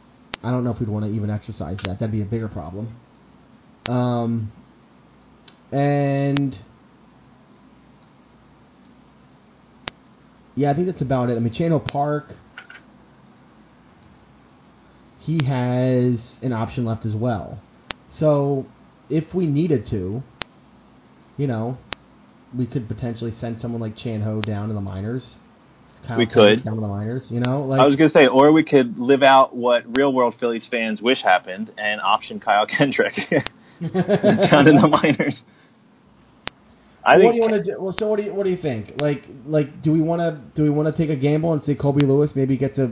I 0.43 0.51
don't 0.51 0.63
know 0.63 0.71
if 0.71 0.79
we'd 0.79 0.89
want 0.89 1.05
to 1.05 1.11
even 1.11 1.29
exercise 1.29 1.77
that. 1.85 1.99
That'd 1.99 2.11
be 2.11 2.21
a 2.21 2.25
bigger 2.25 2.47
problem. 2.47 2.95
Um, 3.87 4.51
and 5.71 6.57
yeah, 10.55 10.71
I 10.71 10.73
think 10.73 10.87
that's 10.87 11.01
about 11.01 11.29
it. 11.29 11.35
I 11.35 11.39
mean, 11.39 11.53
Chan 11.53 11.71
Ho 11.71 11.79
Park, 11.79 12.33
he 15.19 15.43
has 15.45 16.19
an 16.41 16.53
option 16.53 16.85
left 16.85 17.05
as 17.05 17.13
well. 17.13 17.59
So 18.19 18.65
if 19.09 19.33
we 19.33 19.45
needed 19.45 19.87
to, 19.91 20.23
you 21.37 21.47
know, 21.47 21.77
we 22.57 22.65
could 22.65 22.87
potentially 22.87 23.33
send 23.39 23.61
someone 23.61 23.81
like 23.81 23.95
Chan 23.97 24.21
Ho 24.21 24.41
down 24.41 24.69
to 24.69 24.73
the 24.73 24.81
minors. 24.81 25.23
Kyle 26.07 26.17
We 26.17 26.25
could. 26.25 26.63
down 26.63 26.75
to 26.75 26.81
the 26.81 26.87
minors. 26.87 27.25
You 27.29 27.41
know, 27.41 27.63
like 27.63 27.79
I 27.81 27.85
was 27.85 27.95
gonna 27.95 28.09
say, 28.09 28.27
or 28.27 28.51
we 28.51 28.63
could 28.63 28.97
live 28.97 29.21
out 29.21 29.55
what 29.55 29.83
real 29.97 30.13
world 30.13 30.35
Phillies 30.39 30.67
fans 30.69 31.01
wish 31.01 31.21
happened 31.21 31.71
and 31.77 31.99
option 32.01 32.39
Kyle 32.39 32.65
Kendrick 32.77 33.13
down 33.81 34.67
in 34.67 34.75
the 34.75 34.87
minors. 34.89 35.41
I 37.03 37.15
what 37.15 37.21
think 37.21 37.33
do 37.33 37.35
you 37.37 37.41
want 37.41 37.53
to 37.53 37.63
do? 37.63 37.81
Well, 37.81 37.95
so 37.97 38.07
what 38.07 38.17
do 38.17 38.23
you 38.23 38.33
what 38.33 38.43
do 38.43 38.49
you 38.49 38.57
think? 38.57 39.01
Like 39.01 39.23
like 39.45 39.81
do 39.81 39.91
we 39.91 40.01
want 40.01 40.21
to 40.21 40.41
do 40.55 40.63
we 40.63 40.69
want 40.69 40.93
to 40.95 40.97
take 40.97 41.09
a 41.09 41.19
gamble 41.19 41.53
and 41.53 41.63
say 41.63 41.75
Kobe 41.75 42.05
Lewis 42.05 42.31
maybe 42.35 42.57
gets 42.57 42.77
a 42.77 42.91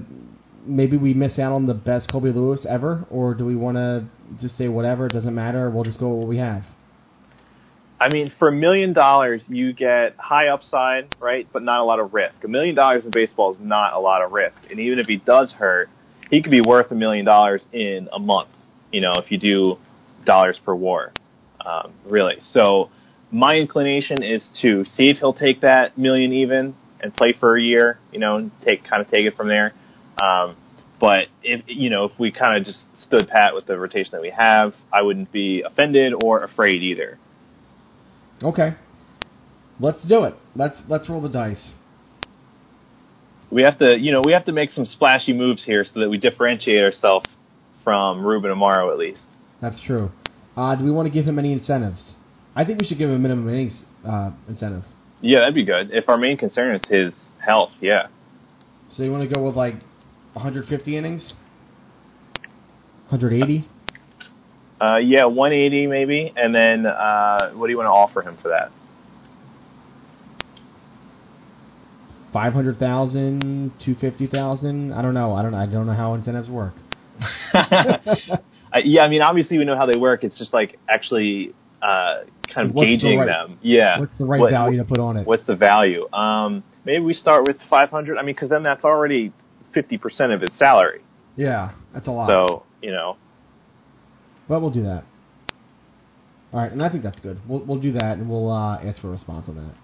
maybe 0.67 0.97
we 0.97 1.13
miss 1.13 1.39
out 1.39 1.53
on 1.53 1.65
the 1.65 1.73
best 1.73 2.11
Kobe 2.11 2.31
Lewis 2.31 2.65
ever, 2.67 3.05
or 3.09 3.33
do 3.33 3.45
we 3.45 3.55
want 3.55 3.77
to 3.77 4.05
just 4.41 4.57
say 4.57 4.67
whatever 4.67 5.07
it 5.07 5.13
doesn't 5.13 5.33
matter? 5.33 5.69
We'll 5.69 5.83
just 5.83 5.99
go 5.99 6.09
with 6.09 6.19
what 6.19 6.27
we 6.27 6.37
have. 6.37 6.63
I 7.99 8.09
mean, 8.09 8.31
for 8.37 8.49
a 8.49 8.51
million 8.51 8.93
dollars, 8.93 9.41
you 9.47 9.73
get 9.73 10.15
high 10.17 10.49
upside, 10.49 11.15
right, 11.19 11.47
but 11.51 11.63
not 11.63 11.81
a 11.81 11.83
lot 11.83 11.99
of 11.99 12.13
risk. 12.13 12.43
A 12.43 12.47
million 12.47 12.75
dollars 12.75 13.05
in 13.05 13.11
baseball 13.11 13.53
is 13.53 13.59
not 13.59 13.93
a 13.93 13.99
lot 13.99 14.21
of 14.21 14.31
risk, 14.31 14.57
and 14.69 14.79
even 14.79 14.99
if 14.99 15.07
he 15.07 15.17
does 15.17 15.51
hurt, 15.53 15.89
he 16.29 16.43
could 16.43 16.51
be 16.51 16.61
worth 16.61 16.91
a 16.91 16.95
million 16.95 17.25
dollars 17.25 17.63
in 17.71 18.07
a 18.13 18.19
month. 18.19 18.49
You 18.91 19.01
know, 19.01 19.17
if 19.17 19.31
you 19.31 19.39
do 19.39 19.77
dollars 20.25 20.59
per 20.63 20.75
WAR, 20.75 21.11
um, 21.65 21.93
really. 22.05 22.35
So, 22.53 22.89
my 23.31 23.55
inclination 23.55 24.23
is 24.23 24.47
to 24.61 24.85
see 24.85 25.09
if 25.09 25.17
he'll 25.17 25.33
take 25.33 25.61
that 25.61 25.97
million 25.97 26.31
even 26.33 26.75
and 27.01 27.15
play 27.15 27.33
for 27.39 27.57
a 27.57 27.61
year. 27.61 27.99
You 28.11 28.19
know, 28.19 28.35
and 28.37 28.51
take 28.63 28.83
kind 28.83 29.01
of 29.01 29.09
take 29.09 29.25
it 29.25 29.35
from 29.35 29.47
there. 29.47 29.73
Um, 30.21 30.55
but 30.99 31.27
if 31.43 31.61
you 31.67 31.89
know, 31.89 32.05
if 32.05 32.11
we 32.19 32.31
kind 32.31 32.57
of 32.57 32.65
just 32.65 32.79
stood 33.05 33.27
pat 33.27 33.53
with 33.53 33.65
the 33.67 33.77
rotation 33.77 34.11
that 34.13 34.21
we 34.21 34.31
have, 34.31 34.73
I 34.91 35.01
wouldn't 35.03 35.31
be 35.31 35.61
offended 35.65 36.13
or 36.23 36.43
afraid 36.43 36.81
either. 36.81 37.17
Okay, 38.41 38.75
let's 39.79 40.01
do 40.03 40.23
it. 40.25 40.35
Let's 40.55 40.77
let's 40.87 41.07
roll 41.09 41.21
the 41.21 41.29
dice. 41.29 41.61
we 43.51 43.63
have 43.63 43.77
to, 43.79 43.95
you 43.97 44.11
know, 44.11 44.21
we 44.25 44.33
have 44.33 44.45
to 44.45 44.51
make 44.51 44.71
some 44.71 44.85
splashy 44.85 45.33
moves 45.33 45.63
here 45.65 45.85
so 45.85 45.99
that 46.01 46.09
we 46.09 46.17
differentiate 46.17 46.83
ourselves 46.83 47.25
from 47.83 48.25
Ruben 48.25 48.51
Amaro 48.51 48.91
at 48.91 48.97
least. 48.97 49.21
That's 49.61 49.79
true. 49.85 50.11
Uh, 50.55 50.75
do 50.75 50.83
we 50.83 50.91
want 50.91 51.07
to 51.07 51.13
give 51.13 51.25
him 51.25 51.39
any 51.39 51.53
incentives? 51.53 52.01
I 52.55 52.65
think 52.65 52.81
we 52.81 52.87
should 52.87 52.97
give 52.97 53.09
him 53.09 53.15
a 53.15 53.19
minimum 53.19 53.47
innings 53.49 53.73
uh, 54.05 54.31
incentive. 54.49 54.83
Yeah, 55.21 55.39
that'd 55.41 55.55
be 55.55 55.65
good. 55.65 55.91
If 55.91 56.09
our 56.09 56.17
main 56.17 56.37
concern 56.37 56.75
is 56.75 56.81
his 56.89 57.13
health, 57.39 57.71
yeah. 57.79 58.07
So 58.95 59.03
you 59.03 59.11
want 59.11 59.27
to 59.27 59.33
go 59.33 59.43
with 59.43 59.55
like 59.55 59.75
150 60.33 60.97
innings, 60.97 61.33
180? 63.09 63.65
Uh, 64.79 64.97
yeah, 64.97 65.25
180 65.25 65.87
maybe, 65.87 66.31
and 66.35 66.53
then 66.53 66.85
uh, 66.85 67.51
what 67.53 67.67
do 67.67 67.71
you 67.71 67.77
want 67.77 67.87
to 67.87 67.91
offer 67.91 68.21
him 68.21 68.37
for 68.41 68.49
that? 68.49 68.71
500,000, 72.33 73.71
250,000. 73.83 74.93
I 74.93 75.01
don't 75.01 75.13
know. 75.13 75.33
I 75.33 75.41
don't. 75.41 75.53
I 75.55 75.65
don't 75.65 75.87
know 75.87 75.93
how 75.93 76.13
incentives 76.13 76.49
work. 76.49 76.73
Uh, 78.69 78.79
yeah, 78.83 79.01
I 79.01 79.07
mean, 79.07 79.21
obviously 79.21 79.57
we 79.57 79.63
know 79.63 79.77
how 79.77 79.85
they 79.85 79.95
work. 79.95 80.25
It's 80.25 80.37
just 80.37 80.53
like 80.53 80.77
actually 80.89 81.53
uh, 81.81 82.23
kind 82.53 82.67
of 82.69 82.75
What's 82.75 82.85
the 82.87 82.97
gauging 82.97 83.19
right- 83.19 83.25
them. 83.25 83.57
Yeah. 83.61 84.01
What's 84.01 84.17
the 84.17 84.25
right 84.25 84.41
What- 84.41 84.51
value 84.51 84.77
to 84.79 84.83
put 84.83 84.99
on 84.99 85.15
it? 85.15 85.25
What's 85.25 85.45
the 85.47 85.55
value? 85.55 86.05
Um, 86.11 86.65
maybe 86.83 86.99
we 87.01 87.13
start 87.13 87.47
with 87.47 87.55
500. 87.69 88.17
I 88.17 88.23
mean, 88.23 88.35
because 88.35 88.49
then 88.49 88.63
that's 88.63 88.83
already 88.83 89.31
50% 89.77 90.33
of 90.33 90.41
his 90.41 90.51
salary. 90.57 91.01
Yeah, 91.35 91.71
that's 91.93 92.07
a 92.07 92.11
lot. 92.11 92.27
So 92.27 92.63
you 92.81 92.91
know, 92.91 93.17
But 94.47 94.61
we'll 94.61 94.71
do 94.71 94.83
that. 94.83 95.03
All 96.53 96.61
right, 96.61 96.71
and 96.71 96.81
I 96.81 96.89
think 96.89 97.03
that's 97.03 97.19
good. 97.19 97.39
We'll 97.47 97.59
we'll 97.59 97.79
do 97.79 97.93
that, 97.93 98.17
and 98.17 98.29
we'll 98.29 98.51
uh, 98.51 98.77
ask 98.77 98.99
for 99.01 99.09
a 99.09 99.11
response 99.11 99.47
on 99.47 99.55
that. 99.55 99.75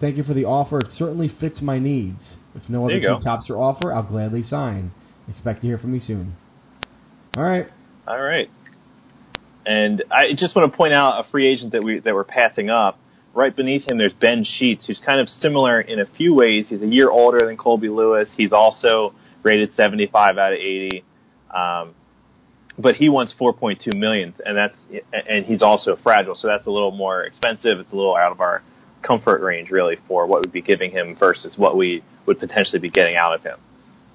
Thank 0.00 0.16
you 0.16 0.24
for 0.24 0.34
the 0.34 0.44
offer. 0.44 0.78
It 0.78 0.88
certainly 0.98 1.28
fits 1.40 1.60
my 1.62 1.78
needs. 1.78 2.20
If 2.54 2.68
no 2.68 2.84
other 2.84 3.00
go. 3.00 3.14
team 3.14 3.22
tops 3.22 3.48
your 3.48 3.62
offer, 3.62 3.92
I'll 3.94 4.02
gladly 4.02 4.42
sign. 4.42 4.92
Expect 5.28 5.62
to 5.62 5.66
hear 5.66 5.78
from 5.78 5.92
me 5.92 6.00
soon. 6.06 6.36
All 7.36 7.42
right. 7.42 7.66
All 8.06 8.20
right. 8.20 8.48
And 9.64 10.04
I 10.10 10.34
just 10.36 10.54
want 10.54 10.70
to 10.70 10.76
point 10.76 10.92
out 10.92 11.24
a 11.24 11.30
free 11.30 11.52
agent 11.52 11.72
that 11.72 11.82
we 11.82 11.98
that 11.98 12.14
we're 12.14 12.24
passing 12.24 12.70
up. 12.70 12.98
Right 13.36 13.54
beneath 13.54 13.86
him, 13.86 13.98
there's 13.98 14.14
Ben 14.14 14.44
Sheets, 14.44 14.86
who's 14.86 14.98
kind 15.04 15.20
of 15.20 15.28
similar 15.28 15.78
in 15.78 16.00
a 16.00 16.06
few 16.06 16.32
ways. 16.32 16.68
He's 16.70 16.80
a 16.80 16.86
year 16.86 17.10
older 17.10 17.44
than 17.44 17.58
Colby 17.58 17.90
Lewis. 17.90 18.28
He's 18.34 18.50
also 18.50 19.12
rated 19.42 19.74
75 19.74 20.38
out 20.38 20.54
of 20.54 20.58
80, 20.58 21.04
um, 21.54 21.94
but 22.78 22.94
he 22.94 23.10
wants 23.10 23.34
4.2 23.38 23.94
millions, 23.94 24.40
and 24.42 24.56
that's 24.56 24.74
and 25.28 25.44
he's 25.44 25.60
also 25.60 25.96
fragile, 26.02 26.34
so 26.34 26.48
that's 26.48 26.66
a 26.66 26.70
little 26.70 26.92
more 26.92 27.24
expensive. 27.24 27.78
It's 27.78 27.92
a 27.92 27.94
little 27.94 28.16
out 28.16 28.32
of 28.32 28.40
our 28.40 28.62
comfort 29.02 29.42
range, 29.42 29.70
really, 29.70 29.98
for 30.08 30.26
what 30.26 30.40
we'd 30.40 30.52
be 30.52 30.62
giving 30.62 30.90
him 30.90 31.14
versus 31.14 31.58
what 31.58 31.76
we 31.76 32.02
would 32.24 32.40
potentially 32.40 32.78
be 32.78 32.88
getting 32.88 33.16
out 33.16 33.34
of 33.34 33.42
him. 33.42 33.58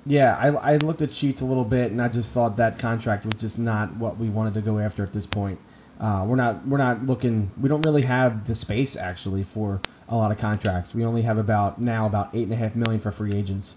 Yeah, 0.03 0.36
I, 0.36 0.47
I 0.47 0.78
looked 0.78 1.03
at 1.03 1.09
Sheets 1.19 1.41
a 1.41 1.45
little 1.45 1.63
bit, 1.63 1.91
and 1.91 2.01
I 2.01 2.07
just 2.07 2.30
thought 2.32 2.57
that 2.57 2.80
contract 2.80 3.26
was 3.26 3.36
just 3.39 3.59
not 3.59 3.95
what 3.97 4.19
we 4.19 4.32
wanted 4.32 4.55
to 4.55 4.61
go 4.61 4.80
after 4.80 5.03
at 5.03 5.13
this 5.13 5.28
point. 5.28 5.59
Uh, 6.02 6.26
we're 6.26 6.36
not 6.36 6.68
we're 6.68 6.80
not 6.80 7.06
looking. 7.06 7.52
We 7.62 7.70
don't 7.70 7.84
really 7.84 8.02
have 8.02 8.47
the 8.47 8.56
space 8.56 8.97
actually 8.99 9.45
for 9.54 9.80
a 10.10 10.16
lot 10.16 10.32
of 10.32 10.39
contracts. 10.39 10.95
We 10.95 11.06
only 11.06 11.22
have 11.22 11.38
about 11.38 11.80
now 11.80 12.08
about 12.08 12.34
eight 12.34 12.43
and 12.43 12.54
a 12.54 12.56
half 12.56 12.76
million 12.76 13.02
for 13.02 13.12
free 13.12 13.38
agents, 13.38 13.68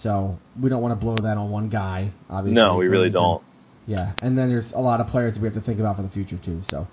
so 0.00 0.38
we 0.60 0.70
don't 0.70 0.80
want 0.80 0.98
to 0.98 1.04
blow 1.04 1.16
that 1.16 1.36
on 1.36 1.50
one 1.50 1.68
guy. 1.70 2.12
Obviously, 2.30 2.54
No, 2.54 2.76
we 2.76 2.86
really 2.86 3.10
don't. 3.10 3.42
Yeah, 3.86 4.12
and 4.22 4.38
then 4.38 4.48
there's 4.48 4.72
a 4.72 4.80
lot 4.80 5.00
of 5.00 5.08
players 5.08 5.36
we 5.36 5.44
have 5.44 5.54
to 5.54 5.60
think 5.60 5.80
about 5.80 5.96
for 5.96 6.02
the 6.02 6.08
future 6.10 6.38
too. 6.44 6.62
So, 6.70 6.86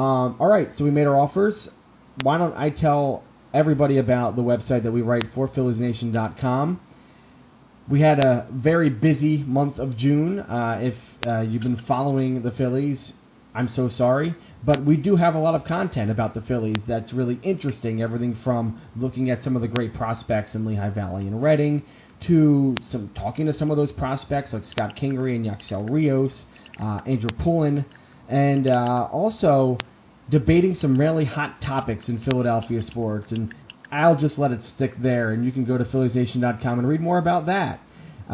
um, 0.00 0.36
all 0.40 0.48
right, 0.48 0.70
so 0.78 0.84
we 0.84 0.90
made 0.90 1.06
our 1.06 1.18
offers. 1.18 1.68
Why 2.22 2.38
don't 2.38 2.56
I 2.56 2.70
tell 2.70 3.24
everybody 3.52 3.98
about 3.98 4.34
the 4.36 4.42
website 4.42 4.84
that 4.84 4.92
we 4.92 5.02
write 5.02 5.24
for 5.34 5.46
PhilliesNation.com? 5.46 6.80
We 7.90 8.00
had 8.00 8.18
a 8.18 8.46
very 8.50 8.88
busy 8.88 9.38
month 9.38 9.78
of 9.78 9.98
June. 9.98 10.38
Uh, 10.40 10.78
if 10.80 10.94
uh, 11.26 11.40
you've 11.40 11.62
been 11.62 11.82
following 11.86 12.42
the 12.42 12.52
Phillies, 12.52 12.98
I'm 13.54 13.70
so 13.74 13.88
sorry. 13.88 14.34
But 14.64 14.84
we 14.84 14.96
do 14.96 15.16
have 15.16 15.34
a 15.34 15.38
lot 15.38 15.54
of 15.54 15.64
content 15.64 16.10
about 16.10 16.34
the 16.34 16.40
Phillies 16.42 16.76
that's 16.86 17.12
really 17.12 17.40
interesting. 17.42 18.00
Everything 18.00 18.38
from 18.44 18.80
looking 18.96 19.30
at 19.30 19.42
some 19.42 19.56
of 19.56 19.62
the 19.62 19.68
great 19.68 19.94
prospects 19.94 20.54
in 20.54 20.64
Lehigh 20.64 20.90
Valley 20.90 21.26
and 21.26 21.42
Reading 21.42 21.82
to 22.28 22.76
some 22.92 23.10
talking 23.16 23.46
to 23.46 23.54
some 23.54 23.70
of 23.72 23.76
those 23.76 23.90
prospects 23.92 24.52
like 24.52 24.62
Scott 24.70 24.94
Kingery 24.96 25.34
and 25.34 25.44
Yaxel 25.44 25.90
Rios, 25.90 26.32
uh, 26.80 27.00
Andrew 27.06 27.30
Pullin, 27.42 27.84
and 28.28 28.68
uh, 28.68 29.08
also 29.10 29.76
debating 30.30 30.76
some 30.80 30.98
really 30.98 31.24
hot 31.24 31.60
topics 31.60 32.04
in 32.06 32.22
Philadelphia 32.22 32.82
sports. 32.84 33.32
And 33.32 33.52
I'll 33.90 34.16
just 34.16 34.38
let 34.38 34.52
it 34.52 34.60
stick 34.76 34.92
there, 35.02 35.32
and 35.32 35.44
you 35.44 35.50
can 35.50 35.64
go 35.64 35.76
to 35.76 35.84
PhilliesNation.com 35.84 36.78
and 36.78 36.88
read 36.88 37.00
more 37.00 37.18
about 37.18 37.46
that. 37.46 37.80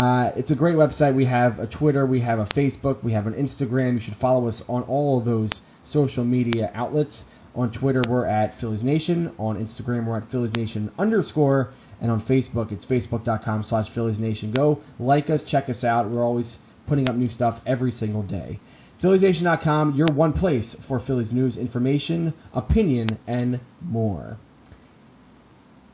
Uh, 0.01 0.31
it's 0.37 0.51
a 0.51 0.55
great 0.55 0.77
website. 0.77 1.15
We 1.15 1.25
have 1.25 1.59
a 1.59 1.67
Twitter, 1.67 2.07
we 2.07 2.21
have 2.21 2.39
a 2.39 2.47
Facebook, 2.47 3.03
we 3.03 3.13
have 3.13 3.27
an 3.27 3.35
Instagram. 3.35 3.95
You 3.95 4.01
should 4.05 4.17
follow 4.21 4.49
us 4.49 4.63
on 4.69 4.83
all 4.83 5.19
of 5.19 5.25
those 5.25 5.51
social 5.93 6.25
media 6.25 6.71
outlets. 6.73 7.23
On 7.57 7.73
Twitter, 7.73 8.05
we're 8.09 8.27
at 8.27 8.61
Phillies 8.61 8.85
Nation. 8.85 9.33
On 9.39 9.57
Instagram, 9.57 10.07
we're 10.07 10.19
at 10.19 10.31
Phillies 10.31 10.53
Nation 10.55 10.93
underscore. 10.99 11.73
And 12.01 12.13
on 12.13 12.25
Facebook, 12.27 12.71
it's 12.71 12.85
facebook.com 12.85 13.67
slash 13.69 13.89
Phillies 13.93 14.21
Nation. 14.21 14.53
Go 14.53 14.81
like 15.01 15.29
us, 15.31 15.41
check 15.51 15.69
us 15.69 15.83
out. 15.83 16.09
We're 16.09 16.25
always 16.25 16.47
putting 16.87 17.09
up 17.09 17.17
new 17.17 17.29
stuff 17.29 17.61
every 17.67 17.91
single 17.91 18.23
day. 18.23 18.61
PhilliesNation.com, 19.03 19.97
your 19.97 20.09
one 20.13 20.33
place 20.33 20.77
for 20.87 21.01
Phillies 21.01 21.33
news, 21.33 21.57
information, 21.57 22.35
opinion, 22.53 23.19
and 23.27 23.61
more. 23.81 24.39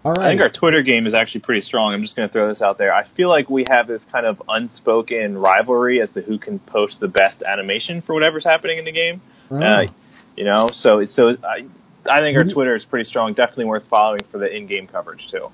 All 0.05 0.21
I 0.21 0.31
think 0.31 0.43
our 0.43 0.51
Twitter 0.51 0.83
game 0.83 1.07
is 1.07 1.15
actually 1.15 1.41
pretty 1.41 1.63
strong. 1.63 1.95
I'm 1.95 2.03
just 2.03 2.15
going 2.15 2.29
to 2.29 2.33
throw 2.33 2.49
this 2.49 2.61
out 2.61 2.77
there. 2.77 2.93
I 2.93 3.07
feel 3.17 3.31
like 3.31 3.49
we 3.49 3.65
have 3.71 3.87
this 3.87 4.03
kind 4.13 4.27
of 4.27 4.43
unspoken 4.49 5.39
rivalry 5.39 6.03
as 6.03 6.11
to 6.11 6.21
who 6.21 6.39
can 6.39 6.59
post 6.59 6.97
the 7.01 7.09
best 7.09 7.43
animation 7.43 8.03
for 8.03 8.13
whatever's 8.13 8.45
happening 8.45 8.79
in 8.79 8.85
the 8.85 8.93
game. 8.93 9.23
Uh, 9.51 9.93
you 10.37 10.45
know, 10.45 10.71
so 10.75 11.05
so 11.07 11.31
I 11.43 11.67
I 12.07 12.21
think 12.21 12.37
our 12.39 12.45
Mhm. 12.45 12.53
Twitter 12.53 12.75
is 12.77 12.85
pretty 12.85 13.09
strong. 13.09 13.33
Definitely 13.33 13.65
worth 13.67 13.85
following 13.89 14.21
for 14.31 14.37
the 14.37 14.55
in-game 14.55 14.89
coverage 14.89 15.27
too. 15.31 15.49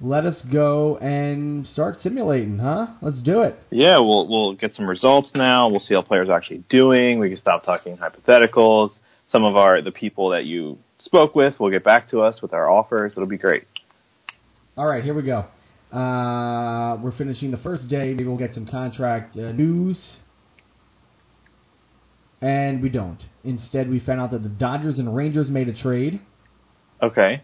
Let 0.00 0.26
us 0.26 0.40
go 0.42 0.96
and 0.98 1.66
start 1.68 2.00
simulating, 2.02 2.58
huh? 2.58 2.86
Let's 3.02 3.20
do 3.20 3.42
it. 3.42 3.56
Yeah, 3.70 3.98
we'll 3.98 4.28
we'll 4.28 4.54
get 4.54 4.74
some 4.74 4.88
results 4.88 5.30
now. 5.34 5.68
We'll 5.68 5.80
see 5.80 5.94
how 5.94 6.02
players 6.02 6.28
are 6.28 6.36
actually 6.36 6.64
doing. 6.68 7.18
We 7.18 7.28
can 7.28 7.38
stop 7.38 7.64
talking 7.64 7.96
hypotheticals. 7.98 8.90
Some 9.28 9.44
of 9.44 9.56
our 9.56 9.82
the 9.82 9.90
people 9.92 10.30
that 10.30 10.44
you 10.44 10.78
spoke 11.08 11.34
with 11.34 11.58
will 11.58 11.70
get 11.70 11.82
back 11.82 12.10
to 12.10 12.20
us 12.20 12.40
with 12.42 12.52
our 12.52 12.70
offers. 12.70 13.12
It'll 13.16 13.26
be 13.26 13.38
great. 13.38 13.64
All 14.76 14.86
right, 14.86 15.02
here 15.02 15.14
we 15.14 15.22
go. 15.22 15.46
Uh, 15.90 16.98
we're 17.02 17.16
finishing 17.16 17.50
the 17.50 17.58
first 17.58 17.88
day. 17.88 18.12
Maybe 18.12 18.26
we'll 18.26 18.36
get 18.36 18.54
some 18.54 18.66
contract 18.66 19.36
uh, 19.36 19.52
news. 19.52 19.98
And 22.40 22.82
we 22.82 22.90
don't. 22.90 23.18
Instead, 23.42 23.90
we 23.90 23.98
found 23.98 24.20
out 24.20 24.30
that 24.30 24.42
the 24.42 24.50
Dodgers 24.50 24.98
and 24.98 25.16
Rangers 25.16 25.48
made 25.48 25.68
a 25.68 25.82
trade. 25.82 26.20
Okay. 27.02 27.42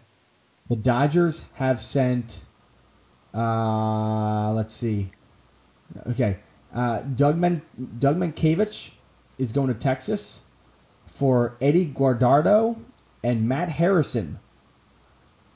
The 0.69 0.75
Dodgers 0.75 1.35
have 1.55 1.79
sent, 1.91 2.25
uh, 3.33 4.53
let's 4.53 4.71
see. 4.79 5.11
Okay. 6.11 6.37
Uh, 6.73 6.99
Doug, 6.99 7.35
Men- 7.35 7.63
Doug 7.99 8.17
Mientkiewicz 8.17 8.73
is 9.39 9.51
going 9.51 9.73
to 9.73 9.79
Texas 9.79 10.21
for 11.19 11.57
Eddie 11.59 11.93
Guardado 11.97 12.77
and 13.25 13.49
Matt 13.49 13.69
Harrison. 13.69 14.39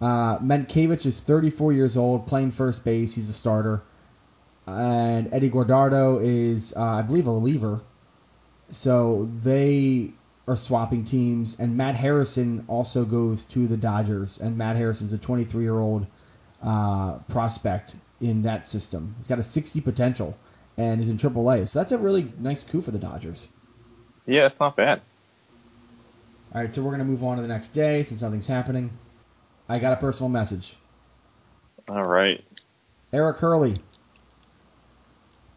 Uh, 0.02 0.40
Mientkiewicz 0.40 1.06
is 1.06 1.16
34 1.28 1.74
years 1.74 1.96
old, 1.96 2.26
playing 2.26 2.54
first 2.54 2.84
base. 2.84 3.12
He's 3.14 3.30
a 3.30 3.34
starter. 3.34 3.84
And 4.66 5.32
Eddie 5.32 5.52
Guardado 5.52 6.20
is, 6.20 6.64
uh, 6.76 6.80
I 6.80 7.02
believe, 7.04 7.28
a 7.28 7.32
reliever. 7.32 7.82
So 8.84 9.30
they 9.44 10.14
are 10.48 10.58
swapping 10.68 11.06
teams, 11.06 11.54
and 11.60 11.78
Matt 11.78 11.96
Harrison 11.96 12.66
also 12.68 13.06
goes 13.06 13.40
to 13.54 13.68
the 13.68 13.78
Dodgers. 13.78 14.32
And 14.42 14.58
Matt 14.58 14.76
Harrison's 14.76 15.14
a 15.14 15.18
23 15.20 15.64
year 15.64 15.80
old 15.80 16.08
uh, 16.66 17.20
prospect 17.30 17.92
in 18.20 18.42
that 18.44 18.68
system. 18.72 19.16
He's 19.20 19.28
got 19.28 19.40
a 19.40 19.46
60 19.54 19.80
potential, 19.82 20.36
and 20.76 21.04
is 21.04 21.10
in 21.10 21.20
AAA. 21.20 21.72
So 21.72 21.80
that's 21.80 21.92
a 21.92 21.98
really 21.98 22.34
nice 22.40 22.60
coup 22.72 22.82
for 22.82 22.92
the 22.92 22.98
Dodgers. 22.98 23.40
Yeah, 24.26 24.48
it's 24.48 24.60
not 24.60 24.76
bad. 24.76 25.02
All 26.54 26.62
right, 26.62 26.74
so 26.74 26.82
we're 26.82 26.92
gonna 26.92 27.06
move 27.06 27.24
on 27.24 27.38
to 27.38 27.42
the 27.42 27.48
next 27.48 27.74
day 27.74 28.06
since 28.10 28.22
nothing's 28.22 28.48
happening. 28.48 28.92
I 29.68 29.78
got 29.78 29.94
a 29.94 29.98
personal 29.98 30.30
message. 30.30 30.64
All 31.88 32.06
right. 32.06 32.44
Eric 33.14 33.38
Hurley. 33.38 33.82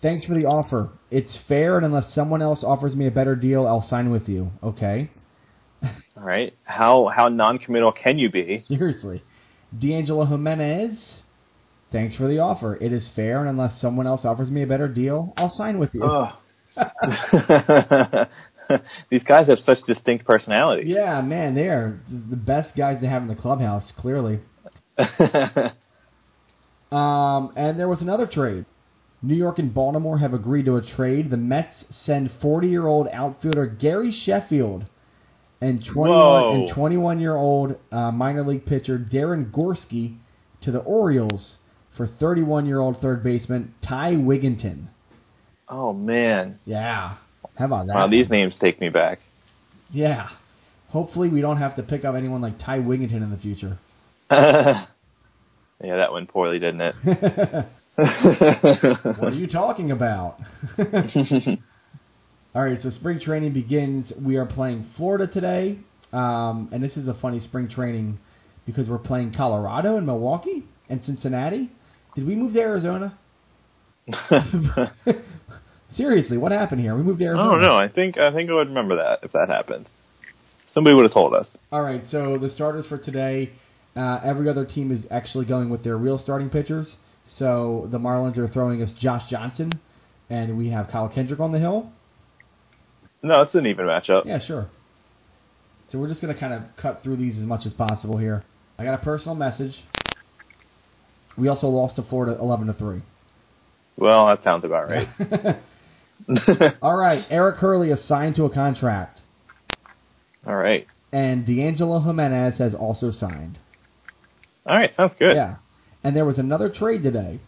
Thanks 0.03 0.27
for 0.27 0.35
the 0.35 0.47
offer. 0.47 0.91
It's 1.11 1.37
fair, 1.49 1.77
and 1.77 1.87
unless 1.87 2.13
someone 2.15 2.43
else 2.43 2.63
offers 2.63 2.95
me 2.95 3.07
a 3.07 3.11
better 3.11 3.37
deal, 3.37 3.67
I'll 3.67 3.89
sign 3.89 4.11
with 4.11 4.29
you. 4.29 4.51
Okay. 4.63 5.11
All 5.83 6.25
right. 6.25 6.53
How 6.65 7.11
how 7.15 7.29
non-committal 7.29 7.93
can 7.93 8.19
you 8.19 8.31
be? 8.31 8.65
Seriously. 8.69 9.23
D'Angelo 9.79 10.27
Jimenez. 10.27 10.99
Thanks 11.91 12.17
for 12.17 12.29
the 12.29 12.39
offer. 12.41 12.77
It 12.77 12.93
is 12.93 13.09
fair, 13.15 13.41
and 13.41 13.49
unless 13.49 13.81
someone 13.81 14.07
else 14.07 14.25
offers 14.25 14.51
me 14.51 14.63
a 14.63 14.67
better 14.67 14.89
deal, 14.89 15.33
I'll 15.37 15.55
sign 15.57 15.79
with 15.79 15.95
you. 15.95 16.05
Ugh. 16.05 16.35
These 19.11 19.23
guys 19.25 19.49
have 19.49 19.59
such 19.61 19.79
distinct 19.87 20.25
personalities. 20.27 20.87
Yeah, 20.89 21.21
man, 21.23 21.55
they 21.55 21.69
are 21.69 22.01
the 22.09 22.37
best 22.37 22.77
guys 22.77 23.01
to 23.03 23.09
have 23.09 23.23
in 23.23 23.29
the 23.29 23.35
clubhouse, 23.35 23.85
clearly. 23.99 24.41
Um, 26.93 27.53
and 27.57 27.81
there 27.81 27.89
was 27.89 28.03
another 28.03 28.27
trade. 28.27 28.67
New 29.23 29.35
York 29.35 29.59
and 29.59 29.73
Baltimore 29.73 30.19
have 30.19 30.35
agreed 30.35 30.67
to 30.67 30.77
a 30.77 30.83
trade. 30.83 31.31
The 31.31 31.37
Mets 31.39 31.85
send 32.05 32.31
40-year-old 32.43 33.09
outfielder 33.13 33.67
Gary 33.67 34.15
Sheffield 34.27 34.85
and 35.61 35.83
21 35.85 36.11
Whoa. 36.11 36.55
and 36.67 36.77
21-year-old 36.77 37.77
uh, 37.91 38.11
minor 38.11 38.47
league 38.47 38.67
pitcher 38.67 38.99
Darin 38.99 39.47
Gorski 39.47 40.19
to 40.63 40.71
the 40.73 40.81
Orioles 40.81 41.53
for 41.97 42.07
31-year-old 42.07 43.01
third 43.01 43.23
baseman 43.23 43.75
Ty 43.83 44.13
Wigginton. 44.17 44.89
oh 45.69 45.93
man. 45.93 46.59
Yeah, 46.67 47.17
how 47.57 47.67
about 47.67 47.87
that? 47.87 47.95
Wow, 47.95 48.09
these 48.09 48.29
names 48.31 48.57
take 48.61 48.81
me 48.81 48.89
back. 48.89 49.19
Yeah. 49.91 50.29
Hopefully, 50.89 51.29
we 51.29 51.41
don't 51.41 51.59
have 51.59 51.77
to 51.77 51.83
pick 51.83 52.05
up 52.05 52.15
anyone 52.15 52.41
like 52.43 52.59
Ty 52.59 52.81
Wigginton 52.81 53.23
in 53.23 53.31
the 53.31 53.39
future. 53.39 53.79
yeah, 54.31 54.87
that 55.81 56.13
went 56.13 56.29
poorly, 56.29 56.59
didn't 56.59 56.81
it? 56.81 56.95
What 57.95 58.09
are 58.09 59.35
you 59.35 59.47
talking 59.47 59.91
about? 59.91 60.39
All 62.55 62.63
right, 62.63 62.79
so 62.83 62.91
spring 62.91 63.21
training 63.21 63.53
begins. 63.53 64.11
We 64.19 64.37
are 64.37 64.47
playing 64.47 64.87
Florida 64.97 65.27
today, 65.27 65.79
um, 66.13 66.71
and 66.73 66.83
this 66.83 66.97
is 66.97 67.07
a 67.07 67.15
funny 67.15 67.41
spring 67.41 67.69
training 67.69 68.19
because 68.67 68.89
we're 68.89 68.99
playing 68.99 69.35
Colorado 69.35 69.97
and 69.97 70.07
Milwaukee 70.07 70.65
and 70.89 71.03
Cincinnati. 71.05 71.71
Did 72.15 72.27
we 72.27 72.35
move 72.35 72.55
to 72.55 72.61
Arizona? 72.61 73.19
Seriously, 75.97 76.39
what 76.39 76.53
happened 76.53 76.81
here? 76.81 76.97
We 76.97 77.03
moved 77.03 77.21
to 77.21 77.29
I 77.29 77.33
don't 77.33 77.61
know. 77.61 77.77
I 77.77 77.89
think 77.89 78.19
I 78.19 78.33
think 78.33 78.51
I 78.51 78.55
would 78.55 78.69
remember 78.69 78.97
that 78.97 79.21
if 79.23 79.33
that 79.33 79.49
happened. 79.49 79.89
Somebody 80.73 80.97
would 80.97 81.05
have 81.05 81.13
told 81.13 81.35
us. 81.35 81.49
All 81.71 81.83
right, 81.83 82.03
so 82.11 82.39
the 82.39 82.51
starters 82.55 82.87
for 82.87 82.97
today, 82.97 83.53
uh, 83.95 84.21
every 84.25 84.49
other 84.49 84.65
team 84.65 84.91
is 84.91 85.05
actually 85.11 85.45
going 85.45 85.69
with 85.69 85.85
their 85.85 85.99
real 85.99 86.19
starting 86.19 86.49
pitchers. 86.49 86.95
So 87.39 87.89
the 87.91 87.99
Marlins 87.99 88.39
are 88.39 88.49
throwing 88.49 88.83
us 88.83 88.91
Josh 88.99 89.29
Johnson, 89.29 89.73
and 90.31 90.57
we 90.57 90.71
have 90.71 90.89
Kyle 90.89 91.09
Kendrick 91.09 91.41
on 91.41 91.53
the 91.53 91.59
hill. 91.59 91.93
No, 93.23 93.43
it's 93.43 93.55
an 93.55 93.67
even 93.67 93.87
matchup. 93.87 94.25
Yeah, 94.25 94.39
sure. 94.45 94.69
So 95.91 95.99
we're 95.99 96.09
just 96.09 96.23
going 96.23 96.33
to 96.33 96.41
kind 96.41 96.55
of 96.55 96.63
cut 96.81 97.03
through 97.03 97.17
these 97.17 97.37
as 97.37 97.45
much 97.45 97.67
as 97.67 97.73
possible 97.75 98.17
here. 98.17 98.45
I 98.79 98.85
got 98.85 98.95
a 98.95 99.05
personal 99.05 99.35
message. 99.35 99.75
We 101.37 101.49
also 101.49 101.67
lost 101.67 101.97
to 101.97 102.03
Florida 102.03 102.39
11 102.41 102.67
to 102.69 102.73
3. 102.73 103.03
Well, 103.99 104.27
that 104.27 104.43
sounds 104.43 104.65
about 104.65 104.89
right. 104.89 105.09
All 106.83 106.97
right, 106.97 107.25
Eric 107.31 107.57
Hurley 107.57 107.91
is 107.91 107.99
signed 108.07 108.37
to 108.37 108.45
a 108.45 108.51
contract, 108.51 109.21
All 110.47 110.57
right. 110.57 110.87
and 111.13 111.47
D'Angelo 111.47 112.01
Jimenez 112.01 112.59
has 112.59 112.75
also 112.75 113.11
signed. 113.13 113.59
All 114.67 114.77
right, 114.77 114.91
sounds 114.97 115.15
good. 115.19 115.35
Yeah. 115.35 115.57
And 116.05 116.15
there 116.17 116.25
was 116.25 116.39
another 116.39 116.69
trade 116.69 117.03
today. 117.03 117.41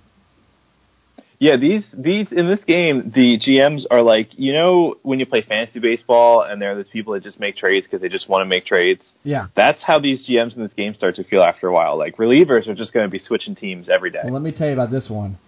Yeah, 1.41 1.57
these 1.61 1.85
these 1.93 2.29
in 2.31 2.49
this 2.49 2.61
game, 2.65 3.11
the 3.15 3.39
GMs 3.39 3.83
are 3.91 4.03
like, 4.03 4.31
you 4.39 4.53
know, 4.53 4.95
when 5.03 5.19
you 5.19 5.27
play 5.27 5.43
fantasy 5.47 5.81
baseball 5.81 6.43
and 6.43 6.63
there 6.63 6.73
are 6.73 6.75
those 6.77 6.89
people 6.89 7.13
that 7.15 7.23
just 7.25 7.39
make 7.41 7.57
trades 7.57 7.87
because 7.87 8.01
they 8.01 8.09
just 8.09 8.29
want 8.29 8.43
to 8.43 8.49
make 8.49 8.65
trades. 8.65 9.03
Yeah. 9.25 9.49
That's 9.57 9.83
how 9.83 9.99
these 9.99 10.27
GMs 10.27 10.57
in 10.57 10.63
this 10.63 10.73
game 10.73 10.95
start 10.95 11.17
to 11.17 11.25
feel 11.25 11.43
after 11.43 11.67
a 11.69 11.73
while. 11.73 11.99
Like 11.99 12.17
relievers 12.17 12.69
are 12.69 12.75
just 12.75 12.93
going 12.93 13.05
to 13.07 13.11
be 13.11 13.19
switching 13.19 13.57
teams 13.57 13.89
every 13.89 14.11
day. 14.11 14.21
Well, 14.25 14.33
let 14.33 14.43
me 14.43 14.53
tell 14.53 14.69
you 14.69 14.73
about 14.75 14.91
this 14.93 15.09
one. 15.11 15.39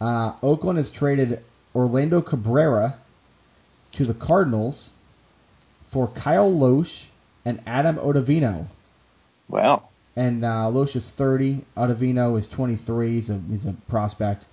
Uh, 0.00 0.32
Oakland 0.42 0.78
has 0.78 0.88
traded 0.98 1.44
Orlando 1.74 2.22
Cabrera 2.22 2.98
to 3.94 4.06
the 4.06 4.14
Cardinals 4.14 4.90
for 5.92 6.12
Kyle 6.14 6.50
Lohse 6.50 7.06
and 7.44 7.60
Adam 7.66 7.96
Ottavino. 7.96 8.68
Wow. 9.48 9.88
And 10.16 10.44
uh, 10.44 10.70
Lohse 10.72 10.96
is 10.96 11.04
30. 11.18 11.64
Ottavino 11.76 12.40
is 12.40 12.46
23. 12.54 13.20
He's 13.20 13.30
a, 13.30 13.40
he's 13.50 13.64
a 13.64 13.76
prospect. 13.90 14.44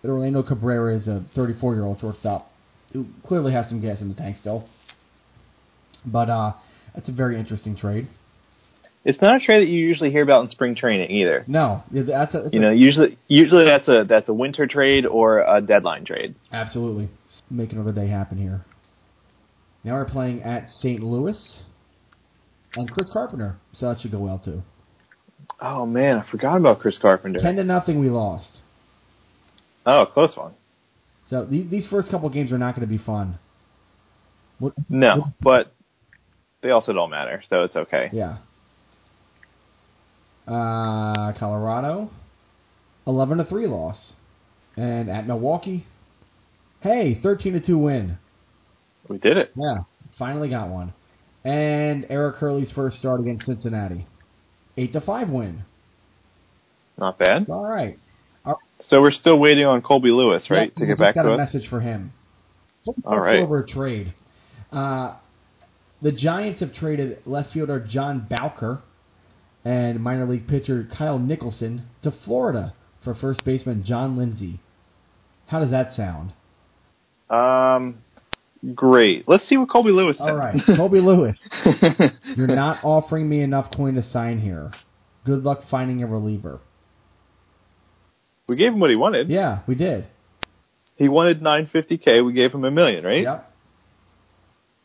But 0.00 0.10
Orlando 0.10 0.42
Cabrera 0.42 0.96
is 0.96 1.06
a 1.06 1.24
34 1.34 1.74
year 1.74 1.84
old 1.84 2.00
shortstop 2.00 2.50
who 2.92 3.06
clearly 3.26 3.52
has 3.52 3.68
some 3.68 3.80
gas 3.80 4.00
in 4.00 4.08
the 4.08 4.14
tank 4.14 4.36
still. 4.40 4.68
But 6.04 6.28
uh, 6.28 6.52
that's 6.94 7.08
a 7.08 7.12
very 7.12 7.38
interesting 7.38 7.76
trade. 7.76 8.08
It's 9.04 9.20
not 9.20 9.36
a 9.36 9.44
trade 9.44 9.62
that 9.62 9.70
you 9.70 9.80
usually 9.80 10.10
hear 10.10 10.22
about 10.22 10.44
in 10.44 10.50
spring 10.50 10.76
training 10.76 11.10
either. 11.10 11.44
No, 11.48 11.82
yeah, 11.90 12.02
that's 12.06 12.34
a, 12.34 12.50
You 12.52 12.60
know, 12.60 12.70
usually 12.70 13.18
usually 13.26 13.64
that's 13.64 13.88
a 13.88 14.04
that's 14.08 14.28
a 14.28 14.34
winter 14.34 14.66
trade 14.66 15.06
or 15.06 15.40
a 15.40 15.60
deadline 15.60 16.04
trade. 16.04 16.36
Absolutely. 16.52 17.08
Make 17.50 17.72
another 17.72 17.92
day 17.92 18.08
happen 18.08 18.38
here. 18.38 18.64
Now 19.84 19.94
we're 19.94 20.04
playing 20.04 20.42
at 20.42 20.68
St. 20.78 21.02
Louis 21.02 21.36
and 22.76 22.90
Chris 22.90 23.10
Carpenter, 23.12 23.56
so 23.72 23.88
that 23.88 24.00
should 24.00 24.12
go 24.12 24.20
well 24.20 24.40
too. 24.44 24.62
Oh 25.60 25.84
man, 25.84 26.18
I 26.18 26.30
forgot 26.30 26.56
about 26.56 26.78
Chris 26.78 26.96
Carpenter. 27.00 27.40
Ten 27.40 27.56
to 27.56 27.64
nothing, 27.64 27.98
we 27.98 28.08
lost. 28.08 28.46
Oh, 29.84 30.06
close 30.06 30.36
one. 30.36 30.52
So 31.28 31.44
these, 31.44 31.86
first 31.88 32.10
couple 32.10 32.28
games 32.28 32.52
are 32.52 32.58
not 32.58 32.76
going 32.76 32.86
to 32.86 32.92
be 32.98 33.02
fun. 33.02 33.38
What, 34.58 34.74
No, 34.88 35.28
but 35.40 35.72
they 36.62 36.70
also 36.70 36.92
don't 36.92 37.10
matter, 37.10 37.42
so 37.48 37.62
it's 37.62 37.74
okay. 37.74 38.10
yeah. 38.12 38.38
Uh, 40.46 41.32
Colorado, 41.38 42.10
eleven 43.06 43.38
to 43.38 43.44
three 43.44 43.66
loss, 43.66 43.96
and 44.76 45.08
at 45.08 45.26
Milwaukee, 45.26 45.86
hey, 46.80 47.18
thirteen 47.22 47.52
to 47.52 47.60
two 47.60 47.78
win. 47.78 48.18
We 49.08 49.18
did 49.18 49.36
it. 49.36 49.52
Yeah, 49.56 49.78
finally 50.18 50.48
got 50.48 50.68
one. 50.68 50.92
And 51.44 52.06
Eric 52.08 52.36
Hurley's 52.36 52.70
first 52.72 52.98
start 52.98 53.20
against 53.20 53.46
Cincinnati. 53.46 54.06
Eight 54.76 54.92
to 54.94 55.00
five 55.00 55.28
win. 55.28 55.64
Not 56.98 57.18
bad. 57.18 57.42
It's 57.42 57.50
all 57.50 57.64
right. 57.68 57.98
So 58.80 59.00
we're 59.00 59.12
still 59.12 59.38
waiting 59.38 59.64
on 59.64 59.80
Colby 59.80 60.10
Lewis, 60.10 60.48
right, 60.50 60.68
Yep, 60.70 60.74
to 60.76 60.86
get 60.86 60.98
back 60.98 61.14
got 61.14 61.22
to 61.22 61.28
a 61.30 61.34
us. 61.34 61.38
message 61.52 61.68
for 61.70 61.78
him. 61.80 62.12
Let's, 62.84 62.98
All 63.06 63.20
right. 63.20 63.38
over 63.40 63.60
a 63.60 63.66
trade. 63.66 64.12
Uh, 64.72 65.14
the 66.02 66.10
Giants 66.10 66.58
have 66.58 66.74
traded 66.74 67.18
left 67.24 67.52
fielder 67.52 67.78
John 67.78 68.26
Bowker 68.28 68.82
and 69.64 70.00
minor 70.00 70.26
league 70.26 70.48
pitcher 70.48 70.88
Kyle 70.96 71.18
Nicholson 71.18 71.82
to 72.02 72.12
Florida 72.24 72.74
for 73.04 73.14
first 73.14 73.44
baseman 73.44 73.84
John 73.84 74.16
Lindsey. 74.16 74.60
How 75.46 75.60
does 75.60 75.70
that 75.70 75.94
sound? 75.94 76.32
Um, 77.30 77.98
great. 78.74 79.24
Let's 79.26 79.48
see 79.48 79.56
what 79.56 79.70
Colby 79.70 79.90
Lewis 79.90 80.18
said. 80.18 80.28
All 80.30 80.36
right, 80.36 80.56
Kobe 80.66 80.98
Lewis, 81.00 81.36
you're 82.36 82.46
not 82.46 82.84
offering 82.84 83.28
me 83.28 83.42
enough 83.42 83.70
coin 83.74 83.94
to 83.94 84.10
sign 84.10 84.40
here. 84.40 84.72
Good 85.24 85.42
luck 85.44 85.62
finding 85.70 86.02
a 86.02 86.06
reliever. 86.06 86.60
we 88.48 88.56
gave 88.56 88.72
him 88.72 88.80
what 88.80 88.90
he 88.90 88.96
wanted. 88.96 89.28
Yeah, 89.28 89.60
we 89.66 89.74
did. 89.74 90.06
He 90.96 91.08
wanted 91.08 91.40
950k. 91.40 92.24
We 92.24 92.32
gave 92.32 92.52
him 92.52 92.64
a 92.64 92.70
million, 92.70 93.04
right? 93.04 93.22
Yep. 93.22 93.48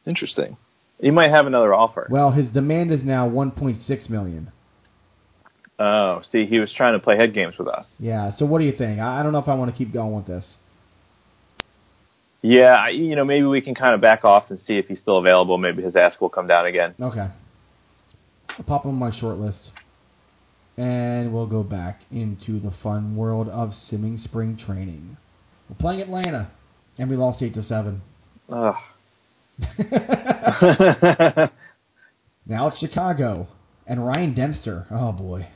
Interesting. 0.06 0.58
He 1.00 1.12
might 1.12 1.30
have 1.32 1.46
another 1.46 1.74
offer. 1.74 2.08
Well, 2.10 2.32
his 2.32 2.48
demand 2.48 2.92
is 2.92 3.04
now 3.04 3.30
1.6 3.30 4.10
million. 4.10 4.52
Oh, 5.80 6.22
see, 6.32 6.46
he 6.46 6.60
was 6.60 6.74
trying 6.76 6.94
to 6.94 7.00
play 7.00 7.18
head 7.18 7.34
games 7.34 7.56
with 7.58 7.68
us. 7.68 7.86
Yeah. 8.00 8.32
So 8.38 8.46
what 8.46 8.60
do 8.60 8.66
you 8.66 8.76
think? 8.76 9.00
I 9.00 9.20
I 9.20 9.24
don't 9.24 9.32
know 9.32 9.40
if 9.40 9.48
I 9.48 9.54
want 9.54 9.72
to 9.72 9.78
keep 9.78 9.94
going 9.94 10.14
with 10.14 10.26
this. 10.26 10.46
Yeah, 12.42 12.90
you 12.90 13.16
know, 13.16 13.26
maybe 13.26 13.46
we 13.46 13.62
can 13.62 13.76
kind 13.76 13.96
of 13.96 14.02
back 14.02 14.24
off 14.24 14.50
and 14.50 14.60
see 14.60 14.78
if 14.78 14.88
he's 14.88 15.00
still 15.00 15.18
available. 15.18 15.58
Maybe 15.58 15.84
his 15.84 15.96
ask 15.96 16.22
will 16.22 16.30
come 16.30 16.48
down 16.48 16.66
again. 16.66 16.94
Okay. 17.00 17.28
I'll 18.50 18.66
pop 18.66 18.86
him 18.86 18.92
on 18.92 18.96
my 18.96 19.18
short 19.20 19.38
list. 19.38 19.58
And 20.78 21.34
we'll 21.34 21.48
go 21.48 21.64
back 21.64 22.02
into 22.12 22.60
the 22.60 22.72
fun 22.84 23.16
world 23.16 23.50
of 23.50 23.74
simming 23.92 24.24
spring 24.24 24.60
training. 24.64 25.18
We're 25.68 25.76
playing 25.78 26.02
Atlanta, 26.02 26.52
and 27.00 27.10
we 27.10 27.18
lost 27.18 27.42
8 27.42 27.56
to 27.56 27.64
7. 27.64 28.02
Ugh. 28.50 28.76
now 32.46 32.68
it's 32.68 32.78
Chicago, 32.78 33.48
and 33.88 34.06
Ryan 34.06 34.36
Dempster. 34.36 34.86
Oh 34.92 35.12
boy. 35.12 35.48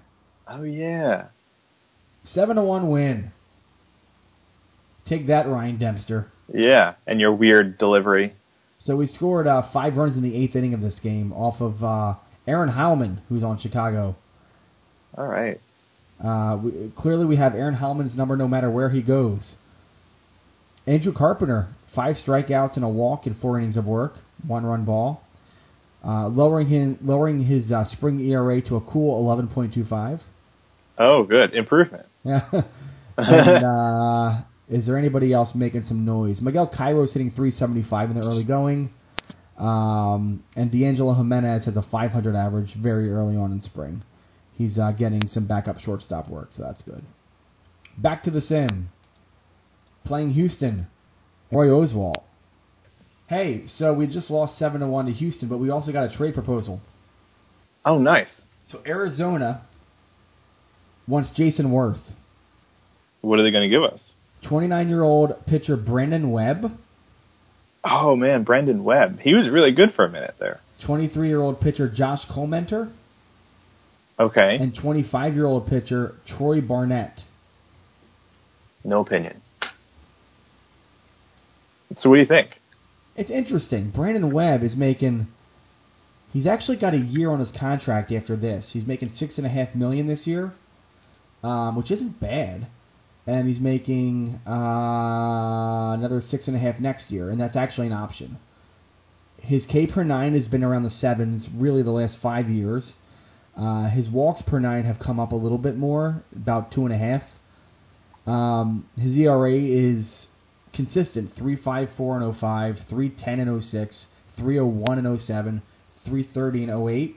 Oh 0.52 0.64
yeah. 0.64 1.28
7 2.34 2.56
to 2.56 2.62
1 2.62 2.90
win. 2.90 3.32
Take 5.08 5.28
that, 5.28 5.48
Ryan 5.48 5.78
Dempster. 5.78 6.32
Yeah, 6.54 6.96
and 7.08 7.20
your 7.20 7.34
weird 7.34 7.78
delivery. 7.78 8.34
So 8.86 8.96
we 8.96 9.08
scored 9.08 9.48
uh, 9.48 9.64
five 9.74 9.96
runs 9.96 10.16
in 10.16 10.24
the 10.24 10.36
eighth 10.36 10.56
inning 10.56 10.74
of 10.74 10.82
this 10.82 10.96
game 11.02 11.34
off 11.34 11.62
of 11.62 11.84
uh, 11.84 12.16
Aaron 12.48 12.72
Heilman, 12.72 13.20
who's 13.30 13.44
on 13.44 13.60
Chicago. 13.60 14.16
All 15.18 15.28
right. 15.28 15.60
Uh, 16.24 16.58
we, 16.64 16.92
clearly, 16.98 17.26
we 17.26 17.36
have 17.36 17.56
Aaron 17.56 17.76
Heilman's 17.76 18.16
number 18.16 18.36
no 18.36 18.48
matter 18.48 18.70
where 18.70 18.90
he 18.90 19.02
goes. 19.02 19.42
Andrew 20.88 21.14
Carpenter, 21.14 21.70
five 21.94 22.16
strikeouts 22.26 22.76
and 22.76 22.84
a 22.84 22.90
walk 22.90 23.28
in 23.28 23.36
four 23.36 23.60
innings 23.60 23.78
of 23.78 23.86
work, 23.86 24.14
one 24.46 24.66
run 24.66 24.86
ball, 24.86 25.22
uh, 26.04 26.28
lowering 26.28 26.68
his 26.68 26.98
lowering 27.02 27.44
his 27.46 27.72
uh, 27.72 27.86
spring 27.92 28.20
ERA 28.20 28.62
to 28.64 28.76
a 28.76 28.82
cool 28.82 29.24
11.25. 29.24 30.20
Oh, 31.02 31.24
good 31.24 31.56
improvement. 31.56 32.06
Yeah. 32.24 32.48
and 33.18 33.66
uh, 33.66 34.42
is 34.70 34.86
there 34.86 34.98
anybody 34.98 35.34
else 35.34 35.50
making 35.56 35.86
some 35.88 36.06
noise? 36.06 36.40
Miguel 36.40 36.68
Cairo's 36.68 37.12
hitting 37.12 37.32
375 37.32 38.12
in 38.12 38.20
the 38.20 38.28
early 38.28 38.46
going. 38.46 38.94
Um, 39.58 40.44
and 40.56 40.72
D'Angelo 40.72 41.16
Jimenez 41.16 41.66
has 41.66 41.76
a 41.76 41.82
500 41.92 42.36
average 42.36 42.74
very 42.78 43.12
early 43.12 43.36
on 43.36 43.52
in 43.52 43.64
spring. 43.64 44.04
He's 44.56 44.78
uh, 44.78 44.92
getting 44.92 45.28
some 45.34 45.48
backup 45.48 45.80
shortstop 45.80 46.30
work, 46.30 46.50
so 46.56 46.62
that's 46.62 46.84
good. 46.84 47.04
Back 47.98 48.24
to 48.26 48.32
the 48.32 48.42
sim. 48.42 48.90
Playing 50.06 50.34
Houston. 50.34 50.86
Roy 51.52 51.68
Oswalt. 51.68 52.24
Hey, 53.28 53.66
so 53.78 53.94
we 53.94 54.06
just 54.06 54.30
lost 54.30 54.60
7 54.60 54.82
to 54.82 54.88
1 54.88 55.06
to 55.08 55.12
Houston, 55.14 55.50
but 55.50 55.58
we 55.58 55.72
also 55.72 55.92
got 55.92 56.12
a 56.12 56.16
trade 56.16 56.36
proposal. 56.36 56.80
Oh, 57.84 57.98
nice. 57.98 58.30
So 58.72 58.82
Arizona 58.86 59.64
wants 61.12 61.30
Jayson 61.38 61.68
Werth. 61.68 62.00
What 63.22 63.38
are 63.40 63.44
they 63.44 63.52
going 63.52 63.70
to 63.70 63.76
give 63.76 63.84
us? 63.84 64.00
29 64.48 64.90
year 64.90 65.04
old 65.04 65.46
pitcher 65.46 65.78
Brandon 65.78 66.32
Webb, 66.32 66.72
Oh 67.84 68.16
man, 68.16 68.44
Brandon 68.44 68.84
Webb. 68.84 69.20
He 69.22 69.34
was 69.34 69.50
really 69.50 69.72
good 69.72 69.94
for 69.96 70.06
a 70.06 70.10
minute 70.10 70.36
there. 70.40 70.60
23 70.86 71.28
year 71.28 71.40
old 71.42 71.60
pitcher 71.62 71.90
Josh 71.90 72.22
Collmenter, 72.30 72.92
Okay. 74.20 74.58
and 74.60 74.76
25 74.76 75.34
year 75.36 75.46
old 75.46 75.68
pitcher 75.68 76.16
Troy 76.28 76.62
Barnett. 76.62 77.20
No 78.84 79.02
opinion. 79.02 79.42
So 82.00 82.10
what 82.10 82.16
do 82.16 82.22
you 82.22 82.28
think? 82.28 82.50
It's 83.16 83.30
interesting. 83.30 83.92
Brandon 83.92 84.32
Webb 84.32 84.64
is 84.64 84.76
making. 84.76 85.28
He's 86.34 86.48
actually 86.48 86.78
got 86.78 86.94
a 86.94 86.98
year 86.98 87.30
on 87.30 87.40
his 87.40 87.50
contract 87.60 88.12
after 88.12 88.36
this. 88.38 88.66
He's 88.72 88.88
making 88.88 89.14
six 89.20 89.34
and 89.38 89.46
a 89.46 89.50
half 89.50 89.76
million 89.76 90.08
this 90.08 90.26
year, 90.26 90.54
um, 91.44 91.76
which 91.76 91.92
isn't 91.92 92.20
bad. 92.20 92.68
And 93.28 93.48
he's 93.48 93.60
making 93.60 94.40
uh, 94.48 95.94
another 95.94 96.24
six 96.30 96.48
and 96.48 96.56
a 96.56 96.60
half 96.60 96.80
next 96.80 97.12
year, 97.12 97.30
and 97.30 97.40
that's 97.40 97.56
actually 97.56 97.88
an 97.88 97.94
option. 97.94 98.40
His 99.38 99.64
K 99.72 99.88
per 99.88 100.04
nine 100.04 100.36
has 100.36 100.48
been 100.48 100.64
around 100.64 100.84
the 100.84 100.92
sevens 100.92 101.46
really 101.56 101.84
the 101.84 101.92
last 101.92 102.16
five 102.22 102.50
years. 102.50 102.84
Uh, 103.56 103.90
his 103.90 104.10
walks 104.10 104.42
per 104.48 104.60
nine 104.60 104.86
have 104.86 104.98
come 105.00 105.20
up 105.20 105.32
a 105.32 105.36
little 105.36 105.58
bit 105.58 105.78
more, 105.78 106.24
about 106.36 106.72
two 106.72 106.86
and 106.86 106.94
a 106.94 106.98
half. 106.98 107.24
Um, 108.26 108.88
his 108.98 109.16
ERA 109.18 109.54
is 109.54 110.06
consistent 110.74 111.32
354 111.36 112.22
and 112.22 112.40
05, 112.40 112.76
310 112.90 113.40
and 113.40 113.64
06, 113.64 113.96
301 114.38 115.06
and 115.06 115.22
07, 115.22 115.62
330 116.06 116.64
and 116.64 116.90
08. 116.90 117.16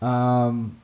Um, 0.00 0.82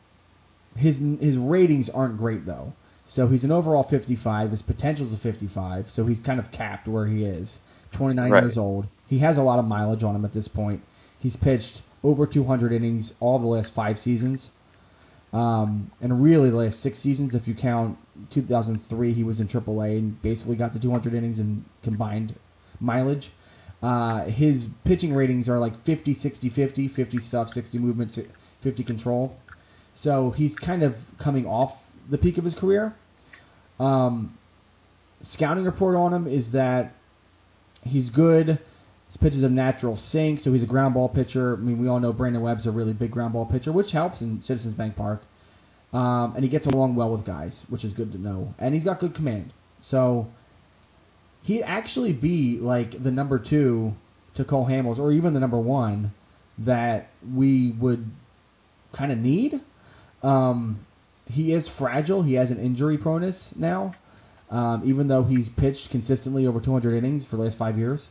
his 0.77 0.97
his 1.21 1.37
ratings 1.37 1.89
aren't 1.93 2.19
great 2.19 2.47
though. 2.47 2.73
So 3.15 3.29
he's 3.29 3.45
an 3.45 3.53
overall 3.53 3.87
55. 3.89 4.51
His 4.51 4.63
potential's 4.63 5.13
a 5.13 5.19
55. 5.19 5.87
So 5.95 6.07
he's 6.07 6.19
kind 6.25 6.41
of 6.41 6.51
capped 6.53 6.89
where 6.89 7.07
he 7.07 7.25
is. 7.25 7.49
29 7.93 8.31
Right. 8.31 8.43
years 8.43 8.57
old. 8.59 8.87
He 9.07 9.19
has 9.21 9.37
a 9.37 9.43
lot 9.43 9.59
of 9.59 9.67
mileage 9.67 10.03
on 10.03 10.17
him 10.17 10.25
at 10.25 10.35
this 10.35 10.49
point. 10.49 10.83
He's 11.21 11.37
pitched 11.37 11.83
over 12.03 12.27
200 12.27 12.73
innings 12.73 13.13
all 13.21 13.39
the 13.39 13.47
last 13.47 13.73
five 13.75 13.99
seasons. 14.03 14.49
Um, 15.33 15.91
and 16.01 16.23
really 16.23 16.51
the 16.51 16.57
last 16.57 16.83
six 16.83 16.99
seasons, 17.03 17.35
if 17.35 17.47
you 17.49 17.55
count 17.55 17.99
2003, 18.33 19.13
he 19.15 19.25
was 19.25 19.41
in 19.41 19.49
AAA 19.49 19.99
and 19.99 20.21
basically 20.23 20.57
got 20.57 20.73
to 20.75 20.81
200 20.81 21.13
innings 21.15 21.39
in 21.39 21.65
combined 21.83 22.35
mileage. 22.81 23.31
Uh, 23.83 24.25
his 24.27 24.65
pitching 24.85 25.13
ratings 25.13 25.49
are 25.49 25.59
like 25.59 25.85
50, 25.85 26.19
60, 26.23 26.51
50, 26.51 26.89
50 26.89 27.19
stuff, 27.29 27.49
60 27.53 27.79
movement, 27.79 28.19
50 28.63 28.85
control. 28.85 29.37
So 30.05 30.31
he's 30.37 30.53
kind 30.55 30.83
of 30.83 30.95
coming 31.23 31.47
off 31.47 31.73
the 32.11 32.19
peak 32.19 32.39
of 32.39 32.45
his 32.45 32.55
career. 32.55 32.95
Um, 33.81 34.39
scouting 35.33 35.65
report 35.65 35.97
on 35.97 36.13
him 36.13 36.29
is 36.29 36.53
that 36.53 36.95
he's 37.83 38.11
good. 38.11 38.47
His 38.47 39.17
pitches 39.21 39.43
a 39.43 39.49
natural 39.49 39.99
sink, 40.13 40.41
so 40.43 40.53
he's 40.53 40.63
a 40.63 40.67
ground 40.67 40.95
ball 40.95 41.09
pitcher. 41.09 41.55
I 41.55 41.57
mean, 41.57 41.81
we 41.81 41.89
all 41.89 42.01
know 42.01 42.13
Brandon 42.13 42.43
Webb's 42.43 42.67
a 42.67 42.71
really 42.71 42.93
big 42.93 43.11
ground 43.11 43.33
ball 43.33 43.47
pitcher, 43.47 43.73
which 43.73 43.91
helps 43.93 44.21
in 44.21 44.43
Citizens 44.47 44.77
Bank 44.77 44.97
Park. 44.97 45.23
Um, 45.93 46.35
and 46.35 46.45
he 46.45 46.51
gets 46.51 46.67
along 46.67 46.97
well 46.97 47.17
with 47.17 47.25
guys, 47.25 47.53
which 47.69 47.85
is 47.85 47.95
good 47.95 48.13
to 48.13 48.19
know. 48.19 48.55
And 48.59 48.75
he's 48.75 48.85
got 48.85 49.01
good 49.01 49.15
command. 49.15 49.53
So 49.91 50.27
he'd 51.45 51.63
actually 51.63 52.13
be 52.13 52.59
like 52.61 53.03
the 53.03 53.13
number 53.13 53.39
two 53.39 53.95
to 54.37 54.45
Cole 54.45 54.67
Hamels, 54.67 54.99
or 54.99 55.13
even 55.13 55.33
the 55.33 55.41
number 55.41 55.59
one 55.59 56.13
that 56.59 57.11
we 57.35 57.73
would 57.81 58.11
kind 58.93 59.13
of 59.13 59.19
need. 59.19 59.61
Um, 60.25 60.87
he 61.27 61.53
is 61.53 61.69
fragile. 61.79 62.23
He 62.23 62.35
has 62.35 62.51
an 62.51 62.59
injury 62.59 62.99
proneness 62.99 63.37
now, 63.55 63.95
um, 64.51 64.83
even 64.85 65.09
though 65.09 65.23
he's 65.23 65.47
pitched 65.57 65.91
consistently 65.91 66.47
over 66.47 66.61
200 66.61 66.97
innings 66.97 67.25
for 67.31 67.37
the 67.37 67.43
last 67.45 67.59
five 67.59 67.79
years. 67.79 68.03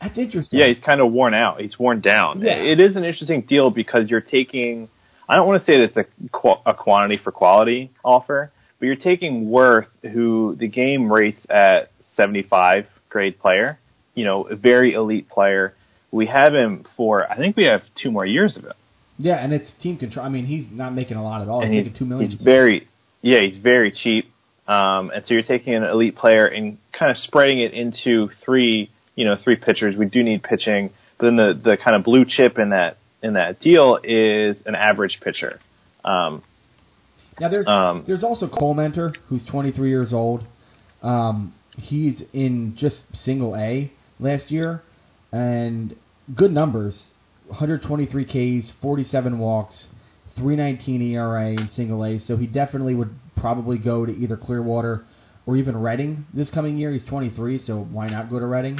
That's 0.00 0.18
interesting. 0.18 0.58
Yeah, 0.58 0.66
he's 0.68 0.82
kind 0.82 1.00
of 1.00 1.12
worn 1.12 1.32
out. 1.32 1.60
He's 1.60 1.78
worn 1.78 2.00
down. 2.00 2.40
Yeah. 2.40 2.54
It 2.54 2.80
is 2.80 2.96
an 2.96 3.04
interesting 3.04 3.42
deal 3.42 3.70
because 3.70 4.10
you're 4.10 4.20
taking. 4.20 4.88
I 5.28 5.36
don't 5.36 5.46
want 5.46 5.60
to 5.62 5.66
say 5.66 5.78
that 5.78 5.96
it's 5.96 5.96
a, 5.96 6.28
qu- 6.30 6.60
a 6.66 6.74
quantity 6.74 7.20
for 7.22 7.30
quality 7.30 7.92
offer, 8.04 8.50
but 8.80 8.86
you're 8.86 8.96
taking 8.96 9.46
Werth, 9.46 9.86
who 10.02 10.56
the 10.58 10.66
game 10.66 11.10
rates 11.10 11.38
at 11.48 11.92
75 12.16 12.86
grade 13.08 13.38
player. 13.38 13.78
You 14.14 14.24
know, 14.24 14.42
a 14.42 14.56
very 14.56 14.94
elite 14.94 15.28
player. 15.28 15.74
We 16.10 16.26
have 16.26 16.52
him 16.52 16.84
for. 16.96 17.30
I 17.30 17.36
think 17.36 17.56
we 17.56 17.64
have 17.64 17.82
two 18.02 18.10
more 18.10 18.26
years 18.26 18.56
of 18.56 18.64
it. 18.64 18.76
Yeah, 19.22 19.36
and 19.36 19.52
it's 19.52 19.68
team 19.82 19.96
control. 19.98 20.26
I 20.26 20.28
mean, 20.28 20.46
he's 20.46 20.66
not 20.70 20.94
making 20.94 21.16
a 21.16 21.22
lot 21.22 21.42
at 21.42 21.48
all. 21.48 21.62
and 21.62 21.72
He's 21.72 21.84
he's, 21.84 21.92
making 21.92 21.98
two 21.98 22.04
million. 22.06 22.30
he's 22.30 22.40
very 22.42 22.88
yeah 23.22 23.40
he's 23.40 23.56
very 23.62 23.92
cheap 23.92 24.24
um, 24.66 25.10
and 25.14 25.24
so 25.26 25.34
you're 25.34 25.42
taking 25.42 25.74
an 25.74 25.84
elite 25.84 26.16
player 26.16 26.46
and 26.46 26.78
kind 26.98 27.10
of 27.10 27.16
spreading 27.18 27.60
it 27.60 27.72
into 27.72 28.28
three 28.44 28.90
you 29.14 29.24
know 29.24 29.36
three 29.42 29.56
pitchers 29.56 29.94
we 29.96 30.06
do 30.06 30.22
need 30.22 30.42
pitching 30.42 30.90
but 31.18 31.26
then 31.26 31.36
the 31.36 31.60
the 31.62 31.76
kind 31.82 31.94
of 31.96 32.02
blue 32.04 32.24
chip 32.26 32.58
in 32.58 32.70
that 32.70 32.96
in 33.22 33.34
that 33.34 33.60
deal 33.60 33.98
is 34.02 34.56
an 34.66 34.74
average 34.74 35.18
pitcher 35.22 35.60
um, 36.04 36.42
Now 37.40 37.48
there's 37.48 37.66
Um, 37.68 38.04
there's 38.08 38.24
also 38.24 38.48
Collmenter, 38.48 39.14
who's 39.28 39.44
23 39.44 39.88
years 39.88 40.12
old. 40.12 40.42
Um, 41.02 41.54
he's 41.78 42.20
in 42.32 42.76
just 42.76 42.96
single 43.24 43.54
A 43.56 43.90
last 44.18 44.50
year, 44.50 44.82
and 45.30 45.94
good 46.34 46.52
numbers: 46.52 46.94
123 47.48 48.24
Ks, 48.62 48.70
47 48.80 49.38
walks, 49.38 49.74
319 50.36 51.02
ERA 51.14 51.50
in 51.50 51.68
single 51.74 52.04
A. 52.04 52.18
So 52.20 52.36
he 52.36 52.46
definitely 52.46 52.94
would 52.94 53.14
probably 53.36 53.78
go 53.78 54.06
to 54.06 54.12
either 54.12 54.36
Clearwater 54.36 55.04
or 55.46 55.56
even 55.56 55.76
Reading 55.76 56.24
this 56.32 56.48
coming 56.50 56.78
year. 56.78 56.92
He's 56.92 57.04
23, 57.04 57.62
so 57.66 57.86
why 57.90 58.08
not 58.08 58.30
go 58.30 58.38
to 58.38 58.46
Reading? 58.46 58.78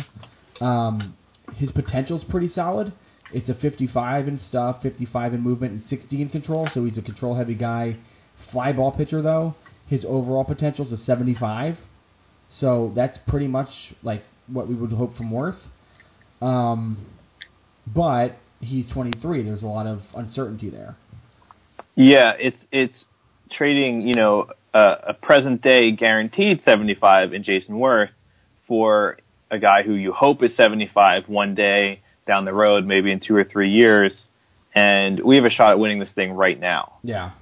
Um, 0.61 1.17
his 1.57 1.71
potential's 1.73 2.25
pretty 2.25 2.49
solid. 2.49 2.93
It's 3.33 3.49
a 3.49 3.55
55 3.55 4.29
in 4.29 4.41
stuff, 4.49 4.83
55 4.83 5.35
in 5.35 5.41
movement, 5.41 5.73
and 5.73 5.83
60 5.89 6.23
in 6.23 6.29
control. 6.29 6.69
So 6.75 6.85
he's 6.85 6.99
a 6.99 7.03
control 7.03 7.35
heavy 7.35 7.55
guy. 7.55 7.97
Fly 8.51 8.73
ball 8.73 8.93
pitcher 8.93 9.23
though, 9.23 9.55
his 9.87 10.05
overall 10.05 10.45
potential 10.45 10.87
is 10.87 10.93
a 10.93 11.05
75. 11.05 11.77
So 12.61 12.93
that's 12.95 13.19
pretty 13.27 13.47
much 13.47 13.71
like 14.03 14.23
what 14.47 14.69
we 14.69 14.75
would 14.75 14.93
hope 14.93 15.17
from 15.17 15.31
Werth. 15.31 15.57
Um, 16.41 17.07
but 17.87 18.37
he's 18.63 18.89
23. 18.91 19.43
There's 19.43 19.63
a 19.63 19.67
lot 19.67 19.87
of 19.87 20.01
uncertainty 20.15 20.71
there. 20.71 20.97
Yeah, 21.95 22.33
it's 22.39 22.57
it's 22.71 23.05
trading, 23.51 24.09
you 24.09 24.15
know, 24.15 24.47
a, 24.73 24.93
a 25.09 25.15
present 25.15 25.61
day 25.61 25.93
guaranteed 25.93 26.63
75 26.65 27.35
in 27.35 27.43
Jayson 27.43 27.75
Werth 27.75 28.09
for 28.67 29.19
a 29.51 29.59
guy 29.59 29.83
who 29.83 29.95
you 29.95 30.13
hope 30.13 30.43
is 30.43 30.57
75 30.57 31.29
one 31.29 31.55
day 31.55 32.01
down 32.27 32.47
the 32.47 32.55
road, 32.55 32.87
maybe 32.87 33.13
in 33.13 33.21
two 33.21 33.37
or 33.37 33.45
three 33.45 33.71
years, 33.71 34.13
and 34.75 35.21
we 35.23 35.37
have 35.37 35.45
a 35.45 35.51
shot 35.51 35.73
at 35.73 35.79
winning 35.79 35.99
this 35.99 36.13
thing 36.15 36.33
right 36.33 36.59
now. 36.59 36.95
Yeah. 37.03 37.33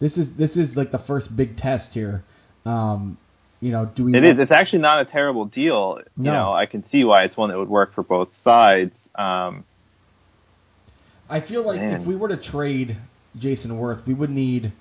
This 0.00 0.12
is 0.12 0.28
this 0.38 0.50
is 0.52 0.76
like 0.76 0.92
the 0.92 1.02
first 1.06 1.34
big 1.34 1.56
test 1.56 1.92
here. 1.92 2.22
Um, 2.64 3.18
you 3.60 3.72
know, 3.72 3.86
do 3.86 4.04
we? 4.04 4.16
It 4.16 4.24
is. 4.24 4.38
It's 4.38 4.52
actually 4.52 4.80
not 4.80 5.00
a 5.00 5.10
terrible 5.10 5.46
deal. 5.46 5.98
No. 6.16 6.30
You 6.30 6.36
know, 6.36 6.52
I 6.52 6.66
can 6.66 6.86
see 6.90 7.02
why 7.04 7.24
it's 7.24 7.36
one 7.36 7.50
that 7.50 7.58
would 7.58 7.68
work 7.68 7.94
for 7.94 8.02
both 8.02 8.28
sides. 8.44 8.92
Um, 9.14 9.64
I 11.28 11.40
feel 11.40 11.66
like 11.66 11.80
Man. 11.80 12.00
if 12.02 12.06
we 12.06 12.16
were 12.16 12.28
to 12.28 12.36
trade 12.50 12.96
Jayson 13.38 13.68
Werth, 13.72 14.06
we 14.06 14.14
would 14.14 14.30
need 14.30 14.72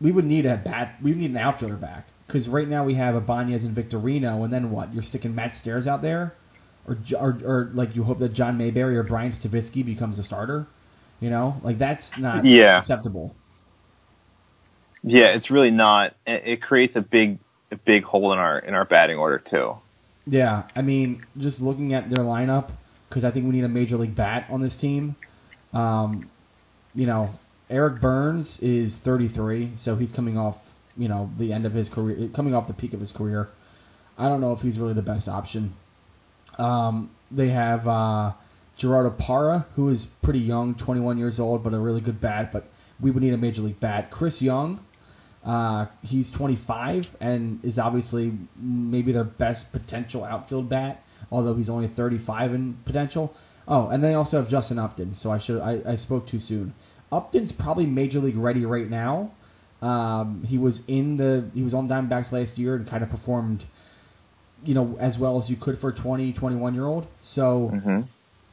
we 0.00 0.12
would 0.12 0.24
need 0.24 0.46
a 0.46 0.56
bat. 0.56 0.96
We 1.02 1.10
would 1.12 1.18
need 1.20 1.30
an 1.30 1.36
outfielder 1.38 1.76
back 1.76 2.06
because 2.26 2.46
right 2.48 2.68
now 2.68 2.84
we 2.84 2.94
have 2.94 3.14
Ibanez 3.14 3.62
and 3.62 3.74
Victorino, 3.76 4.44
and 4.44 4.52
then 4.52 4.70
what? 4.70 4.92
You're 4.94 5.02
sticking 5.04 5.34
Matt 5.34 5.52
Stairs 5.60 5.86
out 5.86 6.02
there, 6.02 6.34
or 6.86 6.94
J- 6.96 7.16
or, 7.16 7.38
or 7.44 7.70
like 7.74 7.94
you 7.96 8.04
hope 8.04 8.18
that 8.20 8.34
John 8.34 8.58
Mayberry 8.58 8.96
or 8.96 9.02
Brian 9.02 9.32
Stavisky 9.42 9.84
becomes 9.84 10.18
a 10.18 10.22
starter. 10.24 10.66
You 11.20 11.30
know, 11.30 11.56
like 11.64 11.78
that's 11.78 12.02
not 12.18 12.44
Yeah. 12.44 12.80
acceptable. 12.80 13.34
yeah, 15.02 15.28
it's 15.34 15.50
really 15.50 15.70
not. 15.70 16.14
It, 16.26 16.42
it 16.46 16.62
creates 16.62 16.94
a 16.96 17.00
big, 17.00 17.38
a 17.72 17.76
big 17.76 18.04
hole 18.04 18.32
in 18.32 18.38
our 18.38 18.58
in 18.58 18.74
our 18.74 18.84
batting 18.84 19.16
order 19.16 19.38
too. 19.38 19.74
Yeah, 20.26 20.64
I 20.74 20.82
mean, 20.82 21.24
just 21.38 21.60
looking 21.60 21.94
at 21.94 22.10
their 22.10 22.24
lineup, 22.24 22.70
because 23.16 23.26
I 23.26 23.32
think 23.32 23.46
we 23.46 23.52
need 23.52 23.64
a 23.64 23.68
major 23.68 23.96
league 23.96 24.14
bat 24.14 24.46
on 24.50 24.60
this 24.60 24.74
team. 24.78 25.16
Um, 25.72 26.28
you 26.94 27.06
know, 27.06 27.30
Eric 27.70 28.02
Byrnes 28.02 28.46
is 28.60 28.92
33, 29.06 29.78
so 29.86 29.96
he's 29.96 30.12
coming 30.12 30.36
off, 30.36 30.56
you 30.98 31.08
know, 31.08 31.30
the 31.38 31.50
end 31.50 31.64
of 31.64 31.72
his 31.72 31.88
career, 31.88 32.28
coming 32.36 32.54
off 32.54 32.68
the 32.68 32.74
peak 32.74 32.92
of 32.92 33.00
his 33.00 33.10
career. 33.12 33.48
I 34.18 34.28
don't 34.28 34.42
know 34.42 34.52
if 34.52 34.60
he's 34.60 34.76
really 34.76 34.92
the 34.92 35.00
best 35.00 35.28
option. 35.28 35.72
Um, 36.58 37.10
they 37.30 37.48
have 37.48 37.88
uh, 37.88 38.32
Gerardo 38.78 39.16
Parra, 39.18 39.66
who 39.76 39.88
is 39.88 40.00
pretty 40.22 40.40
young, 40.40 40.74
21 40.74 41.16
years 41.16 41.38
old, 41.38 41.64
but 41.64 41.72
a 41.72 41.78
really 41.78 42.02
good 42.02 42.20
bat. 42.20 42.50
But 42.52 42.68
we 43.00 43.10
would 43.10 43.22
need 43.22 43.32
a 43.32 43.38
major 43.38 43.62
league 43.62 43.80
bat. 43.80 44.10
Chris 44.10 44.34
Young, 44.40 44.80
uh, 45.42 45.86
he's 46.02 46.26
25 46.36 47.04
and 47.22 47.64
is 47.64 47.78
obviously 47.78 48.34
maybe 48.58 49.12
their 49.12 49.24
best 49.24 49.62
potential 49.72 50.22
outfield 50.22 50.68
bat, 50.68 51.02
although 51.30 51.54
he's 51.54 51.68
only 51.68 51.88
35 51.88 52.54
in 52.54 52.78
potential. 52.84 53.34
Oh, 53.68 53.88
and 53.88 54.02
they 54.02 54.14
also 54.14 54.40
have 54.40 54.48
Justin 54.48 54.78
Upton. 54.78 55.16
So 55.22 55.30
I 55.30 55.40
should 55.40 55.60
I, 55.60 55.78
I 55.86 55.96
spoke 55.96 56.28
too 56.28 56.40
soon. 56.46 56.74
Upton's 57.10 57.52
probably 57.58 57.86
major 57.86 58.18
league 58.20 58.36
ready 58.36 58.64
right 58.64 58.88
now. 58.88 59.32
Um, 59.82 60.44
he 60.46 60.58
was 60.58 60.78
in 60.88 61.16
the 61.16 61.50
he 61.54 61.62
was 61.62 61.74
on 61.74 61.88
Diamondbacks 61.88 62.32
last 62.32 62.56
year 62.56 62.76
and 62.76 62.88
kind 62.88 63.02
of 63.02 63.10
performed, 63.10 63.64
you 64.64 64.74
know, 64.74 64.96
as 65.00 65.18
well 65.18 65.42
as 65.42 65.50
you 65.50 65.56
could 65.56 65.80
for 65.80 65.90
a 65.90 65.94
20, 65.94 66.32
21 66.32 66.74
year 66.74 66.86
old. 66.86 67.06
So 67.34 67.68
hmm 67.68 68.02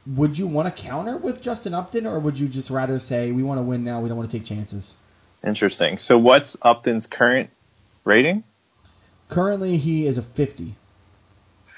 would 0.06 0.36
you 0.36 0.46
want 0.46 0.74
to 0.74 0.82
counter 0.82 1.16
with 1.16 1.42
Justin 1.42 1.74
Upton, 1.74 2.06
or 2.06 2.20
would 2.20 2.36
you 2.36 2.48
just 2.48 2.70
rather 2.70 3.00
say 3.08 3.32
we 3.32 3.42
want 3.42 3.58
to 3.58 3.62
win 3.62 3.84
now, 3.84 4.00
we 4.00 4.08
don't 4.08 4.18
want 4.18 4.30
to 4.30 4.38
take 4.38 4.46
chances? 4.46 4.84
Interesting. 5.46 5.98
So, 6.02 6.18
what's 6.18 6.56
Upton's 6.62 7.06
current 7.10 7.50
rating? 8.04 8.44
Currently, 9.30 9.78
he 9.78 10.06
is 10.06 10.18
a 10.18 10.26
50. 10.36 10.76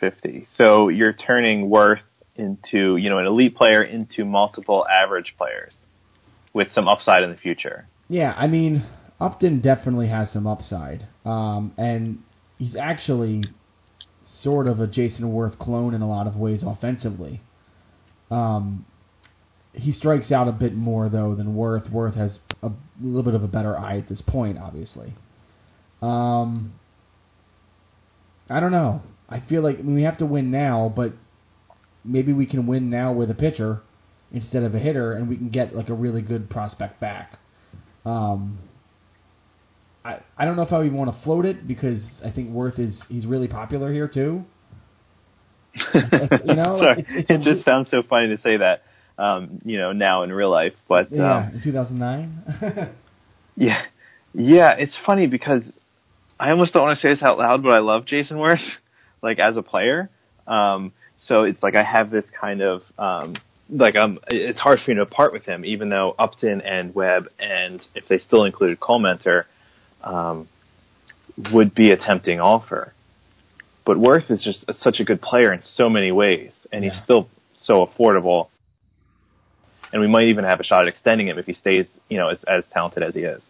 50. 0.01 0.47
So 0.57 0.89
you're 0.89 1.13
turning 1.13 1.69
Werth 1.69 2.01
into, 2.37 2.97
you 2.97 3.09
know, 3.09 3.19
an 3.19 3.27
elite 3.27 3.57
player 3.57 3.83
into 3.83 4.25
multiple 4.25 4.87
average 4.89 5.35
players 5.39 5.75
with 6.53 6.69
some 6.73 6.89
upside 6.89 7.23
in 7.23 7.31
the 7.31 7.37
future. 7.37 7.87
Yeah, 8.09 8.33
I 8.33 8.47
mean, 8.47 8.87
Upton 9.21 9.61
definitely 9.61 10.09
has 10.09 10.31
some 10.33 10.47
upside, 10.47 11.07
um, 11.25 11.73
and 11.77 12.21
he's 12.59 12.77
actually 12.77 13.45
sort 14.43 14.67
of 14.67 14.81
a 14.81 14.87
Jayson 14.87 15.25
Werth 15.33 15.59
clone 15.59 15.95
in 15.95 16.03
a 16.03 16.09
lot 16.09 16.27
of 16.27 16.37
ways 16.37 16.63
offensively. 16.65 17.41
Um, 18.31 18.87
he 19.73 19.93
strikes 19.93 20.33
out 20.33 20.49
a 20.49 20.53
bit 20.53 20.75
more 20.75 21.09
though 21.09 21.35
than 21.35 21.55
Werth. 21.55 21.91
Werth 21.91 22.17
has 22.17 22.39
a 22.63 22.71
little 23.01 23.23
bit 23.23 23.35
of 23.35 23.43
a 23.43 23.49
better 23.49 23.77
eye 23.77 23.99
at 23.99 24.09
this 24.09 24.23
point, 24.27 24.59
obviously. 24.59 25.15
Um, 26.03 26.75
I 28.49 28.61
don't 28.61 28.73
know. 28.73 29.03
I 29.29 29.41
feel 29.41 29.63
like 29.63 29.79
I 29.79 29.83
mean, 29.83 29.95
we 29.95 30.03
have 30.03 30.19
to 30.19 30.27
win 30.27 30.51
now, 30.51 30.93
but 30.95 31.13
maybe 32.05 32.33
we 32.33 32.47
can 32.47 32.67
win 32.67 32.91
now 32.91 33.13
with 33.13 33.31
a 33.31 33.35
pitcher 33.35 33.81
instead 34.33 34.63
of 34.63 34.75
a 34.75 34.79
hitter, 34.79 35.13
and 35.13 35.29
we 35.29 35.37
can 35.37 35.49
get 35.51 35.75
like 35.75 35.89
a 35.89 35.95
really 35.95 36.23
good 36.23 36.49
prospect 36.51 37.01
back. 37.01 37.39
Um, 38.05 38.59
I 40.05 40.21
I 40.39 40.45
don't 40.45 40.57
know 40.57 40.63
if 40.63 40.73
I 40.73 40.81
even 40.85 40.97
want 40.97 41.15
to 41.17 41.23
float 41.25 41.45
it 41.45 41.67
because 41.67 41.99
I 42.25 42.31
think 42.31 42.51
Werth 42.51 42.79
is 42.79 42.95
he's 43.09 43.27
really 43.27 43.49
popular 43.49 43.93
here 43.93 44.09
too. 44.09 44.45
you 45.95 46.55
know, 46.55 46.79
Sorry. 46.79 47.01
it's- 47.01 47.05
it's 47.09 47.31
it 47.31 47.41
just 47.43 47.65
sounds 47.65 47.91
so 47.91 48.03
funny 48.09 48.29
to 48.29 48.39
say 48.41 48.57
that, 48.57 48.83
um, 49.19 49.61
you 49.65 49.77
know, 49.79 49.93
now 49.93 50.23
in 50.23 50.33
real 50.33 50.51
life. 50.51 50.73
But 50.89 51.11
Yeah, 51.13 51.39
um, 51.49 51.55
in 51.55 51.63
2009. 51.63 52.91
yeah, 53.57 53.83
yeah, 54.33 54.71
it's 54.79 54.97
funny 55.05 55.27
because 55.27 55.63
I 56.41 56.51
almost 56.51 56.73
don't 56.73 56.83
want 56.85 56.99
to 56.99 57.03
say 57.03 57.13
this 57.15 57.23
out 57.23 57.39
loud, 57.39 57.63
but 57.63 57.71
I 57.71 57.81
love 57.81 58.07
Jayson 58.07 58.37
Werth, 58.39 58.65
like 59.23 59.39
as 59.39 59.57
a 59.57 59.63
player. 59.63 60.11
Um, 60.47 60.93
so 61.27 61.43
it's 61.43 61.63
like 61.63 61.75
I 61.75 61.83
have 61.83 62.11
this 62.11 62.25
kind 62.41 62.61
of 62.63 62.83
um, 62.99 63.37
like 63.69 63.97
um, 63.97 64.19
it's 64.29 64.61
hard 64.61 64.79
for 64.85 64.91
me 64.93 64.97
to 64.97 65.07
part 65.07 65.33
with 65.33 65.45
him, 65.45 65.65
even 65.65 65.89
though 65.89 66.15
Upton 66.19 66.61
and 66.61 66.95
Webb 66.95 67.29
and 67.39 67.81
if 67.95 68.07
they 68.09 68.19
still 68.19 68.45
included 68.45 68.79
Collmenter, 68.79 69.45
um, 70.03 70.49
would 71.53 71.75
be 71.75 71.91
a 71.91 71.97
tempting 71.97 72.41
offer. 72.41 72.93
But 73.85 73.97
Werth 73.99 74.31
is 74.31 74.43
just 74.43 74.65
such 74.81 75.01
a 75.01 75.05
good 75.05 75.21
player 75.21 75.53
in 75.53 75.63
so 75.63 75.89
many 75.89 76.11
ways, 76.13 76.53
and 76.73 76.85
Yeah. 76.85 76.91
he's 76.93 77.03
still 77.03 77.29
so 77.63 77.87
affordable. 77.87 78.49
And 79.93 80.01
we 80.01 80.09
might 80.09 80.25
even 80.25 80.45
have 80.45 80.59
a 80.61 80.65
shot 80.65 80.83
at 80.83 80.89
extending 80.89 81.29
him 81.29 81.39
if 81.39 81.47
he 81.47 81.53
stays, 81.55 81.87
you 82.09 82.19
know, 82.19 82.29
as, 82.29 82.39
as 82.49 82.65
talented 82.73 83.03
as 83.03 83.15
he 83.15 83.21
is. 83.21 83.41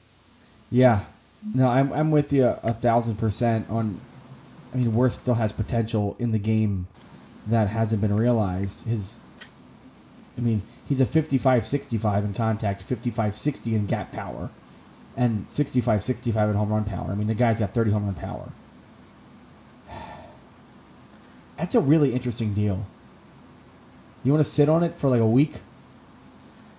yeah, 0.70 1.06
no, 1.54 1.68
I'm 1.68 1.92
I'm 1.92 2.10
with 2.10 2.32
you 2.32 2.44
a, 2.44 2.60
a 2.62 2.74
thousand 2.74 3.16
percent 3.16 3.68
on. 3.70 4.00
I 4.76 4.78
mean, 4.78 4.92
Werth 4.92 5.18
still 5.22 5.36
has 5.36 5.52
potential 5.52 6.16
in 6.18 6.32
the 6.32 6.38
game 6.38 6.86
that 7.50 7.68
hasn't 7.68 8.02
been 8.02 8.14
realized. 8.14 8.72
His, 8.86 9.00
I 10.36 10.42
mean, 10.42 10.62
he's 10.86 11.00
a 11.00 11.06
55-65 11.06 12.24
in 12.26 12.34
contact, 12.34 12.82
55-60 12.90 13.66
in 13.68 13.86
gap 13.86 14.12
power, 14.12 14.50
and 15.16 15.46
65-65 15.56 16.50
in 16.50 16.56
home 16.56 16.70
run 16.70 16.84
power. 16.84 17.10
I 17.10 17.14
mean, 17.14 17.26
the 17.26 17.34
guy's 17.34 17.58
got 17.58 17.72
30 17.72 17.90
home 17.90 18.04
run 18.04 18.16
power. 18.16 18.52
That's 21.56 21.74
a 21.74 21.80
really 21.80 22.14
interesting 22.14 22.54
deal. 22.54 22.84
You 24.24 24.34
want 24.34 24.46
to 24.46 24.54
sit 24.56 24.68
on 24.68 24.82
it 24.82 24.96
for 25.00 25.08
like 25.08 25.22
a 25.22 25.26
week? 25.26 25.52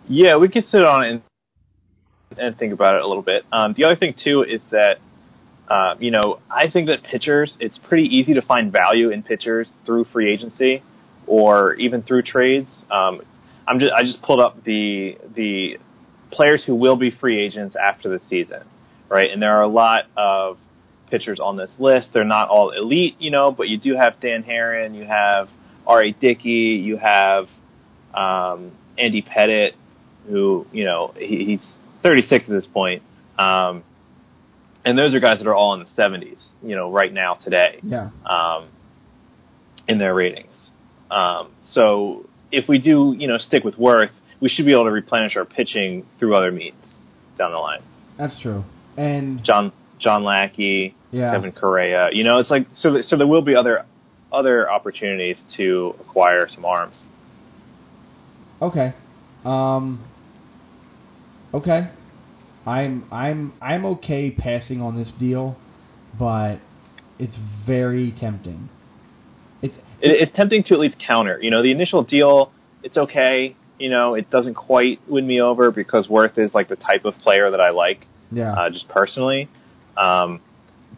Yeah, 0.07 0.37
we 0.37 0.49
can 0.49 0.67
sit 0.69 0.83
on 0.83 1.03
it 1.03 1.09
and, 1.09 1.21
and 2.37 2.57
think 2.59 2.73
about 2.73 2.97
it 2.97 3.01
a 3.01 3.07
little 3.07 3.23
bit. 3.23 3.43
Um, 3.51 3.73
the 3.75 3.85
other 3.85 3.95
thing 3.95 4.13
too 4.23 4.43
is 4.43 4.61
that, 4.69 4.99
uh, 5.67 5.95
you 5.99 6.11
know, 6.11 6.39
I 6.49 6.69
think 6.69 6.87
that 6.87 7.03
pitchers, 7.03 7.57
it's 7.59 7.77
pretty 7.77 8.03
easy 8.03 8.35
to 8.35 8.41
find 8.41 8.71
value 8.71 9.09
in 9.09 9.23
pitchers 9.23 9.69
through 9.85 10.05
free 10.05 10.31
agency 10.31 10.81
or 11.25 11.73
even 11.75 12.01
through 12.03 12.23
trades. 12.23 12.69
Um, 12.89 13.21
I'm 13.67 13.79
just, 13.79 13.91
I 13.93 14.03
just 14.03 14.21
pulled 14.21 14.39
up 14.39 14.63
the 14.63 15.17
the 15.35 15.77
players 16.31 16.63
who 16.65 16.75
will 16.75 16.95
be 16.95 17.11
free 17.11 17.43
agents 17.43 17.75
after 17.75 18.09
the 18.09 18.21
season, 18.29 18.63
right? 19.09 19.29
And 19.31 19.41
there 19.41 19.57
are 19.57 19.63
a 19.63 19.67
lot 19.67 20.05
of 20.15 20.57
pitchers 21.09 21.39
on 21.39 21.57
this 21.57 21.71
list. 21.79 22.09
They're 22.13 22.23
not 22.23 22.49
all 22.49 22.71
elite, 22.71 23.15
you 23.19 23.31
know, 23.31 23.51
but 23.51 23.67
you 23.67 23.77
do 23.77 23.95
have 23.95 24.19
Dan 24.21 24.43
Haren, 24.43 24.95
you 24.95 25.05
have 25.05 25.49
R.A. 25.85 26.11
Dickey, 26.11 26.81
you 26.83 26.97
have 26.97 27.47
um, 28.13 28.71
Andy 28.97 29.21
Pettitte, 29.21 29.73
who, 30.27 30.65
you 30.71 30.83
know, 30.83 31.13
he, 31.17 31.45
he's 31.45 31.71
36 32.03 32.45
at 32.45 32.49
this 32.49 32.67
point. 32.67 33.03
Um, 33.37 33.83
and 34.87 34.97
those 34.97 35.13
are 35.13 35.19
guys 35.19 35.37
that 35.39 35.47
are 35.47 35.55
all 35.55 35.73
in 35.73 35.81
the 35.81 36.01
70s, 36.01 36.37
you 36.63 36.75
know, 36.75 36.91
right 36.91 37.11
now 37.13 37.33
today 37.35 37.79
Yeah. 37.83 38.09
um, 38.25 38.67
in 39.87 39.97
their 39.97 40.13
ratings. 40.13 40.53
Um, 41.11 41.49
so 41.71 42.25
if 42.51 42.67
we 42.67 42.77
do, 42.79 43.13
you 43.17 43.27
know, 43.27 43.37
stick 43.37 43.63
with 43.63 43.75
Werth, 43.75 44.09
we 44.39 44.49
should 44.49 44.65
be 44.65 44.71
able 44.71 44.85
to 44.85 44.91
replenish 44.91 45.35
our 45.35 45.45
pitching 45.45 46.05
through 46.19 46.35
other 46.35 46.51
means 46.51 46.75
down 47.37 47.51
the 47.51 47.57
line. 47.57 47.81
That's 48.17 48.39
true. 48.39 48.63
And 48.97 49.43
John 49.43 49.71
John 49.99 50.23
Lackey, 50.23 50.95
Yeah. 51.11 51.31
Kevin 51.33 51.51
Correia, 51.51 52.09
you 52.11 52.23
know, 52.23 52.39
it's 52.39 52.49
like 52.51 52.67
so. 52.75 52.93
th- 52.93 53.05
So 53.05 53.15
there 53.17 53.27
will 53.27 53.41
be 53.41 53.55
other 53.55 53.85
other 54.31 54.69
opportunities 54.69 55.37
to 55.57 55.95
acquire 56.01 56.47
some 56.49 56.65
arms. 56.65 57.07
Okay. 58.61 58.93
Um. 59.45 59.99
Okay. 61.53 61.87
I'm 62.67 63.05
I'm 63.11 63.53
I'm 63.61 63.85
okay 63.85 64.29
passing 64.29 64.81
on 64.81 64.97
this 64.97 65.07
deal, 65.17 65.55
but 66.19 66.57
it's 67.17 67.35
very 67.65 68.13
tempting. 68.19 68.69
It's 69.61 69.73
It, 70.01 70.27
it's 70.27 70.35
tempting 70.35 70.63
to 70.65 70.73
at 70.73 70.79
least 70.79 70.97
counter. 70.99 71.39
You 71.41 71.49
know, 71.49 71.63
the 71.63 71.71
initial 71.71 72.03
deal, 72.03 72.51
it's 72.83 72.97
okay. 72.97 73.55
You 73.79 73.89
know, 73.89 74.15
it 74.15 74.29
doesn't 74.29 74.55
quite 74.55 74.99
win 75.07 75.25
me 75.25 75.39
over 75.39 75.71
because 75.71 76.07
Werth 76.07 76.37
is 76.37 76.53
like 76.53 76.67
the 76.67 76.75
type 76.75 77.05
of 77.05 77.15
player 77.19 77.49
that 77.49 77.61
I 77.61 77.69
like. 77.69 78.05
yeah. 78.31 78.53
uh, 78.53 78.69
just 78.69 78.89
personally. 78.89 79.47
Um, 79.95 80.41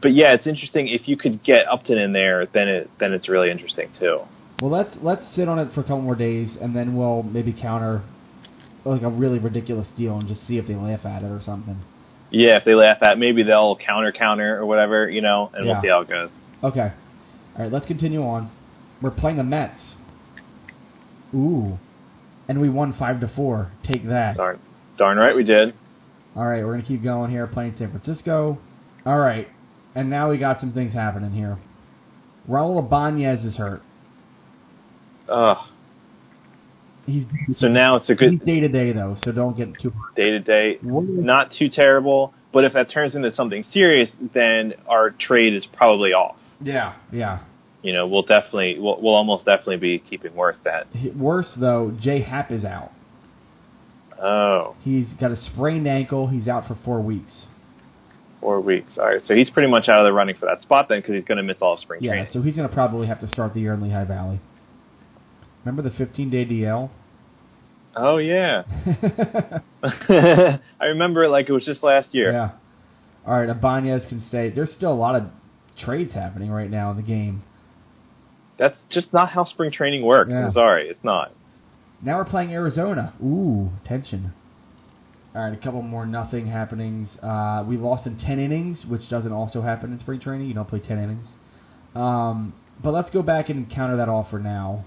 but 0.02 0.14
yeah, 0.14 0.34
it's 0.34 0.48
interesting 0.48 0.88
if 0.88 1.08
you 1.08 1.18
could 1.18 1.44
get 1.44 1.68
Upton 1.72 2.00
in 2.00 2.14
there, 2.14 2.48
then 2.48 2.68
it 2.68 2.90
then 3.00 3.14
it's 3.14 3.30
really 3.30 3.52
interesting 3.52 3.92
too. 4.00 4.22
well, 4.60 4.72
let's 4.72 4.96
let's 5.04 5.24
sit 5.36 5.48
on 5.48 5.60
it 5.60 5.74
for 5.76 5.82
a 5.82 5.84
couple 5.84 6.02
more 6.02 6.16
days, 6.16 6.50
and 6.60 6.76
then 6.76 6.96
we'll 6.96 7.22
maybe 7.22 7.54
counter 7.54 8.02
like 8.86 9.02
a 9.02 9.10
really 9.10 9.40
ridiculous 9.40 9.88
deal 9.98 10.18
and 10.18 10.28
just 10.28 10.46
see 10.48 10.58
if 10.58 10.68
they 10.68 10.76
laugh 10.76 11.06
at 11.06 11.24
it 11.24 11.28
or 11.28 11.42
something. 11.46 11.78
Yeah, 12.32 12.58
if 12.58 12.66
they 12.66 12.76
laugh 12.76 13.02
at, 13.02 13.18
maybe 13.18 13.44
they'll 13.44 13.76
counter 13.76 14.12
counter 14.12 14.60
or 14.60 14.66
whatever, 14.66 15.10
you 15.10 15.22
know, 15.22 15.50
and 15.54 15.66
Yeah. 15.66 15.74
we'll 15.74 15.82
see 15.82 15.88
how 15.88 16.02
it 16.02 16.08
goes. 16.10 16.30
Okay. 16.64 16.92
All 17.58 17.64
right, 17.64 17.72
let's 17.72 17.88
continue 17.88 18.24
on. 18.24 18.52
We're 19.02 19.12
playing 19.12 19.38
the 19.38 19.44
Mets. 19.44 19.80
Ooh. 21.34 21.78
And 22.48 22.60
we 22.62 22.70
won 22.70 22.94
5 22.94 23.22
to 23.22 23.28
4. 23.28 23.72
Take 23.84 24.08
that. 24.08 24.38
Darn, 24.38 24.60
darn 24.98 25.18
right 25.18 25.36
we 25.36 25.44
did. 25.44 25.74
All 26.36 26.46
right, 26.46 26.64
we're 26.64 26.72
going 26.74 26.82
to 26.82 26.88
keep 26.88 27.04
going 27.04 27.32
here 27.32 27.48
playing 27.48 27.76
San 27.78 27.92
Francisco. 27.92 28.58
All 29.06 29.18
right. 29.18 29.48
And 29.96 30.10
now 30.10 30.30
we 30.30 30.38
got 30.38 30.60
some 30.60 30.72
things 30.74 30.94
happening 30.94 31.32
here. 31.32 31.58
Raul 32.50 32.80
Ibanez 32.80 33.44
is 33.46 33.56
hurt. 33.56 33.82
Ugh. 35.28 35.58
He's 37.10 37.58
So 37.60 37.68
now 37.68 37.96
it's 37.98 38.10
a 38.10 38.16
good 38.16 38.44
day 38.46 38.60
to 38.62 38.68
day 38.68 38.92
though, 38.92 39.18
so 39.24 39.32
don't 39.32 39.58
get 39.58 39.80
too 39.82 39.94
day 40.16 40.32
to 40.32 40.40
day, 40.40 40.78
not 40.84 41.52
too 41.58 41.70
terrible. 41.70 42.34
But 42.52 42.64
if 42.66 42.74
that 42.74 42.90
turns 42.92 43.14
into 43.16 43.32
something 43.34 43.64
serious, 43.72 44.10
then 44.34 44.74
our 44.88 45.12
trade 45.12 45.54
is 45.54 45.66
probably 45.72 46.10
off. 46.14 46.36
Yeah, 46.62 46.96
yeah. 47.12 47.40
You 47.84 47.94
know, 47.94 48.08
we'll 48.08 48.24
definitely, 48.24 48.78
we'll, 48.80 49.00
we'll 49.02 49.14
almost 49.14 49.46
definitely 49.46 49.78
be 49.78 50.00
keeping 50.00 50.32
Werth 50.34 50.56
that. 50.66 50.88
Worse 51.16 51.48
though, 51.56 51.92
Jay 52.02 52.22
Happ 52.22 52.52
is 52.52 52.66
out. 52.66 52.92
Oh, 54.22 54.76
He's 54.82 55.06
got 55.20 55.32
a 55.32 55.38
sprained 55.42 55.88
ankle. 55.88 56.28
He's 56.28 56.48
out 56.48 56.68
for 56.68 56.78
4 56.84 57.00
weeks. 57.02 57.32
four 58.42 58.60
weeks. 58.62 58.92
All 58.98 59.06
right, 59.06 59.22
so 59.28 59.34
he's 59.36 59.50
pretty 59.50 59.70
much 59.70 59.88
out 59.88 60.00
of 60.02 60.06
the 60.06 60.12
running 60.14 60.36
for 60.36 60.46
that 60.48 60.62
spot 60.62 60.88
then 60.90 61.00
because 61.00 61.16
he's 61.16 61.24
going 61.24 61.38
to 61.38 61.44
miss 61.44 61.58
all 61.62 61.78
spring 61.78 62.02
Yeah, 62.04 62.12
training. 62.14 62.30
so 62.34 62.42
he's 62.42 62.56
going 62.56 62.68
to 62.68 62.74
probably 62.74 63.08
have 63.08 63.22
to 63.22 63.28
start 63.30 63.54
the 63.54 63.62
year 63.62 63.74
in 63.74 63.82
Lehigh 63.82 64.06
Valley. 64.06 64.40
Remember 65.64 65.82
the 65.88 65.96
15-day 65.96 66.46
DL? 66.46 66.90
Oh 67.96 68.18
yeah. 68.18 68.64
I 69.84 70.86
remember 70.86 71.24
it 71.24 71.30
like 71.30 71.50
it 71.50 71.54
was 71.54 71.66
just 71.66 71.84
last 71.84 72.10
year. 72.12 72.32
Yeah. 72.32 72.52
All 73.26 73.40
right, 73.40 73.50
Ibanez 73.50 74.04
can 74.10 74.24
stay. 74.28 74.50
There's 74.50 74.72
still 74.76 74.92
a 74.92 74.96
lot 74.96 75.16
of 75.16 75.24
trades 75.84 76.14
happening 76.14 76.50
right 76.50 76.70
now 76.70 76.92
in 76.92 76.98
the 76.98 77.04
game. 77.04 77.44
That's 78.58 78.78
just 78.90 79.14
not 79.14 79.30
how 79.30 79.46
spring 79.46 79.72
training 79.72 80.04
works. 80.06 80.32
Yeah. 80.32 80.48
I'm 80.48 80.52
sorry, 80.52 80.90
it's 80.90 81.04
not. 81.04 81.32
Now 82.02 82.18
we're 82.18 82.26
playing 82.26 82.52
Arizona. 82.52 83.14
Ooh, 83.24 83.70
tension. 83.86 84.34
All 85.36 85.44
right, 85.44 85.54
a 85.54 85.58
couple 85.58 85.82
more 85.82 86.06
nothing 86.06 86.48
happenings. 86.48 87.10
Uh, 87.22 87.64
we 87.68 87.78
lost 87.78 88.08
in 88.08 88.18
10 88.18 88.40
innings, 88.40 88.80
which 88.88 89.08
doesn't 89.10 89.32
also 89.32 89.62
happen 89.62 89.94
in 89.94 90.00
spring 90.00 90.20
training. 90.20 90.48
You 90.48 90.54
don't 90.54 90.68
play 90.68 90.80
10 90.80 90.98
innings. 90.98 91.28
Um, 91.96 92.54
but 92.84 92.92
let's 92.92 93.10
go 93.12 93.22
back 93.22 93.50
and 93.50 93.70
counter 93.70 93.98
that 93.98 94.10
offer 94.10 94.40
now. 94.40 94.86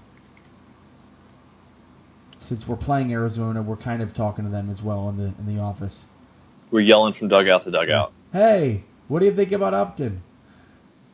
Since 2.49 2.63
we're 2.67 2.75
playing 2.75 3.11
Arizona, 3.11 3.61
we're 3.61 3.77
kind 3.77 4.01
of 4.01 4.13
talking 4.13 4.45
to 4.45 4.51
them 4.51 4.69
as 4.69 4.81
well 4.81 5.09
in 5.09 5.17
the 5.17 5.33
in 5.39 5.55
the 5.55 5.61
office. 5.61 5.93
We're 6.71 6.81
yelling 6.81 7.13
from 7.13 7.27
dugout 7.27 7.63
to 7.65 7.71
dugout. 7.71 8.13
Hey, 8.31 8.83
what 9.07 9.19
do 9.19 9.25
you 9.25 9.35
think 9.35 9.51
about 9.51 9.73
Upton? 9.73 10.23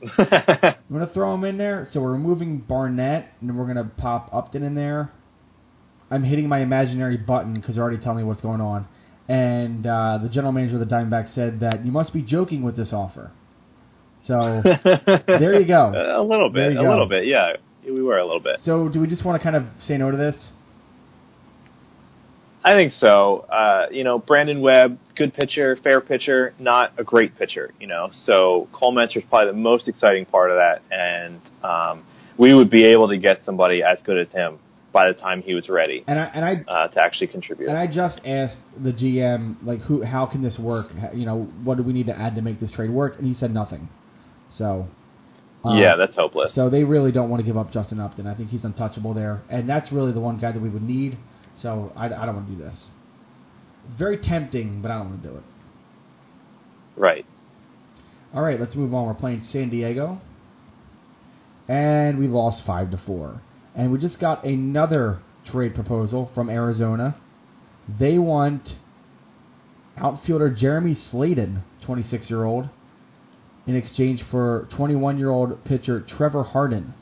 I'm 0.17 0.75
gonna 0.91 1.09
throw 1.13 1.33
him 1.33 1.43
in 1.43 1.57
there. 1.57 1.89
So 1.93 2.01
we're 2.01 2.13
removing 2.13 2.59
Barnett, 2.59 3.33
and 3.41 3.57
we're 3.57 3.67
gonna 3.67 3.91
pop 3.97 4.29
Upton 4.33 4.63
in 4.63 4.75
there. 4.75 5.11
I'm 6.11 6.23
hitting 6.23 6.47
my 6.47 6.59
imaginary 6.61 7.17
button 7.17 7.53
because 7.53 7.75
they're 7.75 7.83
already 7.83 8.01
telling 8.01 8.19
me 8.19 8.23
what's 8.23 8.41
going 8.41 8.61
on. 8.61 8.87
And 9.27 9.85
uh, 9.85 10.19
the 10.23 10.29
general 10.29 10.51
manager 10.51 10.81
of 10.81 10.87
the 10.87 10.93
Diamondbacks 10.93 11.35
said 11.35 11.59
that 11.59 11.85
you 11.85 11.91
must 11.91 12.13
be 12.13 12.23
joking 12.23 12.63
with 12.63 12.75
this 12.75 12.89
offer. 12.91 13.31
So, 14.25 14.61
there 15.27 15.59
you 15.59 15.67
go. 15.67 15.93
A 16.17 16.23
little 16.23 16.49
bit, 16.49 16.71
a 16.71 16.75
go. 16.75 16.81
little 16.89 17.07
bit. 17.07 17.27
Yeah, 17.27 17.53
we 17.85 18.01
were 18.01 18.17
a 18.17 18.25
little 18.25 18.39
bit. 18.39 18.59
so 18.65 18.89
do 18.89 18.99
we 18.99 19.07
just 19.07 19.23
want 19.23 19.39
to 19.39 19.43
kind 19.43 19.55
of 19.55 19.65
say 19.87 19.97
no 19.97 20.09
to 20.09 20.17
this? 20.17 20.35
I 22.63 22.73
think 22.73 22.93
so. 22.99 23.45
Uh, 23.49 23.87
you 23.91 24.03
know, 24.03 24.19
Brandon 24.19 24.61
Webb, 24.61 24.99
good 25.15 25.33
pitcher, 25.33 25.77
fair 25.83 26.01
pitcher, 26.01 26.53
not 26.59 26.93
a 26.97 27.03
great 27.03 27.37
pitcher. 27.37 27.71
You 27.79 27.87
know, 27.87 28.09
so 28.25 28.67
Collmenter's 28.73 29.23
probably 29.29 29.51
the 29.51 29.57
most 29.57 29.87
exciting 29.87 30.25
part 30.25 30.51
of 30.51 30.57
that, 30.57 30.81
and 30.91 31.41
um, 31.63 32.05
we 32.37 32.53
would 32.53 32.69
be 32.69 32.85
able 32.85 33.09
to 33.09 33.17
get 33.17 33.41
somebody 33.45 33.81
as 33.83 33.99
good 34.03 34.17
as 34.17 34.29
him 34.31 34.59
by 34.91 35.07
the 35.07 35.13
time 35.13 35.43
he 35.43 35.53
was 35.53 35.69
ready 35.69 36.03
And 36.07 36.19
I 36.19 36.23
and 36.33 36.43
I 36.43 36.71
uh, 36.71 36.87
to 36.87 36.99
actually 37.01 37.27
contribute. 37.27 37.69
and 37.69 37.77
I 37.77 37.85
just 37.85 38.19
asked 38.25 38.57
the 38.81 38.91
GM 38.91 39.57
like 39.63 39.81
who 39.81 40.03
how 40.03 40.25
can 40.25 40.41
this 40.41 40.57
work? 40.57 40.87
You 41.13 41.25
know, 41.25 41.43
what 41.63 41.77
do 41.77 41.83
we 41.83 41.93
need 41.93 42.07
to 42.07 42.17
add 42.17 42.35
to 42.35 42.41
make 42.41 42.59
this 42.59 42.71
trade 42.71 42.89
work? 42.89 43.19
And 43.19 43.27
he 43.27 43.33
said 43.33 43.53
nothing. 43.53 43.87
So. 44.57 44.87
uh, 45.63 45.75
yeah, 45.75 45.95
that's 45.95 46.15
hopeless. 46.15 46.55
So 46.55 46.69
they 46.69 46.83
really 46.83 47.11
don't 47.11 47.29
want 47.29 47.41
to 47.41 47.45
give 47.45 47.57
up 47.57 47.71
Justin 47.71 47.99
Upton. 47.99 48.25
I 48.25 48.33
think 48.33 48.49
he's 48.49 48.63
untouchable 48.63 49.13
there, 49.13 49.43
and 49.49 49.69
that's 49.69 49.91
really 49.91 50.11
the 50.11 50.19
one 50.19 50.39
guy 50.39 50.51
that 50.51 50.61
we 50.61 50.69
would 50.69 50.83
need. 50.83 51.17
So 51.61 51.91
I, 51.95 52.05
I 52.05 52.25
don't 52.25 52.35
want 52.35 52.47
to 52.47 52.55
do 52.55 52.61
this. 52.61 52.75
Very 53.97 54.17
tempting, 54.17 54.81
but 54.81 54.91
I 54.91 54.97
don't 54.97 55.09
want 55.09 55.23
to 55.23 55.29
do 55.29 55.35
it. 55.35 55.43
right. 56.95 57.25
All 58.33 58.43
right, 58.43 58.59
let's 58.59 58.75
move 58.75 58.93
on. 58.93 59.07
We're 59.07 59.15
playing 59.15 59.47
San 59.51 59.69
Diego, 59.71 60.21
and 61.67 62.19
we 62.19 62.27
lost 62.27 62.61
five 62.65 62.91
to 62.91 63.01
four. 63.03 63.41
And 63.75 63.91
we 63.91 63.97
just 63.97 64.19
got 64.19 64.45
another 64.45 65.19
trade 65.51 65.73
proposal 65.73 66.29
from 66.35 66.49
Arizona. 66.49 67.15
They 67.99 68.19
want 68.19 68.69
outfielder 69.97 70.51
Jeremy 70.51 70.95
Slayden, 71.11 71.63
26 71.85 72.29
year 72.29 72.43
old, 72.43 72.69
in 73.65 73.75
exchange 73.75 74.21
for 74.29 74.67
21 74.75 75.17
year 75.17 75.29
old 75.29 75.63
pitcher 75.65 75.99
Trevor 75.99 76.43
Harden. 76.43 76.93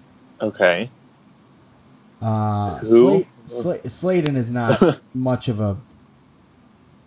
Okay. 0.42 0.92
Uh, 2.22 2.80
Who? 2.80 3.26
Sla- 3.50 3.92
Slayden 4.02 4.38
is 4.38 4.50
not 4.50 4.82
much 5.14 5.48
of 5.48 5.60
a. 5.60 5.78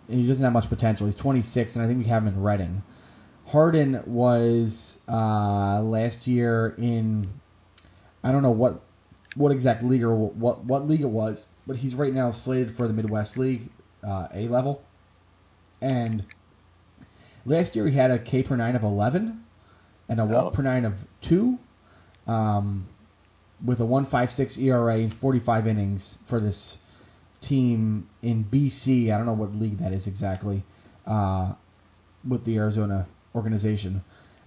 He 0.07 0.27
doesn't 0.27 0.43
have 0.43 0.53
much 0.53 0.67
potential. 0.69 1.07
He's 1.07 1.15
26, 1.15 1.71
and 1.73 1.83
I 1.83 1.87
think 1.87 1.99
we 2.03 2.09
have 2.09 2.23
him 2.23 2.29
in 2.29 2.41
Reading. 2.41 2.83
Harden 3.47 4.01
was 4.05 4.71
uh, 5.07 5.81
last 5.81 6.27
year 6.27 6.75
in. 6.77 7.29
I 8.23 8.31
don't 8.31 8.43
know 8.43 8.51
what 8.51 8.81
what 9.35 9.51
exact 9.51 9.83
league 9.83 10.03
or 10.03 10.15
what 10.15 10.63
what 10.65 10.87
league 10.87 11.01
it 11.01 11.09
was, 11.09 11.37
but 11.65 11.77
he's 11.77 11.93
right 11.95 12.13
now 12.13 12.33
slated 12.43 12.75
for 12.77 12.87
the 12.87 12.93
Midwest 12.93 13.37
League 13.37 13.69
uh, 14.07 14.27
A 14.33 14.47
level. 14.47 14.81
And 15.81 16.23
last 17.45 17.75
year 17.75 17.87
he 17.89 17.97
had 17.97 18.11
a 18.11 18.19
K 18.19 18.43
per 18.43 18.55
nine 18.55 18.75
of 18.75 18.83
11 18.83 19.43
and 20.09 20.19
a 20.19 20.25
walk 20.25 20.53
Oh. 20.53 20.55
per 20.55 20.61
nine 20.61 20.85
of 20.85 20.93
two. 21.27 21.57
Um, 22.27 22.87
with 23.65 23.79
a 23.79 23.83
1.56 23.83 24.57
ERA 24.57 24.97
in 24.97 25.11
45 25.19 25.67
innings 25.67 26.01
for 26.29 26.39
this 26.39 26.57
team 27.47 28.09
in 28.21 28.43
BC. 28.45 29.13
I 29.13 29.17
don't 29.17 29.25
know 29.25 29.33
what 29.33 29.55
league 29.55 29.79
that 29.79 29.93
is 29.93 30.07
exactly. 30.07 30.63
Uh, 31.05 31.53
with 32.27 32.45
the 32.45 32.55
Arizona 32.57 33.07
organization, 33.33 34.03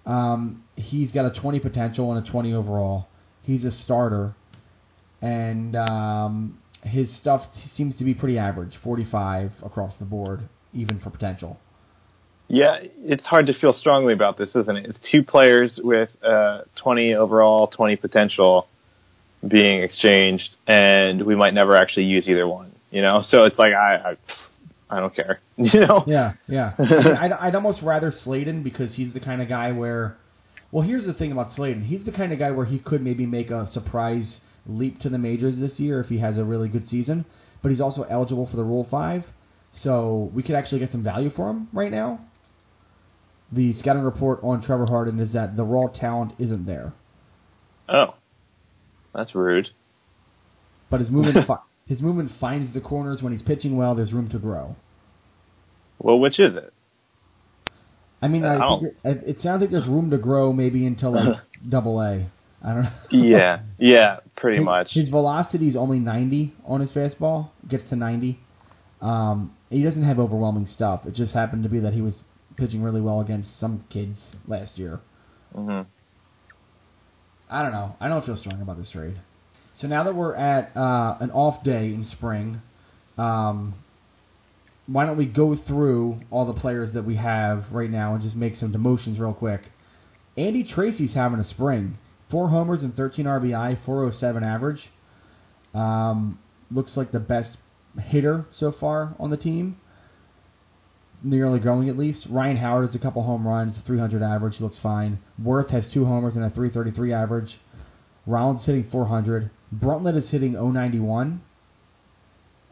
um, 0.07 0.63
he's 0.77 1.11
got 1.11 1.25
a 1.27 1.41
20 1.41 1.59
potential 1.61 2.13
and 2.13 2.27
a 2.27 2.31
20 2.31 2.53
overall. 2.55 3.09
He's 3.43 3.65
a 3.65 3.73
starter, 3.73 4.35
and 5.21 5.75
um, 5.77 6.59
his 6.83 7.09
stuff 7.21 7.43
seems 7.77 7.97
to 7.99 8.05
be 8.05 8.15
pretty 8.15 8.39
average, 8.39 8.75
45 8.83 9.51
across 9.65 9.93
the 9.99 10.05
board, 10.05 10.49
even 10.73 11.01
for 11.01 11.11
potential. 11.11 11.59
Yeah, 12.47 12.77
it's 12.81 13.25
hard 13.25 13.47
to 13.47 13.55
feel 13.55 13.73
strongly 13.73 14.13
about 14.13 14.39
this, 14.39 14.51
isn't 14.51 14.77
it? 14.77 14.87
It's 14.87 14.99
two 15.11 15.23
players 15.23 15.81
with 15.83 16.11
uh, 16.23 16.63
20 16.77 17.15
overall, 17.15 17.67
20 17.67 17.97
potential 17.97 18.69
being 19.47 19.83
exchanged, 19.83 20.57
and 20.67 21.25
we 21.25 21.37
might 21.37 21.55
never 21.55 21.77
actually 21.77 22.05
use 22.05 22.29
either 22.29 22.47
one. 22.47 22.73
You 22.91 23.03
know, 23.03 23.23
so 23.29 23.45
it's 23.45 23.59
like 23.59 23.73
I, 23.73 24.13
I 24.13 24.17
I 24.97 25.01
don't 25.01 25.15
care. 25.15 25.41
You 25.57 25.81
know? 25.81 26.03
Yeah, 26.07 26.33
yeah. 26.49 26.73
I'd, 26.79 27.31
I'd 27.33 27.55
almost 27.55 27.81
rather 27.81 28.13
Slayden 28.25 28.65
because 28.65 28.93
he's 28.95 29.13
the 29.15 29.21
kind 29.21 29.41
of 29.41 29.49
guy 29.49 29.71
where. 29.71 30.17
Well, 30.73 30.83
here's 30.83 31.07
the 31.07 31.15
thing 31.15 31.31
about 31.31 31.53
Slayden. 31.53 31.87
He's 31.87 32.05
the 32.05 32.11
kind 32.11 32.33
of 32.33 32.41
guy 32.41 32.51
where 32.51 32.67
he 32.67 32.81
could 32.81 33.01
maybe 33.01 33.25
make 33.25 33.51
a 33.51 33.71
surprise 33.73 34.35
leap 34.67 34.99
to 35.01 35.09
the 35.09 35.19
majors 35.19 35.57
this 35.57 35.79
year 35.79 36.01
if 36.01 36.09
he 36.09 36.19
has 36.19 36.39
a 36.39 36.45
really 36.45 36.69
good 36.69 36.89
season. 36.89 37.25
But 37.63 37.71
he's 37.71 37.81
also 37.81 38.03
eligible 38.03 38.49
for 38.51 38.57
the 38.57 38.65
Rule 38.65 38.89
5. 38.91 39.23
So 39.83 40.31
we 40.35 40.43
could 40.43 40.57
actually 40.57 40.81
get 40.81 40.91
some 40.91 41.05
value 41.05 41.31
for 41.31 41.51
him 41.51 41.69
right 41.73 41.93
now. 41.93 42.21
The 43.53 43.75
scouting 43.79 44.03
report 44.03 44.41
on 44.43 44.63
Trevor 44.63 44.87
Harden 44.87 45.21
is 45.21 45.33
that 45.33 45.57
the 45.57 45.65
raw 45.65 45.87
talent 45.87 46.33
isn't 46.41 46.67
there. 46.67 46.93
Oh, 47.89 48.15
that's 49.15 49.35
rude. 49.35 49.69
But 50.91 51.01
his 51.01 51.11
movement, 51.11 51.45
fi- 51.47 51.59
his 51.87 52.01
movement 52.01 52.33
finds 52.41 52.73
the 52.75 52.81
corners 52.81 53.23
when 53.23 53.33
he's 53.33 53.43
pitching 53.43 53.77
well. 53.77 53.95
There's 53.95 54.13
room 54.13 54.29
to 54.31 54.39
grow. 54.39 54.77
Well, 55.99 56.19
which 56.19 56.39
is 56.41 56.57
it? 56.57 56.73
I 58.21 58.29
mean, 58.29 58.45
I 58.45 58.57
Ow. 58.57 58.81
think 58.81 58.95
it, 59.05 59.23
it 59.37 59.43
sounds 59.43 59.61
like 59.61 59.71
there's 59.71 59.87
room 59.87 60.11
to 60.11 60.19
grow 60.19 60.53
maybe 60.53 60.87
until 60.87 61.13
like 61.13 61.39
double 61.69 62.01
A. 62.01 62.31
I 62.67 62.73
don't 62.73 62.83
know. 62.85 62.91
Yeah, 63.11 63.61
yeah, 63.79 64.17
pretty 64.37 64.59
His- 64.59 64.65
much. 64.65 64.89
His 64.93 65.09
velocity 65.11 65.69
is 65.69 65.77
only 65.77 65.99
90 65.99 66.55
on 66.65 66.81
his 66.81 66.91
fastball. 66.91 67.51
Gets 67.69 67.89
to 67.91 67.97
90. 67.97 68.39
Um, 69.03 69.55
he 69.69 69.83
doesn't 69.83 70.03
have 70.05 70.19
overwhelming 70.19 70.67
stuff. 70.75 71.03
It 71.07 71.15
just 71.15 71.33
happened 71.35 71.65
to 71.65 71.69
be 71.69 71.81
that 71.81 71.93
he 71.93 72.01
was 72.01 72.15
pitching 72.57 72.83
really 72.83 73.03
well 73.03 73.21
against 73.21 73.61
some 73.61 73.85
kids 73.91 74.17
last 74.49 74.79
year. 74.79 75.01
hmm 75.55 75.83
I 77.51 77.63
don't 77.63 77.73
know. 77.73 77.95
I 78.01 78.09
don't 78.09 78.25
feel 78.25 78.37
strong 78.37 78.61
about 78.61 78.79
this 78.79 78.91
trade. 78.91 79.21
So 79.81 79.87
now 79.87 80.05
that 80.05 80.15
we're 80.15 80.35
at 80.35 80.77
uh, 80.77 81.17
an 81.21 81.31
off 81.31 81.65
day 81.65 81.87
in 81.87 82.07
spring, 82.13 82.63
um, 83.19 83.75
why 84.87 85.07
don't 85.07 85.17
we 85.17 85.27
go 85.27 85.57
through 85.57 86.21
all 86.31 86.47
the 86.47 86.59
players 86.59 86.93
that 86.95 87.05
we 87.05 87.17
have 87.17 87.65
right 87.73 87.91
now 87.91 88.15
and 88.15 88.23
just 88.23 88.37
make 88.37 88.57
some 88.57 88.73
demotions 88.73 89.19
real 89.19 89.35
quick? 89.35 89.63
Andy 90.37 90.65
Tracy's 90.65 91.15
having 91.15 91.41
a 91.41 91.49
spring. 91.49 91.99
Four 92.31 92.49
homers 92.49 92.83
and 92.83 92.95
13 92.97 93.27
RBI, 93.27 93.85
407 93.85 94.43
average. 94.43 94.81
Um, 95.75 96.39
looks 96.71 96.93
like 96.97 97.13
the 97.13 97.21
best 97.21 97.57
hitter 98.01 98.47
so 98.59 98.73
far 98.79 99.15
on 99.19 99.31
the 99.31 99.37
team. 99.37 99.77
Nearly 101.27 101.59
growing 101.59 101.89
at 101.89 101.97
least. 101.97 102.27
Ryan 102.29 102.59
Howard 102.59 102.87
has 102.87 102.95
a 102.95 102.99
couple 102.99 103.23
home 103.23 103.49
runs, 103.49 103.75
300 103.87 104.23
average, 104.23 104.57
He 104.57 104.63
looks 104.63 104.79
fine. 104.83 105.19
Werth 105.43 105.71
has 105.71 105.85
two 105.93 106.05
homers 106.05 106.35
and 106.37 106.45
a 106.45 106.51
333 106.51 107.15
average. 107.15 107.59
Rollins 108.27 108.61
is 108.61 108.67
hitting 108.67 108.89
400. 108.91 109.51
Bruntlett 109.73 110.17
is 110.17 110.31
hitting 110.31 110.53
091, 110.53 111.41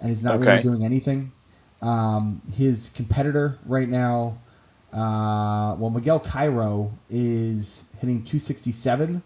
and 0.00 0.14
he's 0.14 0.22
not 0.22 0.38
really 0.38 0.62
doing 0.62 0.84
anything. 0.84 1.32
Um, 1.80 2.42
his 2.54 2.78
competitor 2.94 3.58
right 3.66 3.88
now, 3.88 4.38
uh, 4.92 5.74
well, 5.78 5.90
Miguel 5.90 6.20
Cairo 6.20 6.92
is 7.10 7.66
hitting 7.98 8.24
267, 8.30 9.22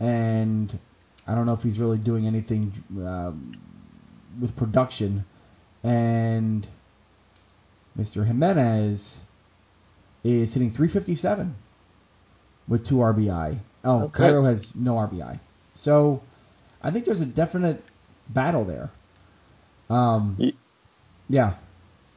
and 0.00 0.78
I 1.26 1.34
don't 1.34 1.46
know 1.46 1.52
if 1.52 1.60
he's 1.60 1.78
really 1.78 1.98
doing 1.98 2.26
anything 2.26 2.72
um, 2.96 3.60
with 4.40 4.56
production. 4.56 5.24
And 5.82 6.66
Mr. 7.98 8.26
Jimenez 8.26 9.00
is 10.24 10.52
hitting 10.52 10.72
357 10.74 11.54
with 12.68 12.86
two 12.88 12.96
RBI. 12.96 13.58
Oh, 13.84 14.02
Okay. 14.04 14.18
Cairo 14.18 14.44
has 14.44 14.64
no 14.74 14.94
RBI. 14.94 15.40
So 15.82 16.22
I 16.82 16.90
think 16.90 17.06
there's 17.06 17.20
a 17.20 17.24
definite 17.26 17.82
battle 18.28 18.64
there. 18.64 18.90
Um, 19.88 20.36
Ye- 20.38 20.56
yeah. 21.28 21.54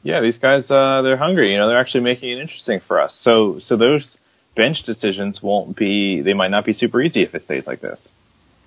Yeah, 0.04 0.22
these 0.22 0.38
guys, 0.40 0.64
uh, 0.70 1.02
they're 1.04 1.18
hungry. 1.18 1.52
You 1.54 1.60
know, 1.60 1.68
they're 1.68 1.80
actually 1.80 2.02
making 2.02 2.30
it 2.30 2.40
interesting 2.42 2.82
for 2.88 3.00
us. 3.00 3.14
So, 3.22 3.60
so 3.66 3.78
those 3.78 4.18
bench 4.56 4.84
decisions 4.86 5.40
won't 5.42 5.78
be. 5.78 6.22
They 6.22 6.34
might 6.34 6.50
not 6.50 6.66
be 6.66 6.74
super 6.74 7.02
easy 7.02 7.22
if 7.24 7.36
it 7.36 7.44
stays 7.44 7.66
like 7.68 7.82
this. 7.82 8.00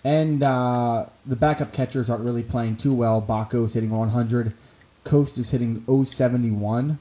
And 0.05 0.43
uh, 0.43 1.07
the 1.27 1.35
backup 1.35 1.73
catchers 1.73 2.09
aren't 2.09 2.25
really 2.25 2.43
playing 2.43 2.79
too 2.83 2.95
well. 2.95 3.25
Bako 3.27 3.67
is 3.67 3.73
hitting 3.73 3.91
100. 3.91 4.55
Coste 5.09 5.37
is 5.37 5.49
hitting 5.51 5.85
071. 5.87 6.99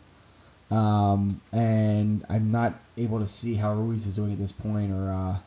Um, 0.71 1.41
and 1.51 2.25
I'm 2.29 2.51
not 2.51 2.79
able 2.97 3.19
to 3.19 3.29
see 3.41 3.55
how 3.55 3.73
Ruiz 3.73 4.05
is 4.05 4.15
doing 4.15 4.33
at 4.33 4.39
this 4.39 4.51
point, 4.61 4.91
or 4.91 5.11
uh, 5.11 5.39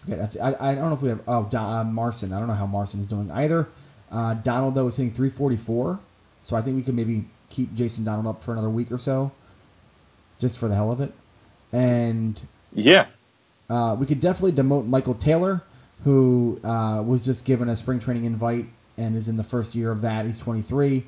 forget. 0.00 0.36
I, 0.42 0.70
I 0.70 0.74
don't 0.74 0.88
know 0.88 0.96
if 0.96 1.02
we 1.02 1.10
have. 1.10 1.20
Oh, 1.26 1.48
Don, 1.50 1.86
uh, 1.86 1.90
Marson. 1.90 2.32
I 2.32 2.38
don't 2.38 2.48
know 2.48 2.54
how 2.54 2.66
Marson 2.66 3.02
is 3.02 3.08
doing 3.08 3.30
either. 3.30 3.68
Uh, 4.10 4.34
Donald 4.34 4.74
though 4.74 4.88
is 4.88 4.94
hitting 4.94 5.14
344, 5.14 6.00
so 6.48 6.56
I 6.56 6.62
think 6.62 6.76
we 6.76 6.82
could 6.82 6.94
maybe 6.94 7.28
keep 7.54 7.74
Jason 7.74 8.04
Donald 8.04 8.26
up 8.26 8.44
for 8.44 8.52
another 8.52 8.70
week 8.70 8.90
or 8.90 8.98
so, 8.98 9.30
just 10.40 10.58
for 10.58 10.68
the 10.68 10.74
hell 10.74 10.90
of 10.90 11.00
it. 11.00 11.14
And 11.72 12.40
Yeah, 12.72 13.06
uh, 13.68 13.96
we 14.00 14.06
could 14.06 14.20
definitely 14.20 14.52
demote 14.52 14.86
Michael 14.86 15.14
Taylor, 15.14 15.62
who 16.04 16.58
uh, 16.64 17.02
was 17.02 17.20
just 17.24 17.44
given 17.44 17.68
a 17.68 17.76
spring 17.76 18.00
training 18.00 18.24
invite 18.24 18.66
and 18.96 19.16
is 19.16 19.28
in 19.28 19.36
the 19.36 19.44
first 19.44 19.74
year 19.74 19.92
of 19.92 20.02
that. 20.02 20.26
He's 20.26 20.38
23, 20.42 21.06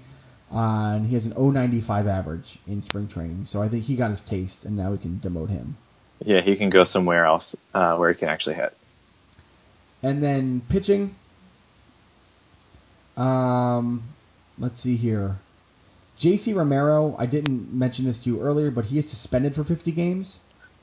uh, 0.52 0.96
and 0.96 1.06
he 1.06 1.14
has 1.14 1.24
an 1.24 1.32
095 1.36 2.06
average 2.06 2.58
in 2.66 2.82
spring 2.84 3.08
training. 3.08 3.46
So 3.50 3.62
I 3.62 3.68
think 3.68 3.84
he 3.84 3.96
got 3.96 4.10
his 4.10 4.20
taste, 4.28 4.64
and 4.64 4.76
now 4.76 4.90
we 4.92 4.98
can 4.98 5.20
demote 5.24 5.48
him. 5.48 5.76
yeah, 6.24 6.40
he 6.44 6.56
can 6.56 6.70
go 6.70 6.84
somewhere 6.84 7.24
else 7.24 7.54
uh, 7.74 7.96
where 7.96 8.12
he 8.12 8.18
can 8.18 8.28
actually 8.28 8.54
hit. 8.56 8.76
And 10.02 10.22
then 10.22 10.62
pitching. 10.68 11.14
Um, 13.16 14.02
let's 14.58 14.82
see 14.82 14.96
here. 14.96 15.38
J.C. 16.20 16.52
Romero, 16.52 17.16
I 17.18 17.26
didn't 17.26 17.72
mention 17.76 18.04
this 18.04 18.16
to 18.24 18.30
you 18.30 18.40
earlier, 18.40 18.70
but 18.70 18.86
he 18.86 18.98
is 18.98 19.10
suspended 19.10 19.54
for 19.54 19.64
50 19.64 19.90
games 19.92 20.32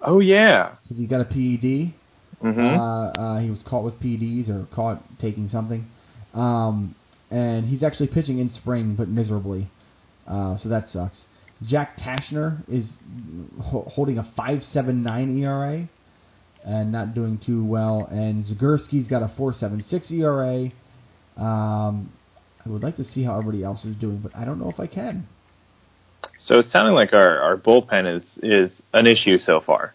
Oh 0.02 0.20
yeah. 0.20 0.76
because 0.84 0.98
he 0.98 1.08
got 1.08 1.22
a 1.22 1.26
PED. 1.26 1.94
hmm 2.42 2.60
Uh, 2.60 3.08
uh, 3.12 3.40
he 3.40 3.50
was 3.50 3.60
caught 3.66 3.84
with 3.84 4.00
PEDs 4.00 4.50
or 4.50 4.68
caught 4.74 5.02
taking 5.20 5.50
something, 5.50 5.86
um, 6.34 6.96
and 7.32 7.68
he's 7.68 7.84
actually 7.84 8.08
pitching 8.08 8.40
in 8.40 8.52
spring, 8.52 8.96
but 8.96 9.08
miserably. 9.08 9.70
Uh, 10.28 10.58
so 10.62 10.70
that 10.70 10.90
sucks. 10.92 11.18
Jack 11.66 11.98
Taschner 11.98 12.62
is 12.70 12.86
ho- 13.62 13.90
holding 13.94 14.18
a 14.18 14.24
5.79 14.38 15.42
ERA 15.42 15.90
and 16.64 16.92
not 16.92 17.14
doing 17.14 17.40
too 17.46 17.66
well. 17.66 18.08
And 18.10 18.46
Zagurski's 18.46 19.08
got 19.08 19.24
a 19.24 19.34
4.76 19.38 20.12
ERA. 20.12 20.72
Um, 21.42 22.12
I 22.66 22.70
would 22.70 22.84
like 22.84 22.98
to 22.98 23.04
see 23.04 23.24
how 23.24 23.38
everybody 23.38 23.64
else 23.64 23.84
is 23.84 23.96
doing, 23.96 24.20
but 24.20 24.36
I 24.36 24.46
don't 24.46 24.60
know 24.60 24.70
if 24.70 24.80
I 24.80 24.88
can. 24.88 25.28
So 26.46 26.60
it's 26.60 26.72
sounding 26.72 26.96
like 26.96 27.14
our, 27.14 27.40
our 27.40 27.58
bullpen 27.58 28.18
is 28.18 28.24
is 28.42 28.72
an 28.94 29.08
issue 29.08 29.38
so 29.38 29.62
far. 29.66 29.94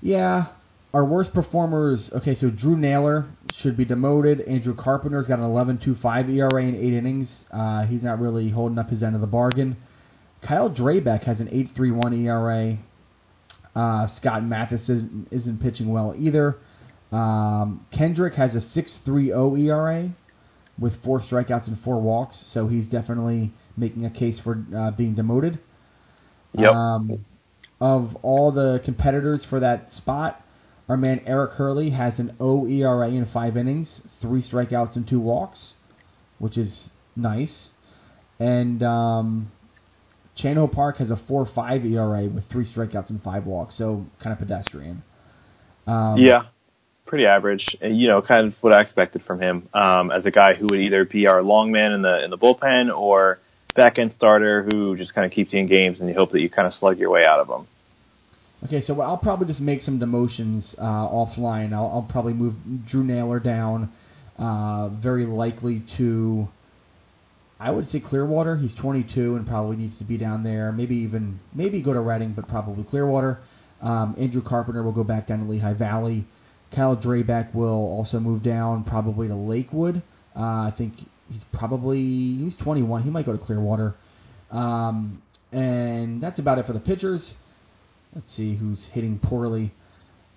Yeah. 0.00 0.48
Our 0.92 1.04
worst 1.04 1.32
performers, 1.32 2.10
okay, 2.12 2.34
so 2.34 2.50
Drew 2.50 2.76
Naylor 2.76 3.28
should 3.62 3.76
be 3.76 3.84
demoted. 3.84 4.40
Andrew 4.40 4.74
Carpenter's 4.74 5.28
got 5.28 5.38
an 5.38 5.44
11.25 5.44 6.28
ERA 6.34 6.62
in 6.64 6.74
eight 6.74 6.94
innings. 6.94 7.28
Uh, 7.52 7.86
he's 7.86 8.02
not 8.02 8.18
really 8.18 8.50
holding 8.50 8.76
up 8.76 8.90
his 8.90 9.02
end 9.02 9.14
of 9.14 9.20
the 9.20 9.26
bargain. 9.28 9.76
Kyle 10.42 10.68
Drabek 10.68 11.22
has 11.24 11.38
an 11.38 11.46
8.31 11.46 12.24
ERA. 12.24 12.78
Uh, 13.76 14.08
Scott 14.16 14.44
Mathis 14.44 14.82
isn't, 14.82 15.28
isn't 15.30 15.62
pitching 15.62 15.92
well 15.92 16.12
either. 16.18 16.56
Um, 17.12 17.86
Kendrick 17.96 18.34
has 18.34 18.56
a 18.56 18.60
6.30 18.76 19.68
ERA 19.68 20.12
with 20.76 20.94
four 21.04 21.20
strikeouts 21.20 21.68
and 21.68 21.78
four 21.82 22.00
walks, 22.00 22.36
so 22.52 22.66
he's 22.66 22.86
definitely 22.86 23.52
making 23.76 24.06
a 24.06 24.10
case 24.10 24.40
for 24.42 24.64
uh, 24.76 24.90
being 24.90 25.14
demoted. 25.14 25.60
Yep. 26.58 26.72
Um, 26.72 27.24
of 27.80 28.16
all 28.22 28.50
the 28.50 28.80
competitors 28.84 29.44
for 29.48 29.60
that 29.60 29.88
spot, 29.96 30.44
our 30.90 30.96
man 30.96 31.20
Eric 31.24 31.52
Hurley 31.52 31.90
has 31.90 32.18
an 32.18 32.34
O 32.40 32.66
ERA 32.66 33.08
in 33.08 33.24
five 33.32 33.56
innings, 33.56 34.00
three 34.20 34.42
strikeouts 34.42 34.96
and 34.96 35.08
two 35.08 35.20
walks, 35.20 35.68
which 36.40 36.58
is 36.58 36.80
nice. 37.14 37.54
And 38.40 38.82
um, 38.82 39.52
Chan 40.36 40.56
Ho 40.56 40.66
Park 40.66 40.96
has 40.96 41.12
a 41.12 41.20
4-5 41.30 41.92
ERA 41.92 42.28
with 42.28 42.42
three 42.50 42.68
strikeouts 42.68 43.08
and 43.08 43.22
five 43.22 43.46
walks, 43.46 43.78
so 43.78 44.04
kind 44.20 44.32
of 44.32 44.40
pedestrian. 44.40 45.04
Um, 45.86 46.16
yeah, 46.18 46.46
pretty 47.06 47.24
average. 47.24 47.64
You 47.80 48.08
know, 48.08 48.20
kind 48.20 48.48
of 48.48 48.54
what 48.60 48.72
I 48.72 48.80
expected 48.80 49.22
from 49.22 49.40
him 49.40 49.68
um, 49.72 50.10
as 50.10 50.26
a 50.26 50.32
guy 50.32 50.54
who 50.54 50.66
would 50.70 50.80
either 50.80 51.04
be 51.04 51.28
our 51.28 51.40
long 51.40 51.70
man 51.70 51.92
in 51.92 52.02
the 52.02 52.24
in 52.24 52.30
the 52.30 52.38
bullpen 52.38 52.92
or 52.92 53.38
back 53.76 54.00
end 54.00 54.14
starter 54.16 54.64
who 54.68 54.96
just 54.96 55.14
kind 55.14 55.24
of 55.24 55.30
keeps 55.30 55.52
you 55.52 55.60
in 55.60 55.68
games 55.68 56.00
and 56.00 56.08
you 56.08 56.16
hope 56.16 56.32
that 56.32 56.40
you 56.40 56.50
kind 56.50 56.66
of 56.66 56.74
slug 56.74 56.98
your 56.98 57.10
way 57.10 57.24
out 57.24 57.38
of 57.38 57.46
them. 57.46 57.68
Okay, 58.64 58.84
so 58.86 59.00
I'll 59.00 59.16
probably 59.16 59.46
just 59.46 59.60
make 59.60 59.80
some 59.82 59.98
demotions 59.98 60.64
uh, 60.78 60.82
offline. 60.82 61.72
I'll, 61.72 61.86
I'll 61.86 62.08
probably 62.10 62.34
move 62.34 62.54
Drew 62.90 63.02
Naylor 63.02 63.40
down, 63.40 63.90
uh, 64.38 64.88
very 64.88 65.24
likely 65.24 65.82
to, 65.96 66.46
I 67.58 67.70
would 67.70 67.90
say 67.90 68.00
Clearwater. 68.00 68.56
He's 68.58 68.74
22 68.74 69.36
and 69.36 69.46
probably 69.46 69.76
needs 69.76 69.96
to 69.98 70.04
be 70.04 70.18
down 70.18 70.42
there. 70.42 70.72
Maybe 70.72 70.96
even 70.96 71.40
maybe 71.54 71.80
go 71.80 71.94
to 71.94 72.00
Reading, 72.00 72.34
but 72.34 72.48
probably 72.48 72.84
Clearwater. 72.84 73.38
Um, 73.80 74.14
Andrew 74.18 74.42
Carpenter 74.42 74.82
will 74.82 74.92
go 74.92 75.04
back 75.04 75.28
down 75.28 75.38
to 75.46 75.50
Lehigh 75.50 75.72
Valley. 75.72 76.26
Kyle 76.76 76.96
Drabek 76.96 77.54
will 77.54 77.68
also 77.68 78.20
move 78.20 78.42
down, 78.42 78.84
probably 78.84 79.26
to 79.28 79.34
Lakewood. 79.34 80.02
Uh, 80.36 80.40
I 80.40 80.74
think 80.76 80.94
he's 81.30 81.42
probably 81.54 81.98
he's 81.98 82.56
21. 82.62 83.04
He 83.04 83.10
might 83.10 83.24
go 83.24 83.32
to 83.32 83.38
Clearwater. 83.38 83.94
Um, 84.50 85.22
and 85.50 86.22
that's 86.22 86.38
about 86.38 86.58
it 86.58 86.66
for 86.66 86.74
the 86.74 86.80
pitchers. 86.80 87.22
Let's 88.14 88.26
see 88.36 88.56
who's 88.56 88.80
hitting 88.92 89.18
poorly. 89.18 89.72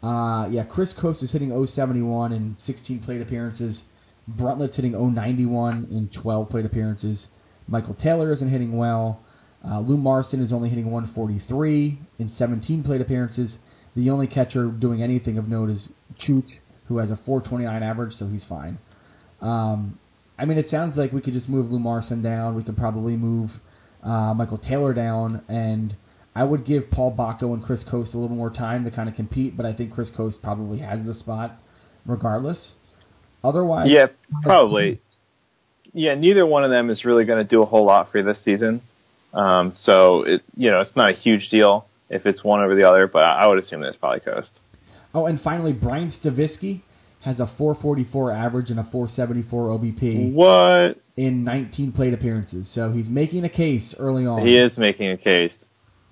Uh, 0.04 0.48
yeah, 0.52 0.64
Chris 0.64 0.94
Coste 1.00 1.24
is 1.24 1.32
hitting 1.32 1.50
071 1.50 2.34
in 2.34 2.58
16 2.66 3.04
plate 3.04 3.22
appearances. 3.22 3.80
Bruntlett's 4.28 4.76
hitting 4.76 4.92
091 4.92 5.88
in 5.92 6.10
12 6.22 6.50
plate 6.50 6.66
appearances. 6.66 7.26
Michael 7.68 7.96
Taylor 7.96 8.34
isn't 8.34 8.50
hitting 8.50 8.76
well. 8.76 9.22
Uh, 9.66 9.80
Lou 9.80 9.98
Marson 9.98 10.44
is 10.44 10.52
only 10.52 10.70
hitting 10.70 10.92
143 10.92 12.00
in 12.20 12.32
17 12.38 12.84
plate 12.84 13.02
appearances. 13.02 13.54
The 13.96 14.10
only 14.10 14.28
catcher 14.28 14.68
doing 14.68 15.02
anything 15.02 15.38
of 15.38 15.48
note 15.48 15.70
is 15.70 15.88
Chooch, 16.28 16.50
who 16.88 16.98
has 16.98 17.10
a 17.10 17.20
429 17.26 17.82
average, 17.82 18.14
so 18.18 18.28
he's 18.28 18.44
fine. 18.50 18.78
Um, 19.42 20.00
I 20.38 20.46
mean, 20.46 20.58
it 20.58 20.70
sounds 20.70 20.98
like 20.98 21.14
we 21.14 21.22
could 21.22 21.34
just 21.34 21.48
move 21.48 21.72
Lou 21.72 21.80
Marson 21.80 22.22
down. 22.22 22.56
We 22.56 22.64
could 22.64 22.76
probably 22.76 23.16
move 23.16 23.52
uh, 24.04 24.34
Michael 24.34 24.58
Taylor 24.58 24.94
down, 24.94 25.44
and 25.48 25.96
I 26.36 26.44
would 26.44 26.66
give 26.66 26.90
Paul 26.90 27.16
Bako 27.16 27.54
and 27.54 27.64
Chris 27.64 27.84
Coste 27.90 28.14
a 28.14 28.18
little 28.18 28.36
more 28.36 28.50
time 28.50 28.86
to 28.86 28.92
kind 28.92 29.08
of 29.08 29.16
compete, 29.16 29.56
but 29.56 29.66
I 29.66 29.74
think 29.74 29.94
Chris 29.94 30.10
Coste 30.16 30.42
probably 30.42 30.80
has 30.80 31.06
the 31.06 31.14
spot 31.14 31.60
regardless. 32.06 32.58
Otherwise, 33.44 33.88
Yeah, 33.90 34.08
probably. 34.42 35.00
Yeah, 35.94 36.16
neither 36.16 36.46
one 36.46 36.64
of 36.64 36.72
them 36.72 36.90
is 36.90 37.06
really 37.06 37.26
going 37.26 37.44
to 37.44 37.48
do 37.48 37.62
a 37.62 37.66
whole 37.66 37.86
lot 37.86 38.12
for 38.12 38.18
you 38.18 38.24
this 38.24 38.40
season. 38.44 38.82
Um, 39.34 39.74
so 39.76 40.24
it, 40.24 40.42
you 40.56 40.72
know, 40.72 40.82
it's 40.82 40.96
not 40.96 41.12
a 41.12 41.14
huge 41.14 41.50
deal 41.50 41.86
if 42.10 42.26
it's 42.26 42.44
one 42.44 42.64
over 42.64 42.76
the 42.76 42.88
other, 42.88 43.08
but 43.08 43.24
I 43.24 43.46
would 43.48 43.60
assume 43.60 43.82
that 43.82 43.88
it's 43.88 43.98
probably 43.98 44.22
Coste. 44.22 44.60
Oh, 45.14 45.26
and 45.28 45.40
finally, 45.42 45.74
Brian 45.74 46.14
Stavisky 46.24 46.82
has 47.22 47.40
a 47.40 47.50
444 47.58 48.32
average 48.32 48.70
and 48.70 48.80
a 48.80 48.84
474 48.92 49.68
OBP 49.70 50.34
What? 50.34 50.98
in 51.16 51.44
19 51.44 51.92
plate 51.94 52.14
appearances. 52.14 52.68
So 52.74 52.92
he's 52.92 53.08
making 53.08 53.46
a 53.46 53.50
case 53.50 53.94
early 53.98 54.26
on. 54.26 54.46
He 54.46 54.56
is 54.56 54.78
making 54.78 55.12
a 55.12 55.18
case. 55.18 55.54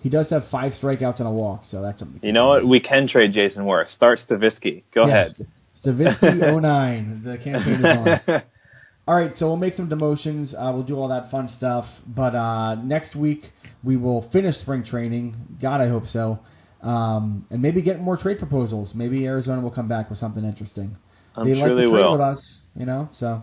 He 0.01 0.09
does 0.09 0.27
have 0.29 0.43
five 0.49 0.73
strikeouts 0.81 1.19
and 1.19 1.27
a 1.27 1.31
walk, 1.31 1.61
so 1.69 1.81
that's 1.81 1.99
something. 1.99 2.19
You 2.23 2.31
know 2.33 2.47
what? 2.49 2.67
We 2.67 2.79
can 2.79 3.07
trade 3.07 3.33
Jayson 3.33 3.63
Werth. 3.65 3.93
Start 3.95 4.19
Stavisky. 4.27 4.83
Go 4.93 5.05
Yes. 5.07 5.33
ahead. 5.39 5.47
Stavisky 5.85 6.61
09. 6.61 7.21
The 7.23 7.37
campaign 7.37 7.85
is 7.85 7.85
on. 8.29 8.43
All 9.07 9.15
right, 9.15 9.31
so 9.37 9.47
we'll 9.47 9.57
make 9.57 9.75
some 9.75 9.89
demotions. 9.89 10.53
Uh, 10.53 10.71
we'll 10.73 10.83
do 10.83 10.95
all 10.95 11.07
that 11.09 11.31
fun 11.31 11.49
stuff. 11.57 11.85
But 12.07 12.35
uh, 12.35 12.75
next 12.75 13.15
week 13.15 13.45
we 13.83 13.97
will 13.97 14.29
finish 14.31 14.55
spring 14.61 14.83
training. 14.85 15.35
God, 15.61 15.81
I 15.81 15.89
hope 15.89 16.03
so. 16.13 16.39
Um, 16.81 17.45
and 17.49 17.61
maybe 17.61 17.81
get 17.81 17.99
more 17.99 18.15
trade 18.15 18.37
proposals. 18.37 18.91
Maybe 18.95 19.25
Arizona 19.25 19.59
will 19.61 19.71
come 19.71 19.87
back 19.87 20.09
with 20.09 20.19
something 20.19 20.43
interesting. 20.45 20.95
I'm 21.35 21.47
they 21.49 21.55
sure 21.59 21.69
like 21.69 21.77
they 21.77 21.89
trade 21.89 21.93
will. 21.93 22.11
with 22.13 22.21
us, 22.21 22.53
you 22.75 22.85
know. 22.85 23.09
So 23.19 23.41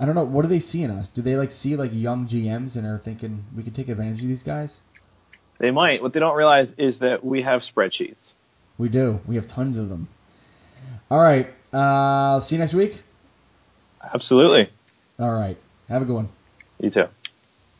I 0.00 0.06
don't 0.06 0.14
know. 0.14 0.24
What 0.24 0.42
do 0.42 0.48
they 0.48 0.64
see 0.66 0.82
in 0.82 0.90
us? 0.90 1.06
Do 1.14 1.20
they 1.20 1.36
like 1.36 1.50
see 1.62 1.76
like 1.76 1.90
young 1.92 2.26
GMs 2.26 2.74
and 2.74 2.86
are 2.86 3.00
thinking 3.04 3.44
we 3.54 3.62
could 3.62 3.74
take 3.74 3.90
advantage 3.90 4.22
of 4.22 4.28
these 4.28 4.42
guys? 4.42 4.70
They 5.60 5.70
might. 5.70 6.00
What 6.00 6.14
they 6.14 6.20
don't 6.20 6.36
realize 6.36 6.68
is 6.78 6.98
that 7.00 7.22
we 7.22 7.42
have 7.42 7.60
spreadsheets. 7.60 8.16
We 8.78 8.88
do. 8.88 9.20
We 9.28 9.36
have 9.36 9.46
tons 9.50 9.76
of 9.76 9.90
them. 9.90 10.08
All 11.10 11.18
right. 11.18 11.48
Uh, 11.70 12.40
see 12.48 12.54
you 12.54 12.58
next 12.60 12.72
week. 12.72 12.92
Absolutely. 14.02 14.70
All 15.18 15.32
right. 15.32 15.58
Have 15.90 16.00
a 16.00 16.06
good 16.06 16.14
one. 16.14 16.30
You 16.78 16.90
too. 16.90 17.04